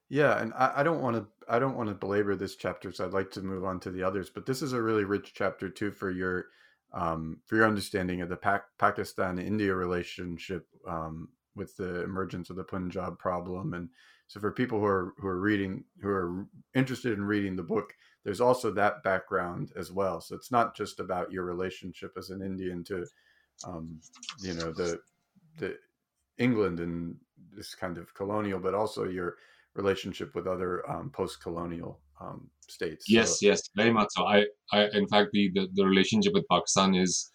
Yeah, 0.10 0.40
and 0.40 0.54
I, 0.54 0.74
I 0.76 0.84
don't 0.84 1.02
want 1.02 1.16
to 1.16 1.26
I 1.50 1.58
don't 1.58 1.76
want 1.76 1.90
to 1.90 1.96
belabor 1.96 2.36
this 2.36 2.56
chapter, 2.56 2.92
so 2.92 3.04
I'd 3.04 3.14
like 3.14 3.32
to 3.32 3.42
move 3.42 3.66
on 3.66 3.80
to 3.80 3.90
the 3.90 4.04
others. 4.04 4.30
But 4.30 4.46
this 4.46 4.62
is 4.62 4.74
a 4.74 4.82
really 4.82 5.06
rich 5.06 5.34
chapter 5.34 5.70
too 5.70 5.90
for 5.90 6.12
your 6.12 6.46
um, 6.94 7.40
for 7.48 7.56
your 7.56 7.66
understanding 7.66 8.22
of 8.22 8.30
the 8.30 8.62
Pakistan 8.78 9.40
India 9.40 9.74
relationship 9.74 10.68
um, 10.88 11.30
with 11.56 11.76
the 11.78 12.04
emergence 12.04 12.52
of 12.52 12.58
the 12.58 12.64
Punjab 12.64 13.18
problem, 13.18 13.74
and 13.74 13.90
so 14.28 14.40
for 14.40 14.52
people 14.52 14.80
who 14.80 14.86
are 14.86 15.16
who 15.18 15.28
are 15.28 15.40
reading 15.40 15.84
who 16.00 16.10
are 16.10 16.46
interested 16.76 17.14
in 17.14 17.24
reading 17.26 17.56
the 17.56 17.64
book, 17.64 17.92
there's 18.24 18.42
also 18.42 18.72
that 18.72 19.04
background 19.04 19.72
as 19.76 19.92
well. 19.92 20.22
So 20.22 20.36
it's 20.36 20.52
not 20.52 20.76
just 20.76 21.00
about 21.00 21.32
your 21.32 21.44
relationship 21.44 22.12
as 22.18 22.30
an 22.30 22.42
Indian 22.42 22.84
to 22.86 23.06
um, 23.68 24.00
you 24.42 24.54
know 24.54 24.72
the 24.72 25.00
the 25.58 25.78
England 26.38 26.80
and 26.80 27.16
this 27.56 27.76
kind 27.76 27.98
of 27.98 28.14
colonial, 28.14 28.60
but 28.60 28.74
also 28.74 29.04
your 29.06 29.36
relationship 29.76 30.36
with 30.36 30.48
other 30.48 30.90
um, 30.90 31.10
post-colonial 31.10 32.00
um, 32.22 32.50
states. 32.68 33.06
Yes, 33.10 33.40
so, 33.40 33.48
yes, 33.48 33.70
very 33.76 33.92
much 33.92 34.10
so. 34.12 34.26
I, 34.26 34.46
I, 34.72 34.88
in 34.94 35.08
fact, 35.08 35.30
the, 35.34 35.52
the, 35.54 35.68
the 35.74 35.86
relationship 35.86 36.34
with 36.34 36.46
Pakistan 36.50 36.96
is, 36.96 37.32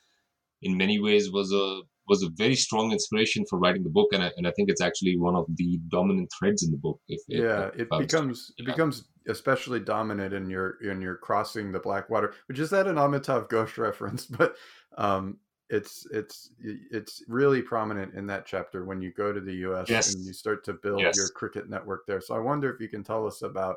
in 0.63 0.77
many 0.77 0.99
ways, 1.01 1.31
was 1.31 1.53
a 1.53 1.83
was 2.09 2.23
a 2.23 2.31
very 2.31 2.55
strong 2.55 2.93
inspiration 2.93 3.45
for 3.49 3.59
writing 3.59 3.83
the 3.83 3.91
book, 3.91 4.09
and 4.13 4.23
I, 4.23 4.33
and 4.37 4.47
I 4.47 4.53
think 4.53 4.71
it's 4.71 4.81
actually 4.81 5.17
one 5.17 5.37
of 5.37 5.47
the 5.57 5.79
dominant 5.89 6.31
threads 6.39 6.63
in 6.63 6.71
the 6.71 6.79
book. 6.79 7.01
If, 7.09 7.21
yeah, 7.29 7.69
if, 7.75 7.83
it 7.83 7.89
becomes 7.99 8.53
it 8.59 8.67
becomes 8.67 9.05
especially 9.29 9.81
dominant 9.81 10.33
in 10.33 10.49
your 10.49 10.79
in 10.83 11.01
your 11.01 11.17
crossing 11.17 11.73
the 11.73 11.81
black 11.81 12.09
water, 12.09 12.35
which 12.47 12.59
is 12.59 12.71
that 12.71 12.87
an 12.87 12.97
Amitav 12.97 13.49
Ghosh 13.49 13.77
reference, 13.79 14.27
but 14.27 14.57
um, 14.97 15.39
it's 15.71 16.07
it's 16.11 16.51
it's 16.91 17.23
really 17.29 17.61
prominent 17.61 18.15
in 18.15 18.27
that 18.27 18.47
chapter 18.47 18.85
when 18.85 19.03
you 19.03 19.13
go 19.13 19.33
to 19.33 19.41
the 19.41 19.55
U.S. 19.55 19.89
Yes. 19.89 20.15
and 20.15 20.25
you 20.25 20.33
start 20.33 20.65
to 20.65 20.73
build 20.73 21.01
yes. 21.01 21.17
your 21.17 21.29
cricket 21.29 21.69
network 21.69 22.07
there. 22.07 22.21
So 22.21 22.35
I 22.35 22.39
wonder 22.39 22.73
if 22.73 22.81
you 22.81 22.89
can 22.89 23.05
tell 23.05 23.27
us 23.27 23.43
about, 23.43 23.77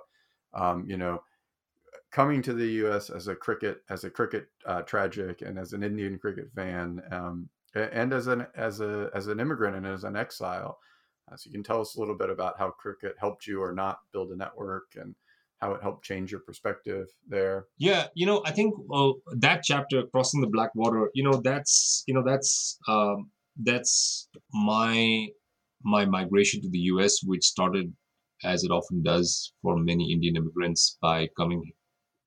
um, 0.54 0.86
you 0.88 0.98
know, 0.98 1.22
coming 2.12 2.42
to 2.44 2.54
the 2.54 2.66
U.S. 2.66 3.10
as 3.10 3.28
a 3.28 3.36
cricket 3.36 3.82
as 3.90 4.06
a 4.06 4.10
cricket 4.10 4.48
uh, 4.66 4.84
tragic 4.84 5.42
and 5.42 5.60
as 5.60 5.74
an 5.74 5.84
Indian 5.84 6.18
cricket 6.18 6.50
fan, 6.56 7.02
um, 7.12 7.50
and 7.76 8.14
as 8.14 8.28
an 8.28 8.48
as 8.56 8.82
a 8.82 9.10
as 9.14 9.28
an 9.28 9.40
immigrant 9.40 9.76
and 9.76 9.88
as 9.88 10.04
an 10.04 10.16
exile. 10.16 10.78
Uh, 11.32 11.36
so 11.36 11.48
you 11.48 11.54
can 11.54 11.64
tell 11.64 11.82
us 11.82 11.96
a 11.96 12.00
little 12.00 12.18
bit 12.18 12.30
about 12.30 12.58
how 12.58 12.72
cricket 12.72 13.16
helped 13.20 13.48
you 13.48 13.62
or 13.62 13.74
not 13.74 14.00
build 14.12 14.32
a 14.32 14.36
network 14.36 14.86
and 14.96 15.16
how 15.62 15.74
it 15.74 15.82
helped 15.82 16.04
change 16.04 16.32
your 16.32 16.42
perspective 16.42 17.08
there 17.28 17.66
yeah 17.78 18.08
you 18.16 18.26
know 18.26 18.42
i 18.46 18.52
think 18.52 18.74
uh, 18.94 19.12
that 19.38 19.62
chapter 19.64 20.04
crossing 20.12 20.42
the 20.42 20.48
black 20.48 20.74
water 20.76 21.10
you 21.14 21.24
know 21.24 21.40
that's 21.44 22.04
you 22.08 22.14
know 22.14 22.24
that's 22.26 22.78
um, 22.88 23.30
that's 23.64 24.28
my 24.54 25.28
my 25.84 26.04
migration 26.06 26.62
to 26.62 26.70
the 26.70 26.80
us 26.80 27.22
which 27.24 27.44
started 27.44 27.94
as 28.44 28.64
it 28.64 28.72
often 28.72 29.04
does 29.04 29.54
for 29.62 29.78
many 29.78 30.12
indian 30.12 30.36
immigrants 30.36 30.98
by 31.02 31.28
coming 31.38 31.62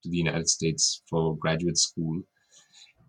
to 0.02 0.08
the 0.10 0.16
united 0.16 0.48
states 0.48 1.02
for 1.10 1.36
graduate 1.38 1.76
school 1.76 2.22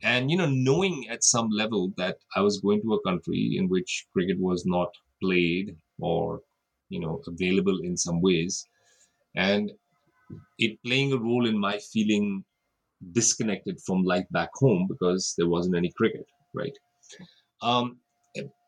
and 0.03 0.29
you 0.29 0.37
know 0.37 0.49
knowing 0.49 1.07
at 1.09 1.23
some 1.23 1.49
level 1.49 1.91
that 1.97 2.17
i 2.35 2.41
was 2.41 2.59
going 2.59 2.81
to 2.81 2.93
a 2.93 3.01
country 3.03 3.55
in 3.57 3.67
which 3.69 4.05
cricket 4.13 4.39
was 4.39 4.65
not 4.65 4.89
played 5.21 5.75
or 5.99 6.41
you 6.89 6.99
know 6.99 7.21
available 7.27 7.79
in 7.83 7.95
some 7.97 8.21
ways 8.21 8.67
and 9.35 9.71
it 10.59 10.77
playing 10.85 11.13
a 11.13 11.17
role 11.17 11.47
in 11.47 11.57
my 11.57 11.77
feeling 11.93 12.43
disconnected 13.11 13.79
from 13.85 14.03
life 14.03 14.25
back 14.31 14.49
home 14.55 14.87
because 14.89 15.33
there 15.37 15.49
wasn't 15.49 15.75
any 15.75 15.91
cricket 15.97 16.25
right? 16.53 16.77
Um, 17.61 17.99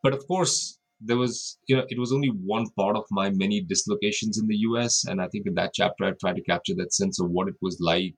but 0.03 0.13
of 0.13 0.27
course 0.27 0.79
there 1.01 1.17
was 1.17 1.57
you 1.67 1.75
know 1.75 1.85
it 1.89 1.99
was 1.99 2.11
only 2.11 2.29
one 2.29 2.65
part 2.71 2.95
of 2.95 3.05
my 3.11 3.29
many 3.29 3.61
dislocations 3.61 4.37
in 4.39 4.47
the 4.47 4.55
us 4.55 5.05
and 5.05 5.21
i 5.21 5.27
think 5.27 5.45
in 5.45 5.53
that 5.53 5.71
chapter 5.73 6.05
i 6.05 6.11
tried 6.11 6.35
to 6.35 6.41
capture 6.41 6.73
that 6.75 6.93
sense 6.93 7.19
of 7.19 7.29
what 7.29 7.47
it 7.47 7.55
was 7.61 7.77
like 7.79 8.15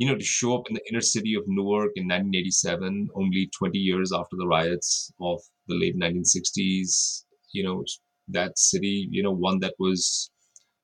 you 0.00 0.06
know, 0.06 0.16
to 0.16 0.24
show 0.24 0.56
up 0.56 0.66
in 0.70 0.74
the 0.74 0.88
inner 0.90 1.02
city 1.02 1.34
of 1.34 1.44
Newark 1.46 1.90
in 1.94 2.04
1987, 2.08 3.10
only 3.14 3.50
20 3.58 3.78
years 3.78 4.12
after 4.14 4.34
the 4.34 4.46
riots 4.46 5.12
of 5.20 5.38
the 5.68 5.74
late 5.74 5.94
1960s, 5.94 7.24
you 7.52 7.62
know, 7.62 7.84
that 8.28 8.58
city, 8.58 9.08
you 9.10 9.22
know, 9.22 9.30
one 9.30 9.60
that 9.60 9.74
was, 9.78 10.30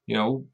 you 0.06 0.14
know, 0.14 0.44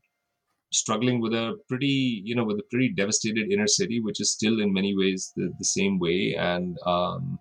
struggling 0.73 1.21
with 1.21 1.35
a 1.35 1.57
pretty, 1.69 2.23
you 2.25 2.37
know, 2.37 2.45
with 2.45 2.57
a 2.61 2.63
pretty 2.71 2.93
devastated 2.93 3.51
inner 3.51 3.67
city, 3.67 4.01
which 4.01 4.21
is 4.21 4.33
still 4.33 4.61
in 4.61 4.73
many 4.73 4.97
ways 4.97 5.33
the, 5.35 5.51
the 5.59 5.65
same 5.65 5.99
way, 5.99 6.37
and 6.39 6.77
um, 6.87 7.41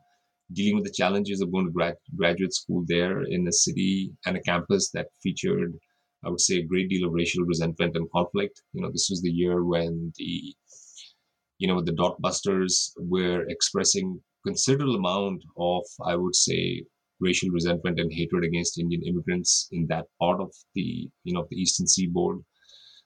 dealing 0.53 0.73
with 0.73 0.85
the 0.85 0.97
challenges 1.01 1.39
of 1.39 1.51
going 1.51 1.67
to 1.67 1.71
grad, 1.71 1.93
graduate 2.17 2.55
school 2.55 2.83
there 2.87 3.21
in 3.25 3.47
a 3.47 3.53
city 3.53 4.11
and 4.25 4.37
a 4.37 4.41
campus 4.41 4.89
that 4.95 5.05
featured, 5.21 5.71
I 6.25 6.29
would 6.29 6.41
say, 6.41 6.55
a 6.55 6.65
great 6.65 6.89
deal 6.89 7.07
of 7.07 7.13
racial 7.13 7.43
resentment 7.45 7.95
and 7.95 8.09
conflict. 8.11 8.63
You 8.73 8.81
know, 8.81 8.89
this 8.91 9.07
was 9.11 9.21
the 9.21 9.29
year 9.29 9.63
when 9.63 10.11
the 10.17 10.55
you 11.61 11.67
know, 11.67 11.79
the 11.79 11.97
dot 12.01 12.15
busters 12.25 12.73
were 13.13 13.41
expressing 13.55 14.19
considerable 14.47 14.95
amount 14.95 15.43
of, 15.71 15.83
I 16.11 16.15
would 16.15 16.35
say, 16.35 16.83
racial 17.19 17.51
resentment 17.57 17.99
and 17.99 18.11
hatred 18.11 18.43
against 18.43 18.79
Indian 18.79 19.03
immigrants 19.09 19.67
in 19.71 19.85
that 19.91 20.05
part 20.19 20.41
of 20.41 20.51
the, 20.73 21.07
you 21.23 21.33
know, 21.33 21.45
the 21.51 21.59
Eastern 21.63 21.87
Seaboard. 21.87 22.39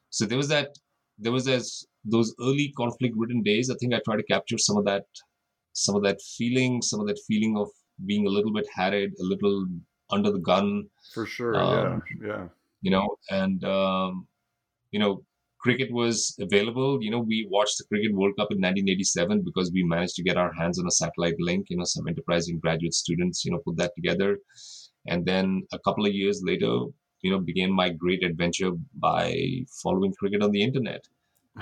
So 0.10 0.26
there 0.26 0.38
was 0.38 0.48
that, 0.48 0.70
there 1.20 1.34
was 1.34 1.50
as 1.50 1.86
those 2.06 2.34
early 2.42 2.72
conflict-ridden 2.78 3.42
days. 3.44 3.70
I 3.70 3.76
think 3.76 3.94
I 3.94 4.00
tried 4.06 4.22
to 4.22 4.32
capture 4.36 4.58
some 4.58 4.78
of 4.78 4.86
that, 4.86 5.04
some 5.74 5.96
of 5.98 6.04
that 6.04 6.22
feeling, 6.38 6.82
some 6.82 7.02
of 7.02 7.08
that 7.08 7.20
feeling 7.28 7.58
of 7.58 7.68
being 8.06 8.26
a 8.26 8.30
little 8.30 8.54
bit 8.54 8.68
harried, 8.74 9.12
a 9.20 9.24
little 9.24 9.68
under 10.12 10.32
the 10.32 10.40
gun. 10.40 10.86
For 11.14 11.26
sure, 11.26 11.56
um, 11.56 12.02
yeah, 12.22 12.28
yeah. 12.28 12.44
You 12.84 12.92
know, 12.92 13.08
and 13.30 13.62
um, 13.66 14.28
you 14.92 15.00
know, 15.00 15.24
cricket 15.66 15.92
was 15.92 16.36
available. 16.40 17.02
You 17.02 17.10
know, 17.10 17.20
we 17.20 17.48
watched 17.50 17.80
the 17.80 17.86
Cricket 17.86 18.14
World 18.14 18.36
Cup 18.38 18.52
in 18.52 18.62
1987 18.62 19.42
because 19.44 19.72
we 19.74 19.84
managed 19.84 20.16
to 20.18 20.24
get 20.24 20.38
our 20.38 20.54
hands 20.54 20.78
on 20.78 20.86
a 20.86 20.92
satellite 20.92 21.40
link. 21.40 21.66
You 21.70 21.78
know, 21.78 21.86
some 21.86 22.08
enterprising 22.08 22.60
graduate 22.60 22.94
students, 22.94 23.44
you 23.44 23.52
know, 23.52 23.62
put 23.66 23.78
that 23.78 23.94
together. 23.96 24.38
And 25.08 25.26
then 25.26 25.64
a 25.74 25.80
couple 25.80 26.06
of 26.06 26.14
years 26.14 26.44
later, 26.46 26.74
you 27.24 27.32
know, 27.32 27.40
began 27.40 27.72
my 27.72 27.90
great 27.90 28.24
adventure 28.24 28.74
by 28.94 29.28
following 29.82 30.14
cricket 30.20 30.44
on 30.44 30.52
the 30.52 30.64
internet. 30.64 31.04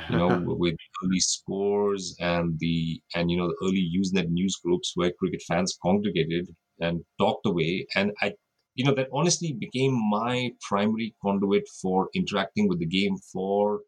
You 0.09 0.17
know, 0.17 0.43
with 0.63 0.75
early 1.01 1.21
scores 1.21 2.17
and 2.19 2.59
the 2.59 3.01
and 3.15 3.31
you 3.31 3.37
know 3.37 3.47
the 3.47 3.59
early 3.63 3.89
Usenet 3.99 4.27
news 4.27 4.57
groups 4.65 4.91
where 4.95 5.13
cricket 5.17 5.43
fans 5.47 5.77
congregated 5.81 6.53
and 6.81 7.05
talked 7.21 7.45
away. 7.45 7.87
And 7.95 8.11
I 8.21 8.33
you 8.75 8.83
know 8.83 8.95
that 8.95 9.07
honestly 9.13 9.53
became 9.65 9.95
my 10.09 10.51
primary 10.69 11.15
conduit 11.23 11.65
for 11.81 12.09
interacting 12.13 12.67
with 12.67 12.79
the 12.79 12.91
game 12.99 13.15
for 13.31 13.81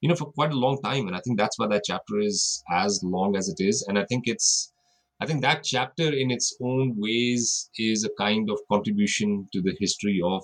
you 0.00 0.08
know, 0.08 0.14
for 0.14 0.32
quite 0.32 0.52
a 0.52 0.56
long 0.56 0.80
time. 0.82 1.06
And 1.06 1.16
I 1.16 1.20
think 1.20 1.38
that's 1.38 1.58
why 1.58 1.66
that 1.68 1.84
chapter 1.84 2.18
is 2.18 2.62
as 2.70 3.00
long 3.02 3.36
as 3.36 3.48
it 3.48 3.62
is. 3.62 3.84
And 3.88 3.98
I 3.98 4.04
think 4.06 4.24
it's, 4.26 4.72
I 5.20 5.26
think 5.26 5.42
that 5.42 5.62
chapter 5.64 6.12
in 6.12 6.30
its 6.30 6.56
own 6.62 6.94
ways 6.96 7.70
is 7.76 8.04
a 8.04 8.10
kind 8.18 8.50
of 8.50 8.58
contribution 8.70 9.48
to 9.52 9.60
the 9.60 9.76
history 9.78 10.20
of 10.24 10.42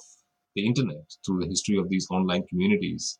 the 0.55 0.67
internet, 0.67 1.05
through 1.25 1.41
the 1.41 1.47
history 1.47 1.77
of 1.79 1.89
these 1.89 2.07
online 2.11 2.45
communities, 2.49 3.19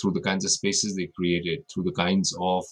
through 0.00 0.12
the 0.12 0.20
kinds 0.20 0.44
of 0.44 0.50
spaces 0.50 0.94
they 0.94 1.10
created, 1.16 1.60
through 1.72 1.84
the 1.84 1.92
kinds 1.92 2.36
of 2.40 2.64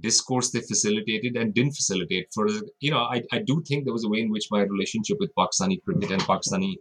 discourse 0.00 0.50
they 0.50 0.60
facilitated 0.60 1.36
and 1.36 1.54
didn't 1.54 1.72
facilitate. 1.72 2.28
For 2.32 2.46
you 2.80 2.90
know, 2.90 2.98
I, 2.98 3.22
I 3.32 3.38
do 3.40 3.62
think 3.66 3.84
there 3.84 3.92
was 3.92 4.04
a 4.04 4.08
way 4.08 4.20
in 4.20 4.30
which 4.30 4.48
my 4.50 4.62
relationship 4.62 5.18
with 5.20 5.34
Pakistani 5.36 5.82
cricket 5.82 6.10
and 6.10 6.22
Pakistani, 6.22 6.74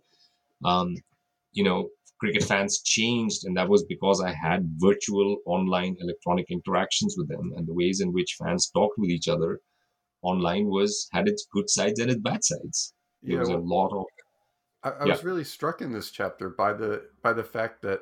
um, 0.66 0.96
you 1.54 1.64
know, 1.64 1.90
cricket 2.20 2.44
fans 2.44 2.82
changed, 2.82 3.46
and 3.46 3.56
that 3.58 3.70
was 3.70 3.84
because 3.86 4.22
I 4.22 4.34
had 4.34 4.70
virtual 4.78 5.38
online 5.46 5.96
electronic 6.00 6.46
interactions 6.50 7.16
with 7.18 7.28
them, 7.28 7.54
and 7.56 7.68
the 7.68 7.74
ways 7.74 8.02
in 8.02 8.14
which 8.14 8.38
fans 8.42 8.70
talked 8.70 8.98
with 8.98 9.10
each 9.10 9.28
other 9.28 9.60
online 10.22 10.68
was 10.68 11.08
had 11.12 11.28
its 11.28 11.48
good 11.52 11.70
sides 11.70 12.00
and 12.00 12.10
its 12.10 12.22
bad 12.22 12.44
sides. 12.44 12.94
There 13.22 13.36
yeah, 13.36 13.40
was 13.40 13.50
a 13.50 13.58
lot 13.58 13.92
of. 13.92 14.06
I, 14.84 14.90
I 14.90 15.06
yeah. 15.06 15.12
was 15.12 15.24
really 15.24 15.44
struck 15.44 15.82
in 15.82 15.92
this 15.92 16.12
chapter 16.12 16.50
by 16.50 16.74
the 16.74 17.04
by 17.22 17.34
the 17.34 17.44
fact 17.44 17.82
that 17.84 18.02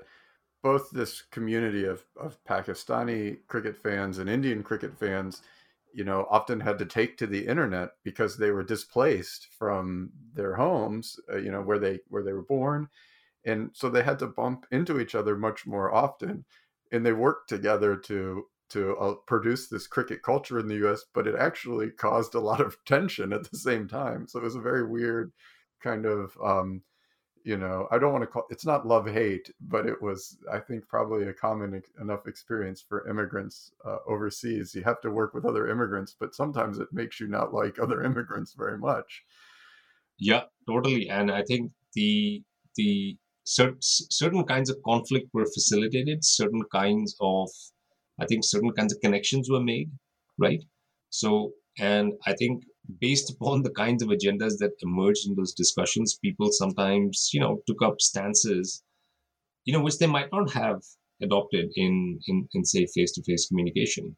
both 0.64 0.90
this 0.92 1.22
community 1.32 1.86
of 1.86 2.04
of 2.20 2.44
Pakistani 2.46 3.38
cricket 3.48 3.78
fans 3.78 4.20
and 4.20 4.30
Indian 4.30 4.64
cricket 4.64 4.98
fans 4.98 5.42
you 5.94 6.04
know 6.04 6.28
often 6.30 6.60
had 6.60 6.80
to 6.80 6.86
take 6.86 7.18
to 7.18 7.28
the 7.28 7.46
internet 7.48 7.92
because 8.04 8.38
they 8.38 8.52
were 8.52 8.64
displaced 8.64 9.48
from 9.58 10.12
their 10.34 10.56
homes 10.56 11.20
uh, 11.32 11.38
you 11.38 11.52
know 11.52 11.62
where 11.62 11.80
they 11.80 12.00
where 12.08 12.24
they 12.24 12.34
were 12.34 12.44
born 12.44 12.88
and 13.46 13.70
so 13.74 13.90
they 13.90 14.04
had 14.04 14.20
to 14.20 14.28
bump 14.28 14.66
into 14.72 15.00
each 15.00 15.16
other 15.16 15.38
much 15.38 15.66
more 15.66 15.94
often 15.94 16.46
and 16.92 17.06
they 17.06 17.14
worked 17.14 17.50
together 17.50 17.96
to 17.96 18.46
to 18.70 18.96
uh, 18.98 19.14
produce 19.28 19.68
this 19.68 19.86
cricket 19.88 20.22
culture 20.24 20.60
in 20.60 20.68
the 20.68 20.88
US 20.88 21.04
but 21.14 21.28
it 21.28 21.36
actually 21.36 21.92
caused 21.92 22.36
a 22.36 22.40
lot 22.40 22.62
of 22.62 22.78
tension 22.86 23.34
at 23.34 23.50
the 23.50 23.58
same 23.58 23.88
time 23.88 24.28
so 24.28 24.40
it 24.40 24.44
was 24.44 24.56
a 24.56 24.62
very 24.62 24.88
weird 24.88 25.32
kind 25.82 26.06
of 26.06 26.38
um, 26.44 26.82
you 27.44 27.58
know 27.58 27.88
i 27.92 27.98
don't 27.98 28.12
want 28.12 28.22
to 28.22 28.28
call 28.28 28.46
it's 28.50 28.66
not 28.66 28.88
love 28.88 29.08
hate 29.08 29.50
but 29.62 29.86
it 29.88 30.00
was 30.02 30.38
i 30.52 30.60
think 30.60 30.88
probably 30.88 31.28
a 31.28 31.34
common 31.34 31.82
enough 32.00 32.28
experience 32.28 32.82
for 32.82 33.08
immigrants 33.10 33.72
uh, 33.86 33.98
overseas. 34.08 34.76
You 34.76 34.84
have 34.84 35.02
to 35.02 35.12
work 35.12 35.34
with 35.34 35.46
other 35.46 35.68
immigrants 35.68 36.16
but 36.20 36.36
sometimes 36.36 36.80
it 36.80 36.90
makes 36.92 37.20
you 37.20 37.28
not 37.28 37.54
like 37.54 37.80
other 37.80 38.04
immigrants 38.04 38.54
very 38.54 38.78
much. 38.78 39.24
Yeah 40.20 40.44
totally 40.68 41.10
and 41.10 41.32
i 41.32 41.42
think 41.44 41.72
the 41.94 42.44
the 42.76 43.18
certain 43.44 43.78
certain 43.82 44.44
kinds 44.46 44.70
of 44.70 44.82
conflict 44.84 45.28
were 45.34 45.46
facilitated 45.46 46.24
certain 46.24 46.64
kinds 46.72 47.16
of 47.20 47.50
i 48.20 48.26
think 48.26 48.44
certain 48.44 48.72
kinds 48.72 48.94
of 48.94 49.02
connections 49.02 49.50
were 49.50 49.62
made 49.62 49.90
right? 50.40 50.64
So 51.10 51.54
and 51.80 52.14
i 52.26 52.34
think 52.34 52.64
based 53.00 53.32
upon 53.36 53.64
the 53.64 53.72
kinds 53.72 54.02
of 54.04 54.10
agendas 54.10 54.58
that 54.60 54.74
emerged 54.82 55.28
in 55.28 55.36
those 55.36 55.54
discussions 55.54 56.20
people 56.24 56.50
sometimes 56.52 57.30
you 57.34 57.40
know 57.40 57.62
took 57.68 57.82
up 57.82 58.02
stances 58.02 58.84
you 59.66 59.74
know 59.74 59.82
which 59.82 59.98
they 60.00 60.08
might 60.08 60.32
not 60.32 60.52
have 60.52 60.82
adopted 61.22 61.72
in 61.76 62.20
in, 62.28 62.48
in 62.54 62.66
say 62.66 62.86
face-to-face 62.86 63.48
communication. 63.48 64.16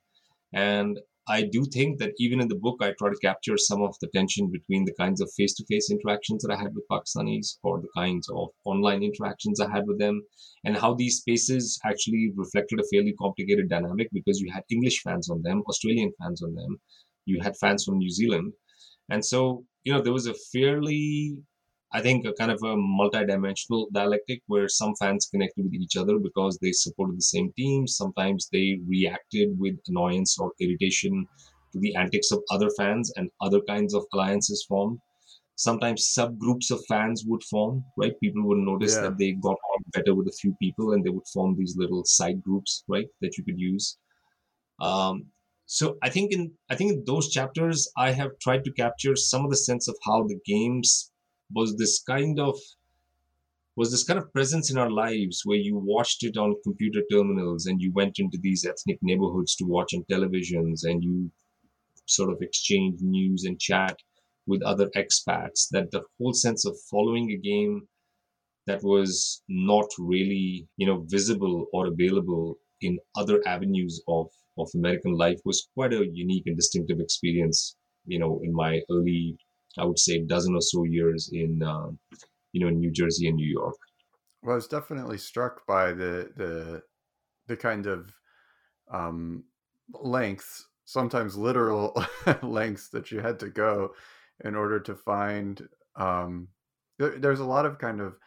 And 0.54 1.00
I 1.28 1.44
do 1.44 1.64
think 1.64 2.00
that 2.00 2.14
even 2.18 2.42
in 2.42 2.50
the 2.50 2.56
book, 2.56 2.80
I 2.82 2.92
try 2.92 3.10
to 3.10 3.20
capture 3.20 3.58
some 3.58 3.82
of 3.82 3.96
the 4.02 4.08
tension 4.08 4.52
between 4.52 4.84
the 4.84 4.94
kinds 4.94 5.22
of 5.22 5.32
face 5.38 5.54
to 5.56 5.66
face 5.66 5.90
interactions 5.90 6.44
that 6.44 6.52
I 6.52 6.62
had 6.62 6.76
with 6.76 6.88
Pakistanis 6.92 7.60
or 7.64 7.80
the 7.80 7.88
kinds 7.96 8.28
of 8.30 8.50
online 8.66 9.04
interactions 9.04 9.62
I 9.62 9.72
had 9.72 9.88
with 9.88 10.00
them, 10.00 10.22
and 10.66 10.76
how 10.76 10.94
these 10.94 11.20
spaces 11.20 11.80
actually 11.86 12.34
reflected 12.36 12.82
a 12.82 12.88
fairly 12.92 13.14
complicated 13.14 13.70
dynamic 13.70 14.10
because 14.12 14.42
you 14.42 14.52
had 14.52 14.64
English 14.70 15.02
fans 15.02 15.30
on 15.30 15.42
them, 15.44 15.64
Australian 15.70 16.12
fans 16.20 16.42
on 16.44 16.56
them, 16.56 16.82
you 17.26 17.40
had 17.42 17.58
fans 17.58 17.86
from 17.86 18.00
New 18.00 18.10
Zealand. 18.10 18.52
And 19.10 19.24
so, 19.24 19.66
you 19.86 19.94
know, 19.94 20.02
there 20.02 20.14
was 20.14 20.28
a 20.28 20.34
fairly 20.52 21.38
I 21.96 22.02
think 22.02 22.26
a 22.26 22.34
kind 22.34 22.52
of 22.52 22.62
a 22.64 22.76
multi-dimensional 22.76 23.88
dialectic 23.94 24.42
where 24.48 24.68
some 24.68 24.96
fans 24.96 25.28
connected 25.32 25.66
with 25.66 25.74
each 25.74 25.96
other 25.96 26.18
because 26.18 26.58
they 26.58 26.72
supported 26.72 27.18
the 27.18 27.22
same 27.22 27.54
team. 27.56 27.88
Sometimes 27.88 28.50
they 28.52 28.80
reacted 28.88 29.50
with 29.60 29.76
annoyance 29.88 30.38
or 30.40 30.52
irritation 30.60 31.28
to 31.72 31.80
the 31.80 31.96
antics 31.96 32.32
of 32.32 32.42
other 32.52 32.70
fans, 32.78 33.12
and 33.16 33.30
other 33.42 33.60
kinds 33.62 33.94
of 33.94 34.06
alliances 34.14 34.66
formed. 34.68 35.00
Sometimes 35.56 36.14
subgroups 36.18 36.72
of 36.72 36.84
fans 36.88 37.24
would 37.28 37.44
form, 37.44 37.84
right? 37.98 38.20
People 38.20 38.44
would 38.48 38.60
notice 38.60 38.96
yeah. 38.96 39.02
that 39.04 39.18
they 39.18 39.34
got 39.34 39.58
on 39.74 39.84
better 39.94 40.16
with 40.16 40.28
a 40.28 40.38
few 40.42 40.56
people, 40.62 40.94
and 40.94 41.04
they 41.04 41.10
would 41.10 41.28
form 41.34 41.56
these 41.56 41.76
little 41.78 42.04
side 42.06 42.42
groups, 42.44 42.84
right, 42.88 43.08
that 43.22 43.38
you 43.38 43.44
could 43.44 43.60
use. 43.60 43.98
Um, 44.82 45.26
so 45.66 45.98
I 46.04 46.10
think 46.10 46.34
in 46.34 46.52
I 46.70 46.76
think 46.76 46.92
in 46.92 47.04
those 47.06 47.30
chapters, 47.30 47.90
I 47.98 48.12
have 48.12 48.32
tried 48.42 48.64
to 48.66 48.72
capture 48.74 49.16
some 49.16 49.44
of 49.44 49.52
the 49.52 49.58
sense 49.58 49.88
of 49.88 49.96
how 50.06 50.24
the 50.24 50.40
games 50.46 51.12
was 51.54 51.76
this 51.76 52.02
kind 52.04 52.40
of 52.40 52.58
was 53.76 53.90
this 53.90 54.04
kind 54.04 54.20
of 54.20 54.32
presence 54.32 54.70
in 54.72 54.78
our 54.78 54.92
lives 54.92 55.42
where 55.46 55.58
you 55.58 55.78
watched 55.78 56.24
it 56.24 56.38
on 56.38 56.56
computer 56.64 57.02
terminals 57.12 57.66
and 57.66 57.82
you 57.82 57.92
went 57.94 58.20
into 58.20 58.38
these 58.42 58.66
ethnic 58.66 59.00
neighborhoods 59.02 59.56
to 59.56 59.66
watch 59.66 59.94
on 59.96 60.06
televisions 60.12 60.82
and 60.84 61.04
you 61.04 61.32
sort 62.06 62.32
of 62.32 62.38
exchange 62.42 63.00
news 63.02 63.46
and 63.46 63.60
chat 63.60 63.98
with 64.46 64.62
other 64.62 64.90
expats 64.96 65.68
that 65.72 65.90
the 65.92 66.04
whole 66.20 66.34
sense 66.34 66.66
of 66.66 66.78
following 66.92 67.32
a 67.32 67.38
game 67.38 67.88
that 68.68 68.84
was 68.84 69.42
not 69.48 69.88
really 69.98 70.68
you 70.78 70.86
know 70.86 71.06
visible 71.08 71.66
or 71.74 71.88
available 71.88 72.58
in 72.82 73.00
other 73.16 73.42
avenues 73.48 74.02
of 74.08 74.30
of 74.58 74.70
American 74.76 75.14
life 75.14 75.40
was 75.46 75.68
quite 75.74 75.94
a 75.94 76.06
unique 76.14 76.44
and 76.46 76.56
distinctive 76.56 77.00
experience. 77.00 77.76
You 78.06 78.20
know, 78.20 78.42
in 78.44 78.54
my 78.54 78.82
early, 78.92 79.38
I 79.78 79.86
would 79.86 80.00
say, 80.00 80.20
dozen 80.20 80.56
or 80.56 80.62
so 80.62 80.84
years 80.84 81.30
in, 81.34 81.62
uh, 81.64 81.90
you 82.52 82.64
know, 82.64 82.70
New 82.70 82.92
Jersey 82.92 83.28
and 83.28 83.38
New 83.38 83.48
York. 83.48 83.76
Well, 84.42 84.54
I 84.54 84.56
was 84.56 84.68
definitely 84.68 85.18
struck 85.18 85.66
by 85.66 85.94
the 85.94 86.32
the 86.36 86.84
the 87.48 87.58
kind 87.58 87.88
of 87.88 88.14
um, 88.92 89.46
lengths, 89.94 90.68
sometimes 90.86 91.38
literal 91.38 92.04
lengths 92.42 92.90
that 92.90 93.12
you 93.12 93.20
had 93.20 93.40
to 93.40 93.50
go 93.50 93.94
in 94.44 94.56
order 94.56 94.80
to 94.82 94.96
find. 94.96 95.68
Um, 95.96 96.50
there, 97.00 97.18
there's 97.18 97.40
a 97.40 97.46
lot 97.46 97.66
of 97.66 97.80
kind 97.80 98.02
of 98.02 98.18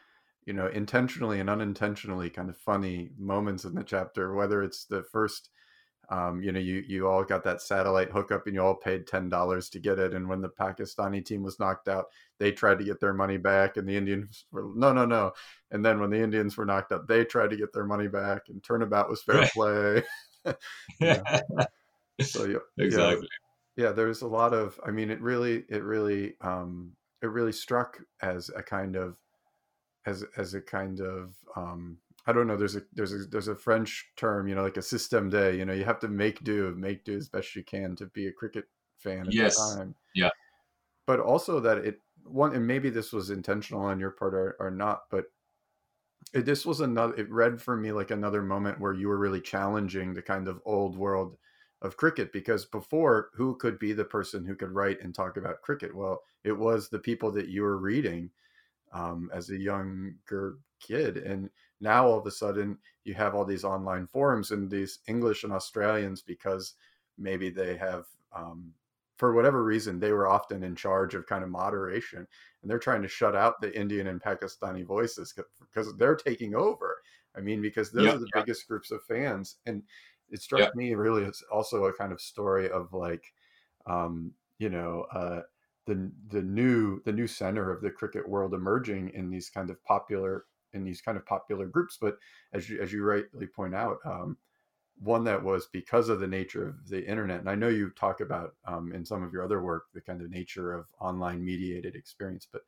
you 0.47 0.53
know 0.53 0.69
intentionally 0.69 1.41
and 1.41 1.51
unintentionally 1.51 2.31
kind 2.31 2.49
of 2.49 2.57
funny 2.57 3.11
moments 3.19 3.65
in 3.65 3.75
the 3.75 3.83
chapter 3.83 4.35
whether 4.35 4.63
it's 4.63 4.85
the 4.85 5.03
first 5.13 5.51
um, 6.11 6.43
you 6.43 6.53
know 6.53 6.61
you 6.61 6.85
you 6.87 7.09
all 7.09 7.25
got 7.25 7.45
that 7.45 7.61
satellite 7.63 8.11
hookup 8.11 8.47
and 8.47 8.55
you 8.55 8.63
all 8.63 8.75
paid 8.75 9.07
ten 9.07 9.29
dollars 9.29 9.69
to 9.71 9.79
get 9.79 9.99
it. 9.99 10.15
And 10.15 10.29
when 10.29 10.41
the 10.41 10.49
pakistani 10.49 11.25
team 11.25 11.43
was 11.43 11.59
knocked 11.59 11.89
out 11.89 12.07
they 12.39 12.53
tried 12.53 12.79
to 12.79 12.85
get 12.85 13.01
their 13.01 13.15
money 13.15 13.39
back 13.39 13.77
and 13.77 13.89
the 13.89 13.97
indians 13.97 14.45
were 14.51 14.71
no 14.75 14.93
no 14.93 15.07
no. 15.07 15.33
And 15.71 15.85
then 15.85 16.01
when 16.01 16.11
the 16.11 16.21
indians 16.21 16.57
were 16.57 16.67
knocked 16.67 16.93
out 16.93 17.09
they 17.09 17.25
tried 17.25 17.51
to 17.51 17.57
get 17.57 17.73
their 17.73 17.87
money 17.87 18.09
back 18.09 18.43
and 18.49 18.63
turnabout 18.63 19.09
was 19.09 19.23
fair 19.23 19.49
play. 19.53 20.03
Yeah. 21.01 21.41
so 22.23 22.45
yeah, 22.45 22.59
exactly. 22.79 23.27
Yeah, 23.77 23.87
yeah 23.87 23.93
there's 23.93 24.23
a 24.23 24.29
lot 24.29 24.55
of 24.55 24.79
i 24.87 24.93
mean 24.93 25.11
it 25.11 25.21
really 25.21 25.65
it 25.69 25.83
really 25.83 26.35
um 26.41 26.93
it 27.21 27.27
really 27.27 27.51
struck 27.51 27.99
as 28.23 28.49
a 28.55 28.63
kind 28.63 28.95
of 28.95 29.17
as 30.07 30.25
as 30.37 30.55
a 30.55 30.61
kind 30.61 31.01
of 31.01 31.35
um, 31.57 31.99
I 32.27 32.33
don't 32.33 32.47
know. 32.47 32.57
There's 32.57 32.77
a 32.77 32.83
there's 32.93 33.13
a 33.13 33.19
there's 33.31 33.49
a 33.49 33.55
French 33.55 34.11
term, 34.17 34.49
you 34.49 34.55
know, 34.55 34.63
like 34.63 34.77
a 34.77 34.81
système 34.81 35.31
D. 35.31 35.59
You 35.59 35.65
know, 35.65 35.73
you 35.73 35.85
have 35.85 36.01
to 36.01 36.09
make 36.09 36.43
do, 36.43 36.75
make 36.77 37.05
do 37.05 37.17
as 37.17 37.29
best 37.29 37.55
you 37.55 37.63
can 37.63 37.95
to 37.97 38.07
be 38.07 38.27
a 38.27 38.33
cricket 38.33 38.65
fan 38.99 39.27
at 39.29 39.33
yes. 39.33 39.57
the 39.57 39.77
time. 39.77 39.95
Yeah. 40.15 40.31
But 41.07 41.21
also 41.21 41.61
that 41.61 41.79
it 41.79 42.01
one 42.25 42.55
and 42.55 42.67
maybe 42.67 42.91
this 42.91 43.13
was 43.13 43.31
intentional 43.31 43.83
on 43.83 44.01
your 44.01 44.11
part 44.11 44.35
or, 44.35 44.57
or 44.59 44.71
not, 44.71 45.03
but 45.11 45.27
it, 46.35 46.45
this 46.45 46.67
was 46.67 46.81
another. 46.81 47.15
It 47.15 47.31
read 47.31 47.63
for 47.63 47.77
me 47.77 47.93
like 47.93 48.11
another 48.11 48.43
moment 48.43 48.81
where 48.81 48.93
you 48.93 49.07
were 49.07 49.19
really 49.19 49.41
challenging 49.41 50.13
the 50.13 50.23
kind 50.23 50.49
of 50.49 50.61
old 50.65 50.97
world 50.97 51.37
of 51.83 51.97
cricket 51.97 52.33
because 52.33 52.65
before 52.65 53.31
who 53.35 53.55
could 53.57 53.79
be 53.79 53.93
the 53.93 54.05
person 54.05 54.45
who 54.45 54.57
could 54.57 54.73
write 54.73 55.01
and 55.03 55.15
talk 55.15 55.37
about 55.37 55.61
cricket 55.61 55.95
well 55.95 56.23
it 56.43 56.51
was 56.51 56.89
the 56.89 56.99
people 56.99 57.31
that 57.31 57.49
you 57.49 57.61
were 57.61 57.77
reading 57.77 58.31
um, 58.93 59.31
as 59.33 59.51
a 59.51 59.59
younger 59.59 60.59
kid. 60.81 61.19
And 61.19 61.51
now 61.81 62.07
all 62.07 62.19
of 62.19 62.27
a 62.27 62.31
sudden 62.31 62.79
you 63.05 63.15
have 63.15 63.35
all 63.35 63.45
these 63.45 63.65
online 63.65 64.07
forums 64.07 64.51
and 64.51 64.71
these 64.71 65.01
English 65.09 65.45
and 65.45 65.53
Australians 65.53 66.23
because 66.23 66.75
maybe 67.19 67.51
they 67.51 67.77
have, 67.77 68.07
um, 68.33 68.75
for 69.17 69.33
whatever 69.33 69.65
reason, 69.65 69.99
they 69.99 70.13
were 70.13 70.29
often 70.29 70.63
in 70.63 70.77
charge 70.77 71.15
of 71.15 71.27
kind 71.27 71.43
of 71.43 71.49
moderation 71.51 72.27
and 72.63 72.71
they're 72.71 72.79
trying 72.79 73.03
to 73.03 73.09
shut 73.09 73.35
out 73.35 73.61
the 73.61 73.79
Indian 73.79 74.09
and 74.09 74.21
Pakistani 74.21 74.85
voices 74.85 75.35
because 75.61 75.95
they're 75.97 76.17
taking 76.17 76.55
over. 76.55 77.03
I 77.35 77.41
mean, 77.41 77.63
because 77.63 77.91
those 77.93 78.15
are 78.15 78.19
the 78.19 78.29
biggest 78.35 78.67
groups 78.69 78.91
of 78.91 79.05
fans. 79.05 79.57
And 79.67 79.83
it 80.29 80.43
struck 80.43 80.75
me 80.75 80.95
really 80.95 81.25
as 81.25 81.43
also 81.51 81.85
a 81.85 81.93
kind 81.93 82.13
of 82.13 82.21
story 82.21 82.69
of 82.71 82.93
like, 82.93 83.33
um, 83.87 84.33
you 84.59 84.69
know, 84.69 85.07
uh, 85.13 85.43
the 85.87 86.11
the 86.29 86.43
new 86.43 87.01
the 87.05 87.13
new 87.13 87.27
center 87.27 87.71
of 87.71 87.81
the 87.81 87.91
cricket 87.91 88.29
world 88.29 88.55
emerging 88.55 89.11
in 89.11 89.31
these 89.31 89.49
kind 89.51 89.71
of 89.71 89.83
popular 89.85 90.47
in 90.77 90.85
these 90.85 91.01
kind 91.01 91.17
of 91.17 91.27
popular 91.27 91.67
groups. 91.67 91.99
But 92.01 92.19
as 92.53 92.69
you 92.69 92.81
as 92.81 92.93
you 92.93 93.05
rightly 93.05 93.47
point 93.47 93.75
out, 93.75 93.99
um, 94.05 94.37
one 95.01 95.25
that 95.25 95.43
was 95.43 95.67
because 95.73 96.09
of 96.09 96.21
the 96.21 96.27
nature 96.27 96.69
of 96.69 96.89
the 96.89 97.05
internet, 97.05 97.41
and 97.41 97.51
I 97.51 97.55
know 97.55 97.69
you 97.69 97.91
talk 97.91 98.21
about 98.21 98.55
um, 98.67 98.93
in 98.93 99.05
some 99.05 99.23
of 99.23 99.33
your 99.33 99.43
other 99.43 99.63
work 99.63 99.87
the 99.93 100.01
kind 100.01 100.23
of 100.23 100.31
nature 100.31 100.73
of 100.73 100.87
online 101.01 101.45
mediated 101.45 101.97
experience, 101.97 102.47
but 102.51 102.63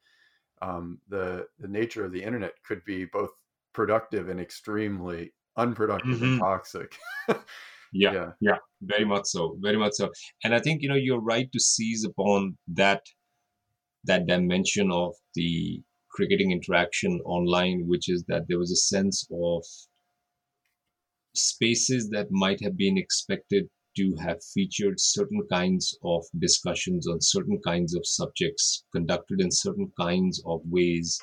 um, 0.61 0.99
the 1.09 1.47
the 1.59 1.69
nature 1.69 2.05
of 2.05 2.13
the 2.13 2.23
internet 2.23 2.55
could 2.67 2.85
be 2.85 3.05
both 3.05 3.31
productive 3.73 4.29
and 4.29 4.41
extremely 4.41 5.33
unproductive 5.57 6.17
mm-hmm. 6.17 6.25
and 6.25 6.41
toxic. 6.41 6.97
yeah, 7.93 8.13
yeah, 8.13 8.31
yeah, 8.41 8.57
very 8.83 9.05
much 9.05 9.27
so, 9.27 9.57
very 9.61 9.77
much 9.77 9.93
so. 9.95 10.11
And 10.45 10.55
I 10.55 10.59
think 10.59 10.83
you 10.83 10.89
know 10.89 10.97
you're 10.97 11.21
right 11.21 11.51
to 11.53 11.61
seize 11.61 12.05
upon 12.05 12.57
that 12.75 13.03
that 14.05 14.27
dimension 14.27 14.91
of 14.91 15.15
the 15.35 15.83
cricketing 16.19 16.51
interaction 16.51 17.21
online, 17.25 17.87
which 17.87 18.09
is 18.09 18.25
that 18.27 18.43
there 18.49 18.59
was 18.59 18.73
a 18.73 18.87
sense 18.95 19.25
of 19.33 19.63
spaces 21.33 22.11
that 22.11 22.27
might 22.33 22.61
have 22.61 22.77
been 22.77 22.99
expected 22.99 23.69
to 23.97 24.17
have 24.17 24.43
featured 24.53 24.99
certain 24.99 25.47
kinds 25.49 25.97
of 26.03 26.25
discussions 26.41 27.07
on 27.07 27.21
certain 27.21 27.61
kinds 27.65 27.95
of 27.95 28.05
subjects 28.05 28.85
conducted 28.93 29.41
in 29.41 29.53
certain 29.53 29.93
kinds 29.97 30.43
of 30.45 30.61
ways 30.65 31.21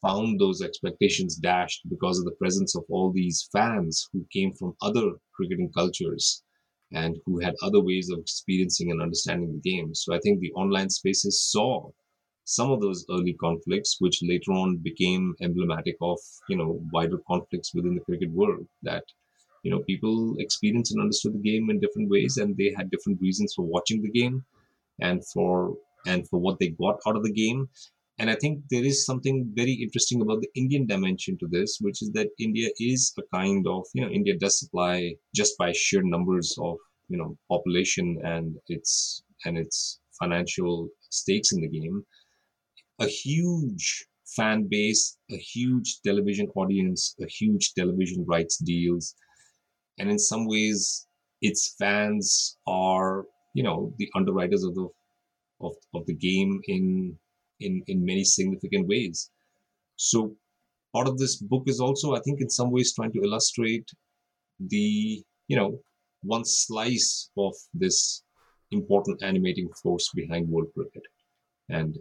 found 0.00 0.40
those 0.40 0.62
expectations 0.62 1.36
dashed 1.36 1.82
because 1.90 2.18
of 2.18 2.24
the 2.24 2.38
presence 2.40 2.74
of 2.74 2.84
all 2.88 3.12
these 3.12 3.46
fans 3.52 4.08
who 4.14 4.24
came 4.32 4.50
from 4.54 4.74
other 4.80 5.10
cricketing 5.34 5.70
cultures 5.76 6.42
and 6.94 7.18
who 7.26 7.38
had 7.38 7.54
other 7.62 7.82
ways 7.82 8.08
of 8.08 8.18
experiencing 8.18 8.90
and 8.90 9.02
understanding 9.02 9.52
the 9.52 9.70
game. 9.70 9.94
So 9.94 10.14
I 10.14 10.20
think 10.20 10.40
the 10.40 10.52
online 10.52 10.88
spaces 10.88 11.42
saw 11.52 11.90
some 12.46 12.70
of 12.70 12.80
those 12.80 13.04
early 13.10 13.34
conflicts, 13.34 13.96
which 14.00 14.22
later 14.22 14.52
on 14.52 14.78
became 14.78 15.34
emblematic 15.42 15.96
of 16.00 16.18
you 16.48 16.56
know 16.56 16.80
wider 16.92 17.18
conflicts 17.26 17.74
within 17.74 17.94
the 17.96 18.04
cricket 18.08 18.30
world. 18.30 18.66
That 18.82 19.04
you 19.64 19.70
know 19.70 19.80
people 19.80 20.36
experienced 20.38 20.92
and 20.92 21.02
understood 21.02 21.34
the 21.34 21.50
game 21.50 21.70
in 21.70 21.80
different 21.80 22.08
ways, 22.08 22.36
and 22.38 22.56
they 22.56 22.72
had 22.76 22.90
different 22.90 23.20
reasons 23.20 23.52
for 23.54 23.64
watching 23.64 24.02
the 24.02 24.10
game, 24.10 24.44
and 25.00 25.26
for 25.26 25.76
and 26.06 26.28
for 26.28 26.38
what 26.38 26.58
they 26.60 26.68
got 26.68 27.00
out 27.06 27.16
of 27.16 27.24
the 27.24 27.32
game. 27.32 27.68
And 28.18 28.30
I 28.30 28.36
think 28.36 28.62
there 28.70 28.84
is 28.84 29.04
something 29.04 29.50
very 29.54 29.74
interesting 29.74 30.22
about 30.22 30.40
the 30.40 30.48
Indian 30.54 30.86
dimension 30.86 31.36
to 31.38 31.46
this, 31.48 31.78
which 31.80 32.00
is 32.00 32.10
that 32.12 32.30
India 32.38 32.70
is 32.80 33.12
a 33.18 33.22
kind 33.36 33.66
of, 33.66 33.84
you 33.92 34.02
know, 34.02 34.08
India 34.10 34.36
does 34.38 34.58
supply 34.58 35.14
just 35.34 35.58
by 35.58 35.72
sheer 35.72 36.02
numbers 36.02 36.56
of, 36.58 36.76
you 37.08 37.18
know, 37.18 37.36
population 37.50 38.18
and 38.24 38.56
its 38.68 39.22
and 39.44 39.58
its 39.58 40.00
financial 40.18 40.88
stakes 41.10 41.52
in 41.52 41.60
the 41.60 41.68
game, 41.68 42.06
a 42.98 43.06
huge 43.06 44.06
fan 44.36 44.66
base, 44.68 45.18
a 45.30 45.36
huge 45.36 46.00
television 46.04 46.48
audience, 46.56 47.14
a 47.22 47.26
huge 47.26 47.72
television 47.74 48.24
rights 48.26 48.58
deals. 48.58 49.14
And 49.98 50.10
in 50.10 50.18
some 50.18 50.46
ways, 50.46 51.06
its 51.42 51.74
fans 51.78 52.58
are, 52.66 53.24
you 53.54 53.62
know, 53.62 53.94
the 53.98 54.10
underwriters 54.14 54.64
of 54.64 54.74
the 54.74 54.88
of, 55.60 55.74
of 55.94 56.04
the 56.06 56.14
game 56.14 56.60
in 56.68 57.18
in 57.60 57.82
in 57.86 58.04
many 58.04 58.24
significant 58.24 58.86
ways. 58.86 59.30
So 59.96 60.36
part 60.92 61.08
of 61.08 61.18
this 61.18 61.36
book 61.36 61.64
is 61.66 61.80
also, 61.80 62.14
I 62.14 62.20
think, 62.20 62.40
in 62.40 62.50
some 62.50 62.70
ways 62.70 62.94
trying 62.94 63.12
to 63.12 63.22
illustrate 63.22 63.88
the 64.58 65.22
you 65.48 65.56
know 65.56 65.80
one 66.22 66.44
slice 66.44 67.30
of 67.36 67.54
this 67.72 68.22
important 68.70 69.22
animating 69.22 69.68
force 69.82 70.10
behind 70.14 70.48
world 70.48 70.68
cricket, 70.74 71.02
and 71.68 71.96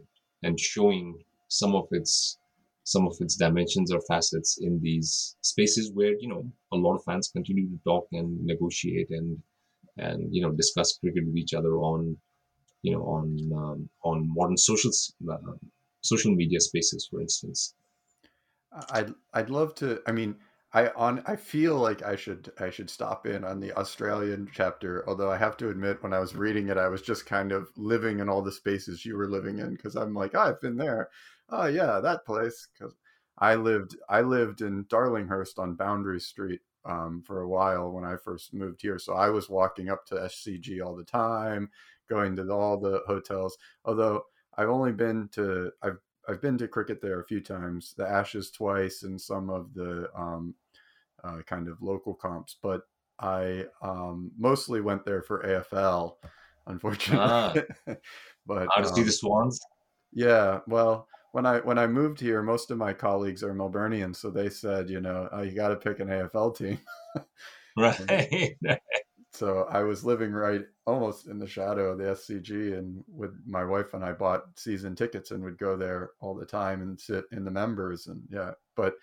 and 0.46 0.60
showing 0.60 1.06
some 1.50 1.76
of 1.76 1.88
its 1.91 2.38
some 2.84 3.08
of 3.08 3.16
its 3.20 3.36
dimensions 3.36 3.91
or 3.91 4.00
facets 4.02 4.60
in 4.62 4.80
these 4.82 5.36
spaces 5.41 5.91
where 5.93 6.14
you 6.20 6.30
know 6.30 6.43
a 6.72 6.78
lot 6.78 6.96
of 6.96 7.04
fans 7.04 7.32
continue 7.38 7.68
to 7.68 7.80
talk 7.84 8.08
and 8.12 8.28
negotiate 8.46 9.10
and 9.10 9.30
and 9.98 10.34
you 10.34 10.41
know 10.41 10.52
discuss 10.52 10.98
cricket 11.00 11.26
with 11.26 11.38
each 11.43 11.54
other 11.54 11.74
on 11.91 12.16
you 12.84 12.91
know 12.93 13.04
on 13.18 13.26
um, 13.62 13.89
on 14.04 14.18
modern 14.34 14.58
social 14.58 14.91
uh, 15.32 15.38
social 16.06 16.34
media 16.34 16.60
spaces, 16.60 17.08
for 17.10 17.20
instance. 17.22 17.74
I'd 18.91 19.14
I'd 19.34 19.50
love 19.50 19.74
to. 19.76 20.02
I 20.06 20.12
mean, 20.12 20.36
I 20.76 20.89
on 20.89 21.23
I 21.26 21.38
feel 21.38 21.78
like 21.78 22.03
I 22.03 22.17
should 22.17 22.51
I 22.59 22.69
should 22.69 22.89
stop 22.89 23.26
in 23.26 23.45
on 23.45 23.61
the 23.61 23.71
Australian 23.71 24.49
chapter. 24.51 25.07
Although 25.07 25.32
I 25.32 25.38
have 25.38 25.55
to 25.57 25.69
admit, 25.69 26.03
when 26.03 26.11
I 26.13 26.19
was 26.19 26.36
reading 26.36 26.67
it, 26.67 26.78
I 26.78 26.89
was 26.89 27.01
just 27.01 27.26
kind 27.26 27.53
of 27.53 27.69
living 27.78 28.19
in 28.19 28.28
all 28.28 28.41
the 28.41 28.51
spaces 28.51 29.05
you 29.05 29.15
were 29.15 29.30
living 29.30 29.59
in 29.59 29.73
because 29.76 29.95
I'm 29.95 30.13
like, 30.13 30.36
oh, 30.36 30.41
I've 30.41 30.59
been 30.59 30.76
there. 30.76 31.09
Oh 31.49 31.67
yeah, 31.67 32.01
that 32.01 32.26
place. 32.26 32.67
Because 32.73 32.93
I 33.38 33.55
lived 33.55 33.95
I 34.09 34.19
lived 34.19 34.59
in 34.61 34.84
Darlinghurst 34.86 35.59
on 35.59 35.76
Boundary 35.76 36.19
Street 36.19 36.59
um, 36.84 37.23
for 37.26 37.41
a 37.41 37.47
while 37.47 37.89
when 37.91 38.03
I 38.03 38.17
first 38.17 38.53
moved 38.53 38.82
here. 38.82 38.99
So 38.99 39.13
I 39.13 39.30
was 39.30 39.49
walking 39.49 39.89
up 39.89 40.05
to 40.07 40.15
SCG 40.15 40.86
all 40.86 40.95
the 40.97 41.05
time 41.05 41.69
going 42.09 42.36
to 42.36 42.51
all 42.51 42.78
the 42.78 43.01
hotels. 43.07 43.57
Although 43.86 44.26
I've 44.57 44.69
only 44.69 44.91
been 44.91 45.30
to 45.36 45.71
I've 45.82 45.99
I've 46.28 46.41
been 46.41 46.57
to 46.57 46.67
cricket 46.67 47.01
there 47.01 47.21
a 47.21 47.26
few 47.26 47.39
times, 47.39 47.93
the 47.97 48.07
Ashes 48.07 48.51
twice, 48.51 49.03
and 49.03 49.19
some 49.21 49.49
of 49.49 49.73
the 49.73 50.09
um, 50.17 50.55
uh, 51.26 51.41
kind 51.45 51.67
of 51.67 51.82
local 51.82 52.13
comps. 52.13 52.57
But 52.61 52.82
I 53.19 53.65
um, 53.82 54.32
mostly 54.38 54.82
went 54.82 55.05
there 55.05 55.21
for 55.21 55.43
AFL, 55.43 56.15
unfortunately. 56.67 57.26
Ah, 57.28 57.53
but 58.45 58.67
how 58.73 58.82
to 58.82 58.89
um, 58.89 58.95
see 58.95 59.03
the 59.03 59.11
Swans? 59.11 59.59
Yeah, 60.11 60.59
well, 60.67 61.07
when 61.36 61.45
I 61.45 61.59
when 61.59 61.78
I 61.78 61.88
moved 61.88 62.19
here, 62.19 62.41
most 62.41 62.71
of 62.71 62.78
my 62.78 62.93
colleagues 62.93 63.43
are 63.43 63.53
Melburnians, 63.53 64.15
so 64.15 64.30
they 64.30 64.49
said, 64.49 64.89
you 64.89 65.01
know, 65.01 65.28
oh, 65.32 65.41
you 65.41 65.51
got 65.51 65.69
to 65.69 65.76
pick 65.76 65.99
an 65.99 66.07
AFL 66.07 66.57
team. 66.57 66.80
right. 67.78 68.55
so 69.34 69.67
I 69.69 69.84
was 69.84 70.05
living 70.05 70.32
right 70.32 70.61
almost 70.88 71.28
in 71.28 71.38
the 71.38 71.45
shadow 71.45 71.91
of 71.91 71.97
the 71.97 72.05
SCG, 72.05 72.78
and 72.78 73.03
with 73.09 73.32
my 73.45 73.65
wife 73.65 73.93
and 73.93 74.03
I 74.03 74.13
bought 74.13 74.43
season 74.55 74.95
tickets 74.95 75.32
and 75.32 75.43
would 75.43 75.57
go 75.57 75.76
there 75.76 76.11
all 76.21 76.36
the 76.36 76.45
time 76.45 76.82
and 76.82 76.97
sit 76.97 77.26
in 77.34 77.43
the 77.43 77.51
members, 77.51 78.07
and 78.07 78.21
yeah. 78.30 78.51
But 78.78 78.95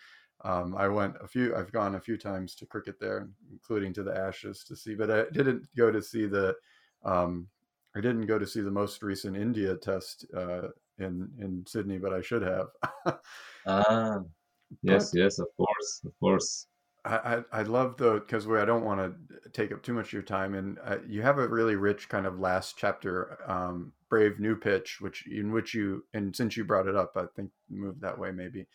um, 0.44 0.74
I 0.76 0.88
went 0.88 1.14
a 1.20 1.28
few. 1.28 1.54
I've 1.54 1.72
gone 1.72 1.94
a 1.94 2.00
few 2.00 2.16
times 2.16 2.54
to 2.56 2.66
cricket 2.66 2.98
there, 3.00 3.28
including 3.50 3.92
to 3.94 4.02
the 4.02 4.16
Ashes 4.16 4.64
to 4.64 4.76
see. 4.76 4.94
But 4.94 5.10
I 5.10 5.24
didn't 5.32 5.66
go 5.76 5.90
to 5.90 6.02
see 6.02 6.26
the. 6.26 6.54
Um, 7.04 7.48
I 7.94 8.00
didn't 8.00 8.26
go 8.26 8.38
to 8.38 8.46
see 8.46 8.60
the 8.60 8.70
most 8.70 9.02
recent 9.02 9.36
India 9.36 9.76
test 9.76 10.26
uh, 10.36 10.68
in 10.98 11.30
in 11.38 11.64
Sydney, 11.66 11.98
but 11.98 12.12
I 12.12 12.20
should 12.20 12.42
have. 12.42 12.66
ah, 13.66 14.20
yes, 14.82 15.10
but, 15.10 15.18
yes, 15.18 15.38
of 15.38 15.48
course, 15.56 16.00
of 16.04 16.12
course. 16.18 16.66
I, 17.04 17.42
I 17.52 17.62
love 17.62 17.96
the 17.96 18.20
because 18.20 18.46
I 18.46 18.64
don't 18.64 18.84
want 18.84 19.00
to 19.00 19.50
take 19.50 19.72
up 19.72 19.82
too 19.82 19.92
much 19.92 20.06
of 20.06 20.12
your 20.12 20.22
time, 20.22 20.54
and 20.54 20.78
uh, 20.84 20.98
you 21.06 21.20
have 21.22 21.38
a 21.38 21.48
really 21.48 21.74
rich 21.74 22.08
kind 22.08 22.26
of 22.26 22.38
last 22.38 22.76
chapter, 22.76 23.38
um, 23.50 23.92
brave 24.08 24.38
new 24.38 24.54
pitch, 24.54 25.00
which 25.00 25.26
in 25.26 25.50
which 25.50 25.74
you 25.74 26.04
and 26.14 26.34
since 26.34 26.56
you 26.56 26.64
brought 26.64 26.86
it 26.86 26.94
up, 26.94 27.16
I 27.16 27.24
think 27.34 27.50
move 27.68 28.00
that 28.00 28.16
way 28.16 28.30
maybe. 28.30 28.66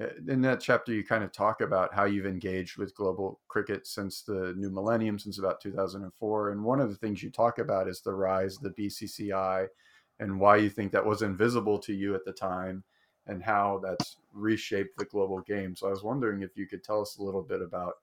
Uh, 0.00 0.08
in 0.28 0.42
that 0.42 0.60
chapter, 0.60 0.92
you 0.92 1.02
kind 1.02 1.24
of 1.24 1.32
talk 1.32 1.60
about 1.60 1.94
how 1.94 2.04
you've 2.04 2.26
engaged 2.26 2.76
with 2.76 2.94
global 2.94 3.40
cricket 3.48 3.86
since 3.86 4.22
the 4.22 4.52
new 4.56 4.70
millennium, 4.70 5.18
since 5.18 5.38
about 5.38 5.60
2004, 5.60 6.50
and 6.50 6.62
one 6.62 6.80
of 6.80 6.90
the 6.90 6.96
things 6.96 7.22
you 7.22 7.30
talk 7.30 7.58
about 7.58 7.88
is 7.88 8.00
the 8.00 8.12
rise 8.12 8.56
of 8.56 8.62
the 8.62 8.70
BCCI, 8.70 9.66
and 10.20 10.38
why 10.38 10.56
you 10.56 10.68
think 10.68 10.92
that 10.92 11.04
was 11.04 11.22
invisible 11.22 11.78
to 11.78 11.92
you 11.92 12.14
at 12.14 12.24
the 12.24 12.32
time 12.32 12.82
and 13.26 13.42
how 13.42 13.80
that's 13.82 14.16
reshaped 14.32 14.96
the 14.96 15.04
global 15.06 15.40
game. 15.40 15.74
So 15.74 15.88
I 15.88 15.90
was 15.90 16.04
wondering 16.04 16.42
if 16.42 16.56
you 16.56 16.66
could 16.66 16.84
tell 16.84 17.00
us 17.00 17.16
a 17.16 17.22
little 17.22 17.42
bit 17.42 17.60
about 17.60 17.94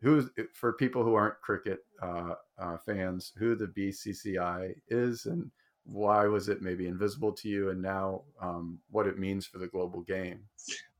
who, 0.00 0.28
for 0.52 0.72
people 0.72 1.02
who 1.02 1.14
aren't 1.14 1.40
cricket 1.40 1.84
uh, 2.02 2.34
uh, 2.58 2.76
fans, 2.78 3.32
who 3.36 3.54
the 3.54 3.66
BCCI 3.66 4.74
is 4.88 5.26
and 5.26 5.50
why 5.90 6.26
was 6.26 6.48
it 6.48 6.60
maybe 6.60 6.86
invisible 6.86 7.32
to 7.32 7.48
you, 7.48 7.70
and 7.70 7.80
now 7.80 8.22
um, 8.40 8.78
what 8.90 9.06
it 9.06 9.18
means 9.18 9.46
for 9.46 9.58
the 9.58 9.66
global 9.66 10.02
game. 10.02 10.40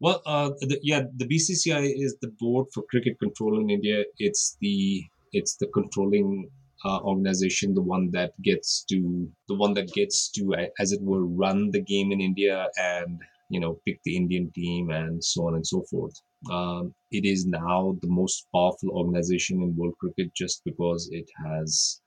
Well, 0.01 0.22
uh, 0.24 0.51
the, 0.61 0.78
yeah, 0.82 1.03
the 1.16 1.26
BCCI 1.26 1.93
is 1.95 2.16
the 2.20 2.32
board 2.41 2.66
for 2.72 2.82
cricket 2.91 3.18
control 3.18 3.61
in 3.61 3.70
India. 3.70 4.05
It's 4.18 4.57
the 4.61 5.05
it's 5.32 5.57
the 5.57 5.66
controlling 5.68 6.49
uh, 6.84 7.01
organization, 7.01 7.74
the 7.74 7.82
one 7.82 8.11
that 8.12 8.32
gets 8.43 8.84
to 8.84 9.28
the 9.49 9.55
one 9.55 9.74
that 9.74 9.93
gets 9.93 10.30
to, 10.30 10.55
as 10.78 10.93
it 10.93 11.03
were, 11.03 11.26
run 11.26 11.70
the 11.70 11.82
game 11.82 12.12
in 12.12 12.20
India 12.20 12.68
and 12.78 13.20
you 13.51 13.61
know 13.61 13.78
pick 13.86 14.01
the 14.05 14.16
Indian 14.16 14.51
team 14.53 14.91
and 14.91 15.22
so 15.22 15.47
on 15.47 15.55
and 15.55 15.66
so 15.66 15.82
forth. 15.91 16.14
Um, 16.51 16.95
it 17.11 17.24
is 17.24 17.47
now 17.47 17.97
the 18.01 18.09
most 18.09 18.47
powerful 18.55 18.91
organization 18.91 19.61
in 19.62 19.76
world 19.76 19.97
cricket 19.99 20.32
just 20.34 20.62
because 20.64 21.09
it 21.12 21.28
has 21.45 22.01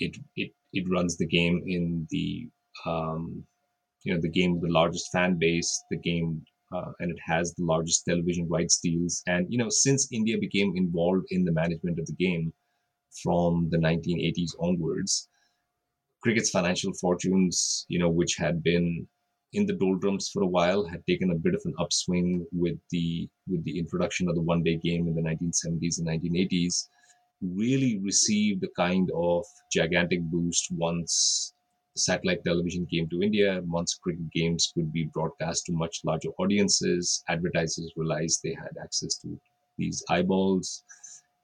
it 0.00 0.16
it 0.36 0.50
it 0.72 0.84
runs 0.90 1.16
the 1.16 1.26
game 1.26 1.62
in 1.66 2.06
the 2.10 2.48
um, 2.86 3.44
you 4.04 4.14
know 4.14 4.20
the 4.20 4.28
game 4.28 4.54
with 4.54 4.62
the 4.62 4.72
largest 4.72 5.10
fan 5.12 5.38
base, 5.38 5.70
the 5.90 5.98
game. 5.98 6.42
Uh, 6.72 6.92
and 7.00 7.10
it 7.10 7.18
has 7.20 7.52
the 7.54 7.64
largest 7.64 8.04
television 8.08 8.46
rights 8.48 8.78
deals. 8.78 9.24
And 9.26 9.44
you 9.50 9.58
know, 9.58 9.68
since 9.68 10.12
India 10.12 10.38
became 10.38 10.72
involved 10.76 11.26
in 11.30 11.44
the 11.44 11.50
management 11.50 11.98
of 11.98 12.06
the 12.06 12.12
game 12.12 12.52
from 13.24 13.68
the 13.72 13.78
1980s 13.78 14.52
onwards, 14.60 15.28
cricket's 16.22 16.50
financial 16.50 16.92
fortunes, 16.94 17.86
you 17.88 17.98
know, 17.98 18.08
which 18.08 18.36
had 18.36 18.62
been 18.62 19.06
in 19.52 19.66
the 19.66 19.72
doldrums 19.72 20.28
for 20.32 20.42
a 20.42 20.46
while, 20.46 20.86
had 20.86 21.04
taken 21.06 21.30
a 21.30 21.34
bit 21.34 21.54
of 21.54 21.62
an 21.64 21.74
upswing 21.80 22.46
with 22.52 22.78
the 22.90 23.28
with 23.48 23.64
the 23.64 23.78
introduction 23.78 24.28
of 24.28 24.34
the 24.34 24.40
one 24.40 24.62
day 24.62 24.76
game 24.76 25.08
in 25.08 25.14
the 25.14 25.22
1970s 25.22 25.98
and 25.98 26.06
1980s. 26.06 26.86
Really 27.42 27.98
received 27.98 28.64
a 28.64 28.68
kind 28.76 29.10
of 29.14 29.44
gigantic 29.72 30.20
boost 30.22 30.70
once 30.72 31.54
satellite 31.96 32.44
television 32.44 32.86
came 32.86 33.08
to 33.08 33.22
India. 33.22 33.62
Once 33.66 33.94
cricket 33.94 34.30
games 34.30 34.72
could 34.74 34.92
be 34.92 35.10
broadcast 35.12 35.66
to 35.66 35.72
much 35.72 36.00
larger 36.04 36.30
audiences, 36.38 37.22
advertisers 37.28 37.92
realized 37.96 38.40
they 38.42 38.54
had 38.54 38.76
access 38.82 39.16
to 39.18 39.40
these 39.78 40.04
eyeballs. 40.08 40.84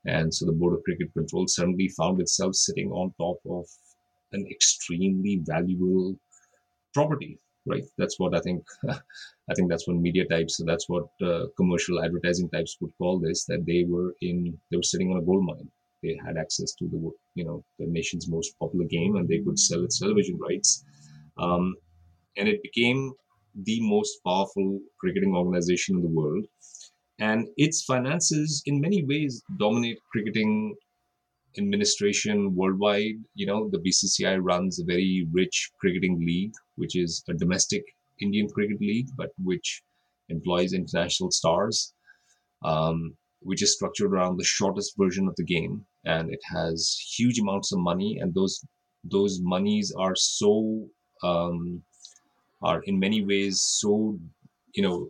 And 0.06 0.32
so 0.32 0.46
the 0.46 0.52
Board 0.52 0.74
of 0.74 0.84
Cricket 0.84 1.12
Control 1.12 1.48
suddenly 1.48 1.88
found 1.88 2.20
itself 2.20 2.54
sitting 2.54 2.90
on 2.92 3.12
top 3.18 3.38
of 3.48 3.66
an 4.32 4.46
extremely 4.50 5.40
valuable 5.42 6.16
property 6.94 7.38
right 7.66 7.84
that's 7.98 8.18
what 8.18 8.34
i 8.34 8.40
think 8.40 8.64
i 8.88 9.54
think 9.54 9.68
that's 9.68 9.86
what 9.86 9.96
media 9.96 10.24
types 10.26 10.56
so 10.56 10.64
that's 10.64 10.88
what 10.88 11.06
uh, 11.22 11.44
commercial 11.56 12.02
advertising 12.02 12.48
types 12.50 12.76
would 12.80 12.92
call 12.98 13.18
this 13.18 13.44
that 13.44 13.64
they 13.66 13.84
were 13.84 14.14
in 14.22 14.58
they 14.70 14.76
were 14.76 14.90
sitting 14.92 15.10
on 15.10 15.18
a 15.18 15.26
gold 15.28 15.44
mine 15.44 15.68
they 16.02 16.18
had 16.24 16.36
access 16.36 16.74
to 16.74 16.88
the 16.88 17.10
you 17.34 17.44
know 17.44 17.64
the 17.78 17.86
nation's 17.86 18.28
most 18.28 18.58
popular 18.58 18.86
game 18.86 19.16
and 19.16 19.28
they 19.28 19.40
could 19.40 19.58
sell 19.58 19.84
its 19.84 19.98
television 19.98 20.38
rights. 20.38 20.84
Um, 21.38 21.74
and 22.36 22.48
it 22.48 22.62
became 22.62 23.12
the 23.64 23.78
most 23.80 24.18
powerful 24.24 24.80
cricketing 25.00 25.34
organization 25.34 25.96
in 25.96 26.02
the 26.02 26.08
world. 26.08 26.44
And 27.18 27.48
its 27.56 27.82
finances 27.84 28.62
in 28.66 28.80
many 28.80 29.04
ways 29.04 29.42
dominate 29.58 29.98
cricketing 30.12 30.76
administration 31.58 32.54
worldwide. 32.54 33.16
You 33.34 33.46
know, 33.46 33.68
the 33.70 33.78
BCCI 33.78 34.38
runs 34.42 34.78
a 34.78 34.84
very 34.84 35.26
rich 35.32 35.70
cricketing 35.80 36.18
league, 36.20 36.52
which 36.76 36.96
is 36.96 37.22
a 37.28 37.34
domestic 37.34 37.82
Indian 38.20 38.48
cricket 38.48 38.80
league, 38.80 39.08
but 39.16 39.30
which 39.42 39.82
employs 40.28 40.72
international 40.72 41.30
stars, 41.30 41.94
um, 42.64 43.16
which 43.46 43.62
is 43.62 43.74
structured 43.74 44.12
around 44.12 44.36
the 44.36 44.44
shortest 44.44 44.94
version 44.98 45.28
of 45.28 45.36
the 45.36 45.44
game, 45.44 45.84
and 46.04 46.32
it 46.32 46.40
has 46.54 46.78
huge 47.16 47.38
amounts 47.38 47.72
of 47.72 47.78
money, 47.78 48.18
and 48.20 48.34
those 48.34 48.64
those 49.04 49.40
monies 49.40 49.92
are 49.96 50.16
so 50.16 50.52
um, 51.22 51.82
are 52.62 52.82
in 52.84 52.98
many 52.98 53.24
ways 53.24 53.60
so 53.80 54.18
you 54.74 54.82
know 54.82 55.08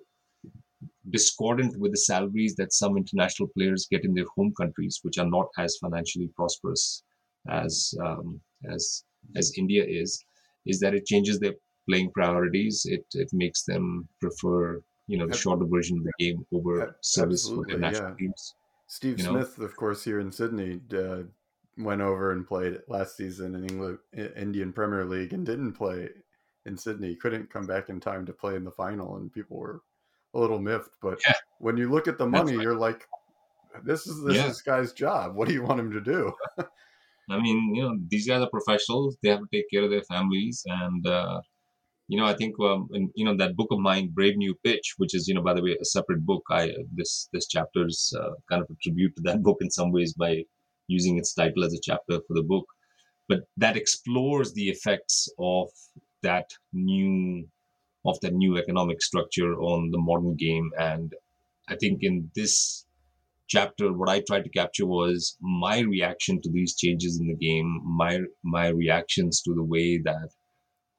discordant 1.11 1.78
with 1.78 1.93
the 1.93 1.99
salaries 1.99 2.55
that 2.57 2.72
some 2.72 2.97
international 2.97 3.49
players 3.57 3.87
get 3.91 4.05
in 4.05 4.14
their 4.14 4.26
home 4.37 4.53
countries, 4.61 4.99
which 5.03 5.18
are 5.18 5.28
not 5.28 5.47
as 5.59 5.76
financially 5.80 6.28
prosperous 6.34 7.03
as 7.49 7.95
um, 8.01 8.41
as 8.70 9.05
as 9.37 9.53
India 9.57 9.84
is, 9.84 10.24
is 10.66 10.80
that 10.80 10.95
it 10.95 11.07
changes 11.07 11.39
their 11.39 11.55
playing 11.89 12.11
priorities. 12.12 12.87
It 12.89 13.05
it 13.12 13.30
makes 13.32 13.64
them 13.64 14.09
prefer 14.20 14.82
you 15.07 15.19
know 15.19 15.27
the 15.27 15.37
shorter 15.37 15.65
version 15.65 15.99
of 15.99 16.05
the 16.05 16.13
game 16.19 16.45
over 16.53 16.97
service 17.01 17.49
for 17.49 17.65
their 17.67 17.79
national 17.79 18.11
yeah. 18.11 18.17
teams. 18.17 18.55
Steve 18.89 19.21
Smith, 19.21 19.59
know? 19.59 19.65
of 19.65 19.77
course, 19.77 20.05
here 20.05 20.21
in 20.21 20.31
Sydney, 20.31 20.81
uh, 20.97 21.23
went 21.79 22.01
over 22.01 22.33
and 22.33 22.47
played 22.47 22.79
last 22.89 23.17
season 23.17 23.55
in 23.55 23.65
England 23.69 23.99
Indian 24.37 24.73
Premier 24.73 25.05
League 25.05 25.33
and 25.33 25.45
didn't 25.45 25.73
play 25.73 26.09
in 26.65 26.77
Sydney. 26.77 27.15
Couldn't 27.15 27.51
come 27.51 27.67
back 27.67 27.89
in 27.89 28.01
time 28.01 28.27
to 28.27 28.33
play 28.33 28.57
in 28.57 28.65
the 28.65 28.71
final, 28.71 29.17
and 29.17 29.33
people 29.33 29.57
were 29.57 29.83
a 30.35 30.39
little 30.39 30.59
miffed. 30.59 30.97
But 31.03 31.19
yeah. 31.27 31.35
when 31.59 31.77
you 31.77 31.91
look 31.91 32.09
at 32.09 32.19
the 32.19 32.27
money, 32.27 32.53
you're 32.53 32.77
like, 32.77 33.07
this 33.85 34.07
is 34.07 34.25
this, 34.25 34.37
yeah. 34.37 34.47
this 34.47 34.63
guy's 34.63 34.93
job. 34.93 35.35
What 35.35 35.49
do 35.49 35.55
you 35.55 35.63
want 35.63 35.81
him 35.81 35.93
to 35.93 36.01
do? 36.01 36.33
I 37.29 37.41
mean, 37.41 37.75
you 37.75 37.83
know, 37.83 37.97
these 38.09 38.27
guys 38.27 38.41
are 38.41 38.51
professionals. 38.51 39.17
They 39.23 39.31
have 39.31 39.41
to 39.41 39.49
take 39.53 39.69
care 39.71 39.83
of 39.83 39.91
their 39.91 40.03
families, 40.03 40.63
and 40.67 41.07
uh, 41.07 41.41
you 42.09 42.19
know, 42.19 42.27
I 42.27 42.35
think 42.35 42.55
um, 42.61 42.89
in, 42.93 43.11
you 43.15 43.25
know 43.25 43.37
that 43.37 43.57
book 43.57 43.69
of 43.73 43.81
mine, 43.81 44.11
Brave 44.13 44.37
New 44.37 44.55
Pitch, 44.65 44.95
which 44.97 45.15
is 45.15 45.27
you 45.27 45.35
know, 45.35 45.43
by 45.43 45.55
the 45.55 45.63
way, 45.63 45.77
a 45.81 45.85
separate 45.85 46.25
book. 46.25 46.43
I 46.51 46.73
this 46.93 47.29
this 47.33 47.47
chapter 47.49 47.87
is 47.87 48.15
uh, 48.19 48.31
kind 48.49 48.63
of 48.63 48.69
a 48.71 48.77
tribute 48.83 49.17
to 49.17 49.23
that 49.23 49.43
book 49.47 49.59
in 49.61 49.71
some 49.71 49.91
ways 49.91 50.13
by 50.15 50.45
using 50.87 51.19
its 51.19 51.35
title 51.35 51.65
as 51.65 51.75
a 51.75 51.81
chapter 51.83 52.21
for 52.27 52.35
the 52.35 52.43
book, 52.43 52.67
but 53.29 53.41
that 53.57 53.77
explores 53.77 54.53
the 54.53 54.69
effects 54.69 55.29
of 55.39 55.69
that 56.23 56.49
new 56.73 57.49
of 58.05 58.19
the 58.21 58.31
new 58.31 58.57
economic 58.57 59.03
structure 59.03 59.55
on 59.55 59.91
the 59.91 59.99
modern 59.99 60.37
game. 60.37 60.71
And 60.79 61.13
I 61.69 61.75
think 61.75 61.99
in 62.03 62.31
this 62.37 62.87
chapter, 63.49 63.93
what 63.93 64.09
I 64.09 64.21
tried 64.21 64.45
to 64.45 64.51
capture 64.51 64.87
was 64.87 65.37
my 65.41 65.81
reaction 65.81 66.41
to 66.43 66.51
these 66.51 66.77
changes 66.77 67.19
in 67.21 67.27
the 67.27 67.35
game, 67.35 67.81
my 67.85 68.21
my 68.45 68.69
reactions 68.69 69.43
to 69.43 69.55
the 69.55 69.65
way 69.65 69.99
that 70.05 70.29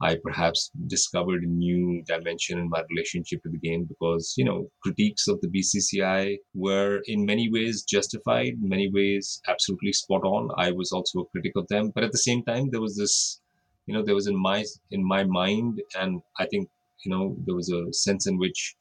I 0.00 0.16
perhaps 0.22 0.70
discovered 0.86 1.42
a 1.42 1.46
new 1.48 2.02
dimension 2.04 2.58
in 2.58 2.68
my 2.68 2.84
relationship 2.90 3.42
to 3.42 3.48
the 3.48 3.58
game 3.58 3.84
because, 3.84 4.34
you 4.36 4.44
know, 4.44 4.70
critiques 4.82 5.26
of 5.28 5.40
the 5.40 5.48
BCCI 5.48 6.36
were 6.54 7.00
in 7.06 7.24
many 7.24 7.50
ways 7.50 7.82
justified, 7.82 8.54
many 8.60 8.90
ways 8.90 9.40
absolutely 9.48 9.92
spot 9.92 10.22
on. 10.24 10.50
I 10.56 10.70
was 10.72 10.92
also 10.92 11.20
a 11.20 11.26
critic 11.26 11.52
of 11.56 11.66
them. 11.68 11.90
But 11.94 12.04
at 12.04 12.12
the 12.12 12.18
same 12.18 12.44
time, 12.44 12.70
there 12.70 12.80
was 12.80 12.96
this, 12.96 13.40
you 13.86 13.94
know, 13.94 14.04
there 14.04 14.14
was 14.14 14.28
in 14.28 14.36
my 14.40 14.64
in 14.90 15.04
my 15.06 15.24
mind, 15.24 15.82
and 15.98 16.22
I 16.38 16.46
think 16.46 16.68
you 17.04 17.10
know 17.10 17.36
there 17.44 17.54
was 17.54 17.70
a 17.70 17.92
sense 17.92 18.26
in 18.26 18.38
which 18.38 18.76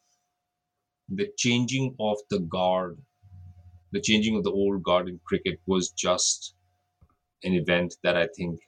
the 1.09 1.27
changing 1.37 1.95
of 1.99 2.17
the 2.29 2.39
guard 2.39 2.97
the 3.91 4.01
changing 4.01 4.35
of 4.35 4.43
the 4.43 4.51
old 4.51 4.83
guard 4.83 5.07
in 5.07 5.19
cricket 5.25 5.59
was 5.65 5.91
just 5.91 6.53
an 7.43 7.53
event 7.53 7.95
that 8.03 8.17
i 8.17 8.27
think 8.37 8.59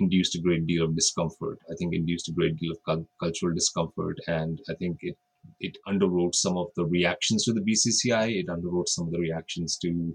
induced 0.00 0.34
a 0.34 0.40
great 0.40 0.66
deal 0.66 0.84
of 0.84 0.94
discomfort 0.94 1.58
i 1.70 1.74
think 1.78 1.94
induced 1.94 2.28
a 2.28 2.32
great 2.32 2.56
deal 2.56 2.72
of 2.72 3.06
cultural 3.20 3.54
discomfort 3.54 4.16
and 4.28 4.60
i 4.70 4.74
think 4.74 4.96
it 5.00 5.16
it 5.60 5.76
underwrote 5.86 6.34
some 6.34 6.56
of 6.56 6.66
the 6.76 6.84
reactions 6.84 7.44
to 7.44 7.52
the 7.52 7.60
bcci 7.60 8.40
it 8.40 8.46
underwrote 8.48 8.88
some 8.88 9.06
of 9.06 9.12
the 9.12 9.18
reactions 9.18 9.76
to 9.76 10.14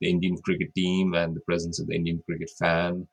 the 0.00 0.10
Indian 0.10 0.36
cricket 0.38 0.74
team 0.74 1.14
and 1.14 1.36
the 1.36 1.40
presence 1.40 1.78
of 1.78 1.86
the 1.86 1.94
Indian 1.94 2.22
cricket 2.26 2.50
fan. 2.58 3.06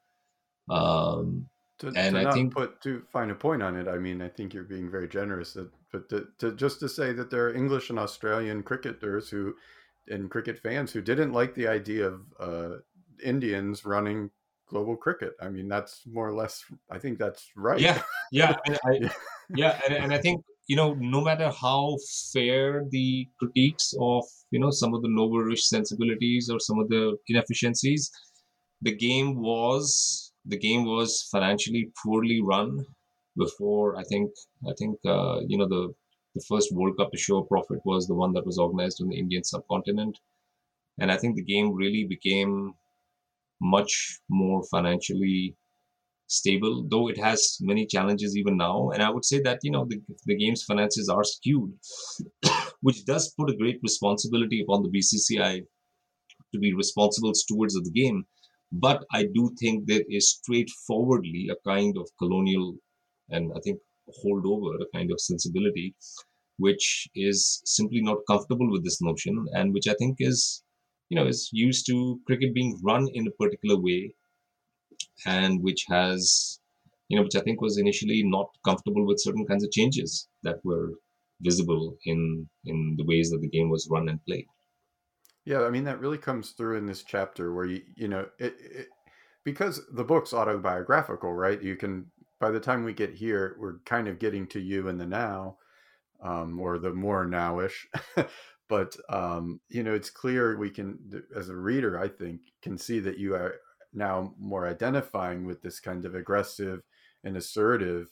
Um, 0.69 1.47
to, 1.79 1.87
and 1.87 2.15
to 2.15 2.19
I 2.19 2.23
not 2.23 2.33
think 2.33 2.53
put 2.53 2.81
to 2.81 3.03
find 3.11 3.29
a 3.29 3.35
point 3.35 3.61
on 3.61 3.75
it, 3.75 3.87
I 3.87 3.97
mean, 3.97 4.21
I 4.21 4.29
think 4.29 4.53
you're 4.53 4.63
being 4.63 4.89
very 4.89 5.07
generous. 5.07 5.53
That, 5.53 5.69
but 5.91 6.09
to, 6.09 6.27
to 6.39 6.55
just 6.55 6.79
to 6.79 6.89
say 6.89 7.13
that 7.13 7.29
there 7.29 7.45
are 7.45 7.53
English 7.53 7.89
and 7.89 7.99
Australian 7.99 8.63
cricketers 8.63 9.29
who, 9.29 9.53
and 10.07 10.31
cricket 10.31 10.57
fans 10.57 10.91
who 10.91 11.01
didn't 11.01 11.33
like 11.33 11.53
the 11.53 11.67
idea 11.67 12.07
of 12.07 12.21
uh, 12.39 12.77
Indians 13.23 13.85
running 13.85 14.31
global 14.69 14.95
cricket. 14.95 15.33
I 15.41 15.49
mean, 15.49 15.67
that's 15.67 16.01
more 16.05 16.27
or 16.27 16.33
less. 16.33 16.63
I 16.91 16.99
think 16.99 17.17
that's 17.17 17.49
right. 17.55 17.79
yeah, 17.79 18.01
yeah, 18.31 18.55
and 18.65 18.77
I, 18.85 19.09
Yeah. 19.55 19.79
and, 19.85 19.93
and 19.95 20.13
I 20.13 20.17
think 20.17 20.43
you 20.67 20.75
know, 20.75 20.93
no 20.95 21.21
matter 21.21 21.49
how 21.49 21.97
fair 22.33 22.83
the 22.89 23.25
critiques 23.39 23.93
of 24.01 24.25
you 24.51 24.59
know 24.59 24.71
some 24.71 24.93
of 24.93 25.01
the 25.01 25.09
nobler 25.09 25.55
sensibilities 25.55 26.49
or 26.49 26.59
some 26.59 26.79
of 26.79 26.89
the 26.89 27.17
inefficiencies, 27.27 28.11
the 28.81 28.95
game 28.95 29.41
was 29.41 30.33
the 30.45 30.57
game 30.57 30.85
was 30.85 31.27
financially 31.31 31.89
poorly 32.03 32.41
run 32.41 32.85
before. 33.37 33.97
I 33.97 34.03
think 34.03 34.31
I 34.67 34.73
think 34.77 34.97
uh, 35.05 35.39
you 35.47 35.57
know 35.57 35.67
the 35.67 35.93
the 36.35 36.43
first 36.47 36.73
World 36.73 36.97
Cup 36.97 37.11
to 37.11 37.17
show 37.17 37.37
a 37.37 37.45
profit 37.45 37.79
was 37.85 38.05
the 38.07 38.13
one 38.13 38.33
that 38.33 38.45
was 38.45 38.59
organized 38.59 39.01
on 39.01 39.07
the 39.09 39.17
Indian 39.17 39.43
subcontinent, 39.43 40.19
and 40.99 41.11
I 41.11 41.17
think 41.17 41.35
the 41.35 41.43
game 41.53 41.73
really 41.73 42.03
became 42.03 42.73
much 43.61 44.19
more 44.29 44.63
financially 44.71 45.55
stable, 46.27 46.85
though 46.89 47.07
it 47.07 47.17
has 47.17 47.57
many 47.61 47.85
challenges 47.85 48.35
even 48.35 48.57
now. 48.57 48.89
And 48.89 49.01
I 49.01 49.09
would 49.09 49.25
say 49.25 49.39
that 49.41 49.59
you 49.63 49.71
know 49.71 49.85
the, 49.89 50.01
the 50.25 50.35
game's 50.35 50.63
finances 50.63 51.09
are 51.09 51.23
skewed, 51.23 51.71
which 52.81 53.05
does 53.05 53.33
put 53.37 53.49
a 53.49 53.55
great 53.55 53.79
responsibility 53.81 54.61
upon 54.61 54.83
the 54.83 54.89
BCCI 54.89 55.61
to 56.53 56.59
be 56.59 56.73
responsible 56.73 57.33
stewards 57.33 57.75
of 57.75 57.83
the 57.83 57.91
game. 57.91 58.25
But 58.71 59.05
I 59.13 59.23
do 59.23 59.51
think 59.59 59.85
there 59.85 60.03
is 60.09 60.31
straightforwardly 60.31 61.49
a 61.49 61.69
kind 61.69 61.97
of 61.97 62.09
colonial 62.19 62.75
and 63.29 63.51
I 63.55 63.59
think 63.61 63.79
holdover, 64.23 64.75
a 64.81 64.97
kind 64.97 65.11
of 65.11 65.19
sensibility, 65.19 65.95
which 66.57 67.07
is 67.15 67.61
simply 67.65 68.01
not 68.01 68.17
comfortable 68.27 68.71
with 68.71 68.83
this 68.83 69.01
notion, 69.01 69.45
and 69.53 69.73
which 69.73 69.87
I 69.87 69.95
think 69.99 70.17
is 70.19 70.63
you 71.09 71.15
know 71.17 71.27
is 71.27 71.49
used 71.53 71.85
to 71.87 72.21
cricket 72.27 72.53
being 72.53 72.79
run 72.83 73.07
in 73.13 73.27
a 73.27 73.31
particular 73.31 73.79
way 73.79 74.13
and 75.25 75.61
which 75.63 75.85
has 75.87 76.59
you 77.07 77.17
know 77.17 77.23
which 77.23 77.35
i 77.35 77.41
think 77.41 77.61
was 77.61 77.77
initially 77.77 78.23
not 78.23 78.49
comfortable 78.65 79.05
with 79.05 79.19
certain 79.21 79.45
kinds 79.45 79.63
of 79.63 79.71
changes 79.71 80.27
that 80.43 80.63
were 80.63 80.93
visible 81.41 81.97
in 82.05 82.49
in 82.65 82.95
the 82.97 83.05
ways 83.05 83.29
that 83.29 83.41
the 83.41 83.49
game 83.49 83.69
was 83.69 83.87
run 83.91 84.09
and 84.09 84.23
played 84.25 84.45
Yeah, 85.45 85.63
I 85.63 85.69
mean 85.69 85.85
that 85.85 85.99
really 85.99 86.17
comes 86.17 86.51
through 86.51 86.77
in 86.77 86.85
this 86.85 87.03
chapter 87.03 87.53
where 87.53 87.65
you 87.65 87.81
you 87.95 88.07
know 88.07 88.29
it, 88.39 88.55
it 88.59 88.87
because 89.43 89.81
the 89.93 90.03
book's 90.03 90.33
autobiographical, 90.33 91.33
right? 91.33 91.61
You 91.61 91.75
can 91.75 92.11
by 92.39 92.51
the 92.51 92.59
time 92.59 92.83
we 92.83 92.93
get 92.93 93.13
here, 93.15 93.55
we're 93.59 93.79
kind 93.79 94.07
of 94.07 94.19
getting 94.19 94.47
to 94.49 94.59
you 94.59 94.87
in 94.89 94.97
the 94.97 95.05
now, 95.07 95.57
um, 96.21 96.59
or 96.59 96.79
the 96.79 96.93
more 96.93 97.25
nowish. 97.25 97.87
but 98.69 98.95
um, 99.09 99.59
you 99.69 99.83
know, 99.83 99.93
it's 99.93 100.09
clear 100.09 100.57
we 100.57 100.69
can, 100.69 100.99
as 101.35 101.49
a 101.49 101.55
reader, 101.55 101.99
I 101.99 102.07
think, 102.07 102.41
can 102.61 102.77
see 102.77 102.99
that 103.01 103.17
you 103.17 103.35
are 103.35 103.55
now 103.93 104.33
more 104.39 104.67
identifying 104.67 105.45
with 105.45 105.61
this 105.61 105.79
kind 105.79 106.05
of 106.05 106.15
aggressive 106.15 106.81
and 107.23 107.37
assertive, 107.37 108.09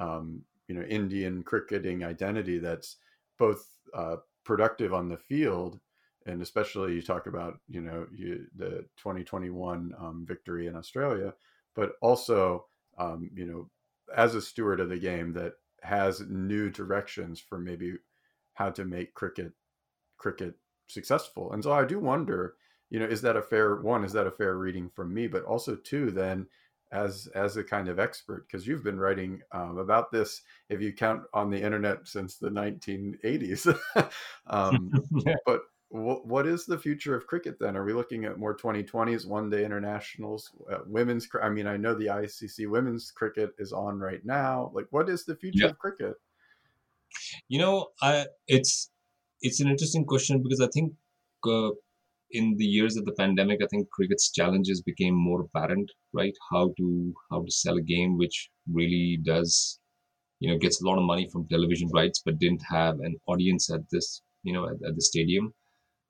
um, 0.00 0.42
you 0.68 0.74
know, 0.74 0.82
Indian 0.82 1.42
cricketing 1.42 2.04
identity 2.04 2.58
that's 2.58 2.96
both 3.38 3.66
uh, 3.94 4.16
productive 4.44 4.92
on 4.92 5.08
the 5.08 5.16
field 5.16 5.80
and 6.26 6.40
especially 6.42 6.94
you 6.94 7.02
talk 7.02 7.26
about 7.26 7.58
you 7.68 7.80
know 7.80 8.06
you, 8.14 8.46
the 8.56 8.84
2021 8.96 9.92
um, 9.98 10.24
victory 10.26 10.66
in 10.66 10.76
Australia, 10.76 11.34
but 11.74 11.92
also 12.00 12.66
um, 12.98 13.30
you 13.34 13.46
know 13.46 13.68
as 14.16 14.34
a 14.34 14.42
steward 14.42 14.80
of 14.80 14.88
the 14.88 14.98
game 14.98 15.32
that 15.32 15.52
has 15.82 16.22
new 16.28 16.70
directions 16.70 17.40
for 17.40 17.58
maybe 17.58 17.94
how 18.54 18.70
to 18.70 18.84
make 18.84 19.14
cricket 19.14 19.52
cricket 20.16 20.54
successful. 20.88 21.52
And 21.52 21.62
so 21.62 21.72
I 21.72 21.84
do 21.84 21.98
wonder, 21.98 22.56
you 22.90 22.98
know, 22.98 23.06
is 23.06 23.22
that 23.22 23.36
a 23.36 23.42
fair 23.42 23.76
one? 23.76 24.04
Is 24.04 24.12
that 24.12 24.26
a 24.26 24.30
fair 24.30 24.56
reading 24.56 24.90
from 24.90 25.12
me? 25.14 25.26
But 25.26 25.44
also 25.44 25.76
two, 25.76 26.10
then 26.10 26.48
as 26.92 27.26
as 27.34 27.56
a 27.56 27.64
kind 27.64 27.88
of 27.88 27.98
expert 27.98 28.46
because 28.46 28.66
you've 28.66 28.84
been 28.84 29.00
writing 29.00 29.40
um, 29.52 29.78
about 29.78 30.12
this 30.12 30.42
if 30.68 30.80
you 30.80 30.92
count 30.92 31.24
on 31.32 31.50
the 31.50 31.60
internet 31.60 32.06
since 32.06 32.36
the 32.36 32.50
1980s 32.50 33.66
um, 34.46 34.94
Yeah. 35.26 35.36
but 35.46 35.62
wh- 35.88 36.24
what 36.26 36.46
is 36.46 36.66
the 36.66 36.78
future 36.78 37.14
of 37.16 37.26
cricket 37.26 37.58
then? 37.58 37.76
Are 37.76 37.84
we 37.84 37.92
looking 37.92 38.24
at 38.24 38.38
more 38.38 38.54
2020s, 38.56 39.26
one 39.26 39.50
day 39.50 39.64
internationals, 39.64 40.50
uh, 40.70 40.78
women's? 40.86 41.28
I 41.42 41.48
mean, 41.48 41.66
I 41.66 41.76
know 41.76 41.94
the 41.94 42.10
ICC 42.10 42.66
women's 42.66 43.10
cricket 43.10 43.54
is 43.58 43.72
on 43.72 43.98
right 43.98 44.24
now. 44.24 44.70
Like, 44.74 44.86
what 44.90 45.08
is 45.08 45.24
the 45.24 45.36
future 45.36 45.66
Yeah. 45.66 45.70
of 45.70 45.78
cricket? 45.78 46.16
you 47.48 47.58
know 47.58 47.88
i 48.02 48.26
it's 48.46 48.90
it's 49.40 49.60
an 49.60 49.68
interesting 49.68 50.04
question 50.04 50.42
because 50.42 50.60
i 50.60 50.68
think 50.74 50.92
uh, 51.46 51.70
in 52.30 52.56
the 52.56 52.64
years 52.64 52.96
of 52.96 53.04
the 53.04 53.16
pandemic 53.20 53.60
i 53.62 53.66
think 53.70 53.90
cricket's 53.90 54.30
challenges 54.30 54.82
became 54.82 55.14
more 55.14 55.42
apparent 55.42 55.90
right? 56.12 56.34
How 56.50 56.72
to 56.78 57.14
how 57.30 57.42
to 57.42 57.50
sell 57.50 57.76
a 57.76 57.88
game 57.94 58.16
which 58.16 58.48
really 58.72 59.18
does 59.22 59.78
you 60.40 60.48
know 60.50 60.58
gets 60.58 60.80
a 60.80 60.86
lot 60.86 60.98
of 60.98 61.04
money 61.04 61.28
from 61.32 61.46
television 61.48 61.88
rights 61.92 62.22
but 62.24 62.38
didn't 62.38 62.62
have 62.70 63.00
an 63.00 63.16
audience 63.26 63.70
at 63.70 63.82
this 63.90 64.22
you 64.42 64.52
know 64.52 64.66
at, 64.66 64.78
at 64.88 64.94
the 64.94 65.02
stadium 65.10 65.52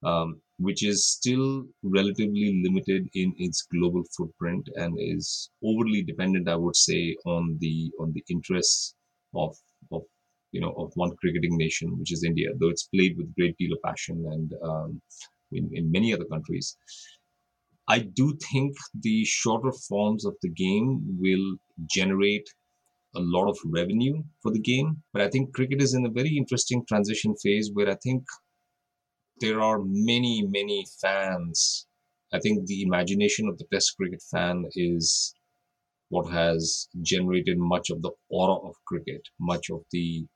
um, 0.05 0.41
which 0.59 0.85
is 0.85 1.07
still 1.07 1.64
relatively 1.83 2.62
limited 2.64 3.09
in 3.14 3.33
its 3.39 3.66
global 3.72 4.03
footprint 4.16 4.68
and 4.77 4.97
is 4.99 5.51
overly 5.64 6.03
dependent 6.03 6.49
i 6.49 6.57
would 6.57 6.77
say 6.77 7.16
on 7.25 7.57
the 7.61 7.91
on 8.01 8.12
the 8.12 8.25
interests 8.29 8.95
of 9.35 9.57
of 9.93 10.03
you 10.55 10.61
know 10.62 10.74
of 10.82 10.92
one 11.02 11.12
cricketing 11.20 11.57
nation 11.64 11.88
which 11.98 12.12
is 12.16 12.24
india 12.30 12.48
though 12.59 12.72
it's 12.74 12.88
played 12.94 13.16
with 13.18 13.34
great 13.38 13.57
deal 13.61 13.72
of 13.74 13.84
passion 13.88 14.18
and 14.34 14.48
um, 14.68 14.90
in, 15.52 15.70
in 15.72 15.90
many 15.90 16.12
other 16.12 16.24
countries. 16.24 16.76
I 17.86 17.98
do 17.98 18.36
think 18.50 18.76
the 18.98 19.24
shorter 19.24 19.72
forms 19.88 20.24
of 20.24 20.34
the 20.42 20.48
game 20.48 20.88
will 21.20 21.57
generate 21.86 22.48
a 23.14 23.20
lot 23.20 23.48
of 23.48 23.59
revenue 23.66 24.22
for 24.42 24.50
the 24.50 24.59
game 24.59 24.88
but 25.12 25.22
i 25.22 25.28
think 25.28 25.55
cricket 25.55 25.80
is 25.80 25.94
in 25.94 26.05
a 26.05 26.16
very 26.20 26.36
interesting 26.36 26.84
transition 26.88 27.32
phase 27.42 27.70
where 27.72 27.88
i 27.88 27.94
think 28.02 28.24
there 29.40 29.61
are 29.61 29.80
many 29.84 30.42
many 30.42 30.84
fans. 31.00 31.86
I 32.32 32.40
think 32.40 32.66
the 32.66 32.82
imagination 32.82 33.48
of 33.48 33.57
the 33.59 33.66
test 33.72 33.96
cricket 33.96 34.22
fan 34.32 34.64
is 34.74 35.34
what 36.09 36.28
has 36.32 36.88
generated 37.02 37.59
much 37.59 37.90
of 37.90 38.02
the 38.02 38.11
aura 38.30 38.57
of 38.68 38.74
cricket 38.84 39.22
much 39.38 39.70
of 39.70 39.82
the 39.92 40.26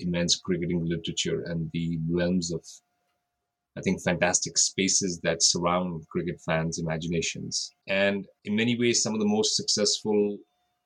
immense 0.00 0.36
cricketing 0.36 0.84
literature 0.84 1.42
and 1.46 1.70
the 1.72 1.98
realms 2.10 2.52
of 2.52 2.64
i 3.76 3.80
think 3.80 4.02
fantastic 4.02 4.56
spaces 4.58 5.20
that 5.22 5.42
surround 5.42 6.06
cricket 6.08 6.40
fans 6.46 6.78
imaginations 6.78 7.74
and 7.86 8.26
in 8.44 8.54
many 8.54 8.78
ways 8.78 9.02
some 9.02 9.14
of 9.14 9.20
the 9.20 9.34
most 9.36 9.56
successful 9.56 10.38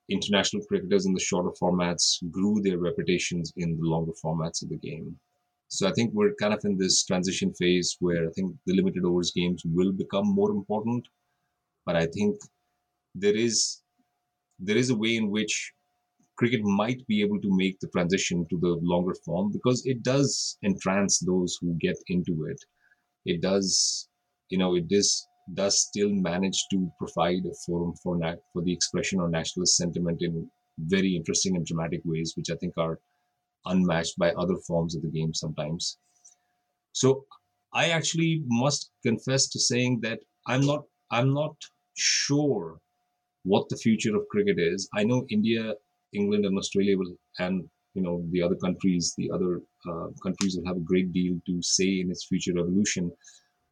international 0.08 0.62
cricketers 0.64 1.06
in 1.06 1.14
the 1.14 1.20
shorter 1.20 1.50
formats 1.60 2.18
grew 2.30 2.60
their 2.60 2.78
reputations 2.78 3.52
in 3.56 3.76
the 3.78 3.88
longer 3.88 4.12
formats 4.24 4.62
of 4.62 4.68
the 4.68 4.78
game 4.78 5.16
so 5.72 5.88
I 5.88 5.92
think 5.92 6.12
we're 6.12 6.34
kind 6.34 6.52
of 6.52 6.60
in 6.66 6.76
this 6.76 7.02
transition 7.02 7.54
phase 7.54 7.96
where 7.98 8.28
I 8.28 8.32
think 8.32 8.54
the 8.66 8.74
limited 8.74 9.06
overs 9.06 9.32
games 9.34 9.62
will 9.64 9.90
become 9.90 10.26
more 10.26 10.50
important. 10.50 11.08
But 11.86 11.96
I 11.96 12.04
think 12.04 12.36
there 13.14 13.34
is 13.34 13.80
there 14.58 14.76
is 14.76 14.90
a 14.90 14.94
way 14.94 15.16
in 15.16 15.30
which 15.30 15.72
cricket 16.36 16.62
might 16.64 17.06
be 17.06 17.22
able 17.22 17.40
to 17.40 17.56
make 17.56 17.78
the 17.80 17.88
transition 17.88 18.46
to 18.50 18.58
the 18.58 18.78
longer 18.82 19.14
form 19.24 19.52
because 19.52 19.84
it 19.86 20.02
does 20.02 20.58
entrance 20.64 21.18
those 21.20 21.58
who 21.60 21.74
get 21.80 21.96
into 22.08 22.46
it. 22.46 22.60
It 23.24 23.40
does, 23.42 24.08
you 24.50 24.58
know, 24.58 24.76
it 24.76 24.88
does 24.88 25.26
does 25.54 25.80
still 25.80 26.10
manage 26.10 26.66
to 26.70 26.90
provide 26.98 27.44
a 27.46 27.54
forum 27.66 27.94
for 28.02 28.16
na- 28.18 28.36
for 28.52 28.62
the 28.62 28.72
expression 28.72 29.20
of 29.20 29.30
nationalist 29.30 29.76
sentiment 29.76 30.22
in 30.22 30.50
very 30.78 31.16
interesting 31.16 31.56
and 31.56 31.66
dramatic 31.66 32.02
ways, 32.04 32.34
which 32.36 32.50
I 32.50 32.56
think 32.56 32.74
are 32.78 33.00
unmatched 33.66 34.18
by 34.18 34.32
other 34.34 34.56
forms 34.68 34.94
of 34.96 35.02
the 35.02 35.10
game 35.10 35.34
sometimes. 35.34 35.98
So 36.92 37.26
I 37.74 37.90
actually 37.90 38.42
must 38.46 38.90
confess 39.04 39.46
to 39.48 39.60
saying 39.60 40.00
that 40.02 40.20
I'm 40.46 40.62
not 40.64 40.84
I'm 41.10 41.34
not 41.34 41.56
sure 41.94 42.80
what 43.44 43.68
the 43.68 43.76
future 43.76 44.16
of 44.16 44.28
cricket 44.30 44.58
is. 44.58 44.88
I 44.94 45.04
know 45.04 45.26
India, 45.30 45.74
England, 46.14 46.44
and 46.44 46.56
Australia 46.58 46.96
will, 46.98 47.14
and 47.38 47.68
you 47.94 48.02
know 48.02 48.24
the 48.30 48.42
other 48.42 48.56
countries, 48.56 49.14
the 49.16 49.30
other 49.30 49.60
uh, 49.88 50.08
countries 50.22 50.56
will 50.56 50.66
have 50.66 50.76
a 50.76 50.88
great 50.90 51.12
deal 51.12 51.34
to 51.46 51.62
say 51.62 52.00
in 52.00 52.10
its 52.10 52.26
future 52.26 52.58
evolution. 52.58 53.10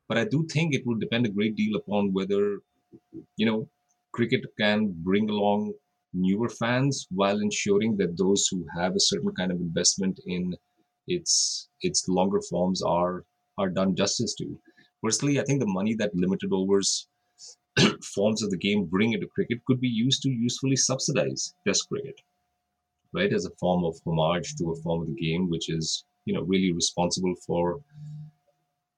But 0.08 0.18
I 0.18 0.24
do 0.24 0.46
think 0.52 0.74
it 0.74 0.86
will 0.86 0.98
depend 0.98 1.26
a 1.26 1.36
great 1.38 1.56
deal 1.56 1.76
upon 1.76 2.12
whether 2.12 2.58
you 3.36 3.46
know 3.46 3.68
cricket 4.12 4.44
can 4.58 4.92
bring 5.08 5.30
along 5.30 5.72
newer 6.12 6.48
fans 6.48 7.06
while 7.10 7.38
ensuring 7.38 7.96
that 7.98 8.16
those 8.16 8.48
who 8.50 8.66
have 8.76 8.96
a 8.96 9.06
certain 9.10 9.32
kind 9.34 9.52
of 9.52 9.60
investment 9.60 10.18
in 10.26 10.56
its 11.06 11.68
its 11.82 12.08
longer 12.08 12.40
forms 12.50 12.82
are 12.82 13.24
are 13.58 13.70
done 13.70 13.94
justice 13.94 14.34
to 14.34 14.58
personally, 15.02 15.40
I 15.40 15.44
think 15.44 15.60
the 15.60 15.66
money 15.66 15.94
that 15.94 16.14
limited 16.14 16.52
overs 16.52 17.08
forms 18.14 18.42
of 18.42 18.50
the 18.50 18.56
game 18.56 18.84
bring 18.84 19.12
into 19.12 19.26
cricket 19.26 19.64
could 19.66 19.80
be 19.80 19.88
used 19.88 20.22
to 20.22 20.30
usefully 20.30 20.76
subsidize 20.76 21.54
Test 21.66 21.88
cricket, 21.88 22.20
right, 23.12 23.32
as 23.32 23.46
a 23.46 23.56
form 23.58 23.84
of 23.84 23.96
homage 24.06 24.54
to 24.56 24.70
a 24.70 24.76
form 24.82 25.02
of 25.02 25.08
the 25.08 25.20
game 25.20 25.48
which 25.50 25.68
is 25.68 26.04
you 26.24 26.34
know 26.34 26.42
really 26.42 26.72
responsible 26.72 27.34
for 27.46 27.80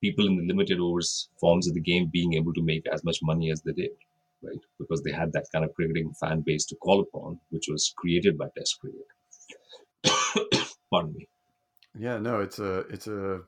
people 0.03 0.27
in 0.27 0.35
the 0.35 0.45
limited 0.45 0.79
overs 0.79 1.29
forms 1.39 1.67
of 1.67 1.73
the 1.73 1.79
game 1.79 2.09
being 2.11 2.33
able 2.33 2.53
to 2.53 2.61
make 2.61 2.85
as 2.91 3.03
much 3.05 3.19
money 3.23 3.51
as 3.51 3.61
they 3.61 3.71
did, 3.71 3.91
right? 4.43 4.59
Because 4.77 5.01
they 5.01 5.13
had 5.13 5.31
that 5.31 5.45
kind 5.53 5.63
of 5.63 5.73
cricketing 5.73 6.13
fan 6.19 6.41
base 6.45 6.65
to 6.65 6.75
call 6.75 6.99
upon, 6.99 7.39
which 7.51 7.67
was 7.69 7.93
created 7.97 8.37
by 8.37 8.47
Test 8.57 8.77
cricket. 8.81 9.07
Pardon 10.91 11.13
me. 11.13 11.27
Yeah, 11.97 12.17
no, 12.17 12.41
it's 12.41 12.59
a 12.59 12.79
it's 12.89 13.07
a 13.07 13.41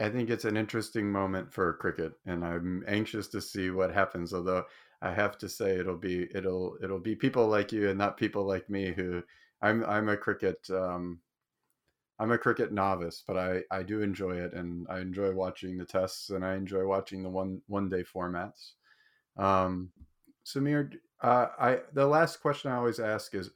I 0.00 0.10
think 0.10 0.28
it's 0.28 0.44
an 0.44 0.56
interesting 0.56 1.10
moment 1.10 1.52
for 1.52 1.72
cricket, 1.74 2.12
and 2.26 2.44
I'm 2.44 2.84
anxious 2.86 3.26
to 3.28 3.40
see 3.40 3.70
what 3.70 3.92
happens. 3.92 4.34
Although 4.34 4.64
I 5.00 5.12
have 5.12 5.38
to 5.38 5.48
say, 5.48 5.78
it'll 5.78 5.96
be 5.96 6.28
it'll 6.34 6.76
it'll 6.82 7.00
be 7.00 7.16
people 7.16 7.48
like 7.48 7.72
you 7.72 7.88
and 7.88 7.98
not 7.98 8.18
people 8.18 8.44
like 8.44 8.68
me 8.68 8.92
who 8.92 9.22
I'm 9.62 9.84
I'm 9.84 10.08
a 10.08 10.16
cricket 10.16 10.68
um, 10.70 11.20
I'm 12.18 12.32
a 12.32 12.38
cricket 12.38 12.72
novice, 12.72 13.22
but 13.26 13.36
I 13.36 13.62
I 13.70 13.82
do 13.82 14.02
enjoy 14.02 14.36
it, 14.36 14.52
and 14.52 14.86
I 14.88 15.00
enjoy 15.00 15.32
watching 15.32 15.78
the 15.78 15.84
tests, 15.84 16.30
and 16.30 16.44
I 16.44 16.54
enjoy 16.54 16.86
watching 16.86 17.22
the 17.22 17.28
one 17.30 17.62
one 17.66 17.88
day 17.88 18.02
formats. 18.04 18.72
Um, 19.36 19.90
Samir, 20.44 20.94
uh, 21.22 21.48
I 21.58 21.80
the 21.92 22.06
last 22.06 22.40
question 22.40 22.70
I 22.70 22.76
always 22.76 23.00
ask 23.00 23.34
is, 23.34 23.50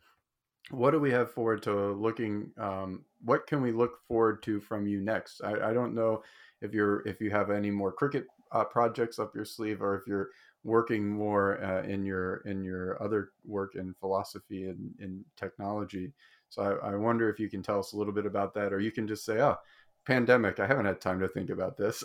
what 0.70 0.92
do 0.92 1.00
we 1.00 1.10
have 1.10 1.32
forward 1.32 1.62
to 1.64 1.92
looking 1.92 2.50
um, 2.58 3.04
what 3.24 3.46
can 3.46 3.62
we 3.62 3.72
look 3.72 4.00
forward 4.06 4.42
to 4.44 4.60
from 4.60 4.86
you 4.86 5.00
next 5.00 5.40
I, 5.42 5.70
I 5.70 5.72
don't 5.72 5.94
know 5.94 6.22
if 6.60 6.72
you're 6.72 7.06
if 7.06 7.20
you 7.20 7.30
have 7.30 7.50
any 7.50 7.70
more 7.70 7.92
cricket 7.92 8.26
uh, 8.52 8.64
projects 8.64 9.18
up 9.18 9.34
your 9.34 9.44
sleeve 9.44 9.82
or 9.82 9.96
if 9.96 10.06
you're 10.06 10.30
working 10.64 11.08
more 11.08 11.62
uh, 11.62 11.82
in 11.82 12.04
your 12.04 12.36
in 12.46 12.62
your 12.62 13.02
other 13.02 13.30
work 13.44 13.74
in 13.74 13.94
philosophy 13.94 14.64
and 14.64 14.90
in 14.98 15.24
technology. 15.36 16.12
So 16.50 16.62
I, 16.62 16.92
I 16.92 16.96
wonder 16.96 17.28
if 17.30 17.40
you 17.40 17.48
can 17.48 17.62
tell 17.62 17.78
us 17.78 17.92
a 17.92 17.96
little 17.96 18.12
bit 18.12 18.26
about 18.26 18.54
that 18.54 18.72
or 18.72 18.80
you 18.80 18.92
can 18.92 19.08
just 19.08 19.24
say 19.24 19.40
oh 19.40 19.56
pandemic 20.04 20.58
i 20.58 20.66
haven't 20.66 20.84
had 20.84 21.00
time 21.00 21.20
to 21.20 21.28
think 21.28 21.50
about 21.50 21.76
this. 21.76 22.04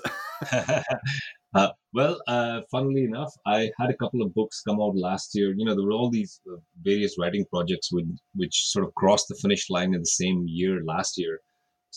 Uh, 1.55 1.70
well 1.93 2.22
uh, 2.28 2.60
funnily 2.70 3.05
enough 3.05 3.34
i 3.45 3.72
had 3.80 3.89
a 3.89 3.95
couple 3.95 4.22
of 4.22 4.34
books 4.36 4.62
come 4.68 4.82
out 4.82 4.95
last 4.95 5.32
year. 5.34 5.53
You 5.55 5.66
know 5.66 5.74
there 5.74 5.86
were 5.86 5.93
all 5.93 6.10
these 6.10 6.41
uh, 6.51 6.58
various 6.84 7.16
writing 7.18 7.45
projects 7.51 7.89
with, 7.91 8.05
which 8.36 8.68
sort 8.68 8.86
of 8.86 8.93
crossed 8.95 9.30
the 9.30 9.36
finish 9.36 9.70
line 9.70 9.93
in 9.93 10.01
the 10.01 10.05
same 10.05 10.43
year 10.45 10.84
last 10.84 11.18
year 11.18 11.39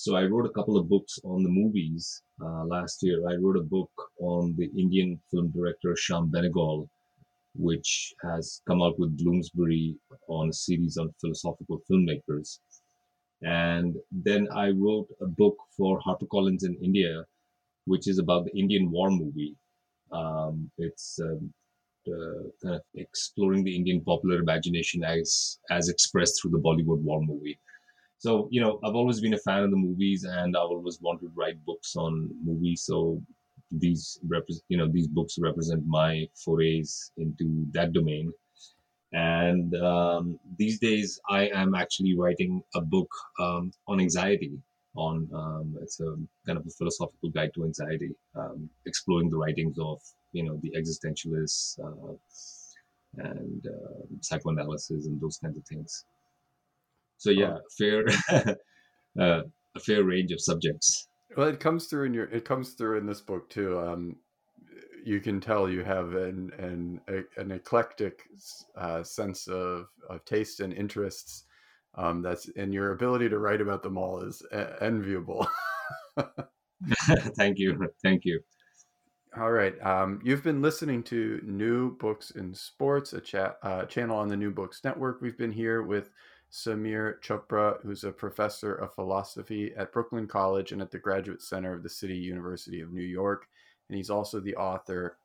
so 0.03 0.17
i 0.21 0.25
wrote 0.25 0.47
a 0.47 0.57
couple 0.59 0.77
of 0.77 0.89
books 0.95 1.19
on 1.25 1.43
the 1.43 1.55
movies 1.61 2.23
uh, 2.45 2.65
last 2.75 3.03
year 3.07 3.19
i 3.33 3.35
wrote 3.41 3.59
a 3.63 3.71
book 3.77 3.93
on 4.33 4.55
the 4.59 4.69
indian 4.83 5.11
film 5.31 5.49
director 5.57 5.93
shyam 6.05 6.31
benegal 6.35 6.89
which 7.69 7.91
has 8.23 8.63
come 8.69 8.81
out 8.85 8.97
with 9.01 9.19
bloomsbury 9.21 9.97
on 10.29 10.49
a 10.49 10.59
series 10.67 10.97
on 10.97 11.15
philosophical 11.21 11.79
filmmakers 11.91 12.51
and 13.43 13.97
then 14.11 14.49
I 14.55 14.71
wrote 14.71 15.09
a 15.21 15.27
book 15.27 15.57
for 15.77 16.01
HarperCollins 16.01 16.65
in 16.65 16.77
India, 16.83 17.25
which 17.87 18.07
is 18.07 18.19
about 18.19 18.45
the 18.45 18.59
Indian 18.59 18.91
war 18.91 19.11
movie. 19.11 19.57
Um, 20.13 20.71
it's 20.77 21.19
um, 21.23 21.53
uh, 22.07 22.43
kind 22.63 22.75
of 22.77 22.83
exploring 22.95 23.65
the 23.65 23.75
Indian 23.75 24.03
popular 24.03 24.41
imagination 24.41 25.05
as 25.05 25.59
as 25.71 25.89
expressed 25.89 26.41
through 26.41 26.51
the 26.51 26.59
Bollywood 26.59 27.01
war 27.01 27.21
movie. 27.23 27.59
So 28.21 28.49
you 28.51 28.61
know, 28.61 28.79
I've 28.85 28.95
always 28.95 29.19
been 29.19 29.33
a 29.33 29.39
fan 29.39 29.65
of 29.65 29.71
the 29.71 29.79
movies, 29.79 30.25
and 30.25 30.55
I've 30.55 30.75
always 30.77 31.01
wanted 31.01 31.23
to 31.23 31.33
write 31.35 31.65
books 31.65 31.97
on 31.97 32.29
movies. 32.45 32.83
So 32.83 33.23
these 33.71 34.21
represent, 34.29 34.63
you 34.69 34.77
know, 34.77 34.89
these 34.89 35.09
books 35.09 35.39
represent 35.41 35.87
my 35.87 36.29
forays 36.45 37.13
into 37.17 37.65
that 37.73 37.95
domain. 37.95 38.31
And 39.15 39.75
um, 39.77 40.39
these 40.59 40.79
days, 40.79 41.19
I 41.31 41.49
am 41.49 41.75
actually 41.75 42.15
writing 42.15 42.63
a 42.75 42.83
book 42.83 43.11
um, 43.39 43.73
on 43.89 44.01
anxiety. 44.01 44.53
On 44.97 45.27
um, 45.33 45.79
it's 45.81 45.99
a 46.01 46.15
kind 46.47 46.59
of 46.59 46.67
a 46.67 46.71
philosophical 46.71 47.31
guide 47.31 47.53
to 47.55 47.65
anxiety, 47.65 48.11
um, 48.37 48.69
exploring 48.85 49.31
the 49.31 49.39
writings 49.39 49.79
of 49.79 49.99
you 50.33 50.43
know 50.45 50.61
the 50.63 50.73
existentialists 50.77 51.81
uh, 51.81 52.15
and 53.17 53.67
uh, 53.67 54.05
psychoanalysis 54.21 55.07
and 55.07 55.19
those 55.23 55.39
kinds 55.39 55.57
of 55.57 55.65
things. 55.65 56.05
So 57.21 57.31
yeah, 57.31 57.59
oh. 57.59 57.61
fair 57.79 58.05
uh, 59.21 59.43
a 59.77 59.81
fair 59.81 60.05
range 60.05 60.33
of 60.33 60.41
subjects. 60.41 61.07
Well, 61.37 61.49
it 61.49 61.61
comes 61.61 61.87
through 61.87 62.07
in 62.07 62.15
your 62.15 62.25
it 62.25 62.47
comes 62.47 62.73
through 62.73 62.99
in 62.99 63.07
this 63.07 63.21
book 63.21 63.51
too. 63.51 63.79
Um, 63.79 64.17
you 65.05 65.21
can 65.21 65.39
tell 65.39 65.69
you 65.69 65.85
have 65.85 66.15
an 66.15 66.51
an 66.59 67.01
an 67.37 67.53
eclectic 67.53 68.23
uh, 68.75 69.03
sense 69.03 69.49
of 69.49 69.89
of 70.09 70.25
taste 70.25 70.61
and 70.61 70.73
interests. 70.73 71.45
Um, 71.95 72.23
that's 72.23 72.49
and 72.57 72.73
your 72.73 72.93
ability 72.93 73.29
to 73.29 73.39
write 73.39 73.61
about 73.61 73.83
them 73.83 73.99
all 73.99 74.23
is 74.23 74.43
enviable. 74.81 75.47
thank 77.37 77.59
you, 77.59 77.87
thank 78.03 78.25
you. 78.25 78.41
All 79.37 79.53
right, 79.53 79.79
um, 79.85 80.21
you've 80.25 80.43
been 80.43 80.63
listening 80.63 81.03
to 81.05 81.39
New 81.45 81.99
Books 81.99 82.31
in 82.31 82.55
Sports, 82.55 83.13
a 83.13 83.21
chat 83.21 83.59
uh, 83.63 83.85
channel 83.85 84.17
on 84.17 84.29
the 84.29 84.37
New 84.37 84.51
Books 84.51 84.81
Network. 84.83 85.21
We've 85.21 85.37
been 85.37 85.53
here 85.53 85.83
with 85.83 86.11
Samir 86.51 87.21
Chopra, 87.21 87.81
who's 87.83 88.05
a 88.05 88.11
professor 88.11 88.75
of 88.75 88.95
philosophy 88.95 89.73
at 89.77 89.93
Brooklyn 89.93 90.27
College 90.27 90.73
and 90.73 90.83
at 90.83 90.91
the 90.91 90.99
Graduate 90.99 91.43
Center 91.43 91.73
of 91.73 91.83
the 91.83 91.89
City 91.89 92.17
University 92.17 92.81
of 92.81 92.93
New 92.93 93.03
York 93.03 93.47
and 93.91 93.97
he's 93.97 94.09
also 94.09 94.39
the 94.39 94.55
author 94.55 95.19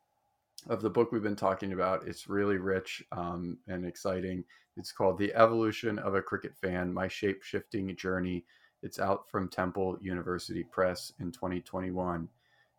of 0.67 0.81
the 0.81 0.89
book 0.89 1.11
we've 1.11 1.21
been 1.21 1.35
talking 1.35 1.73
about. 1.73 2.07
It's 2.07 2.27
really 2.27 2.57
rich 2.57 3.03
um, 3.11 3.59
and 3.67 3.85
exciting. 3.85 4.43
It's 4.75 4.91
called 4.91 5.19
The 5.19 5.33
Evolution 5.35 5.99
of 5.99 6.15
a 6.15 6.21
Cricket 6.21 6.57
Fan 6.57 6.91
My 6.91 7.07
Shape 7.07 7.43
Shifting 7.43 7.95
Journey. 7.95 8.43
It's 8.81 8.99
out 8.99 9.29
from 9.29 9.49
Temple 9.49 9.99
University 10.01 10.63
Press 10.63 11.13
in 11.19 11.31
2021. 11.31 12.27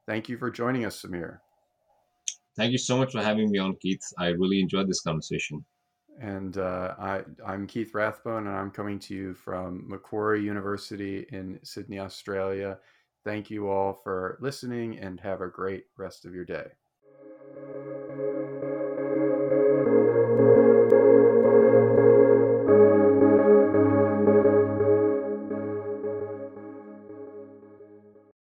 Thank 0.07 0.29
you 0.29 0.37
for 0.37 0.51
joining 0.51 0.85
us, 0.85 1.01
Samir. 1.01 1.39
Thank 2.57 2.73
you 2.73 2.79
so 2.79 2.99
much 2.99 3.13
for 3.13 3.23
having 3.23 3.49
me 3.49 3.59
on, 3.59 3.77
Keith. 3.77 4.03
I 4.19 4.29
really 4.29 4.59
enjoyed 4.59 4.89
this 4.89 5.03
conversation. 5.03 5.65
And 6.19 6.57
uh, 6.57 6.95
I, 6.99 7.25
I'm 7.45 7.67
Keith 7.67 7.95
Rathbone, 7.95 8.47
and 8.47 8.57
I'm 8.57 8.71
coming 8.71 8.99
to 9.01 9.15
you 9.15 9.35
from 9.35 9.85
Macquarie 9.89 10.43
University 10.43 11.27
in 11.31 11.59
Sydney, 11.63 11.99
Australia. 11.99 12.79
Thank 13.25 13.51
you 13.51 13.69
all 13.69 13.93
for 13.93 14.39
listening, 14.41 14.99
and 14.99 15.21
have 15.21 15.43
a 15.43 15.49
great 15.49 15.85
rest 15.97 16.25
of 16.25 16.35
your 16.35 16.45
day. 16.45 16.69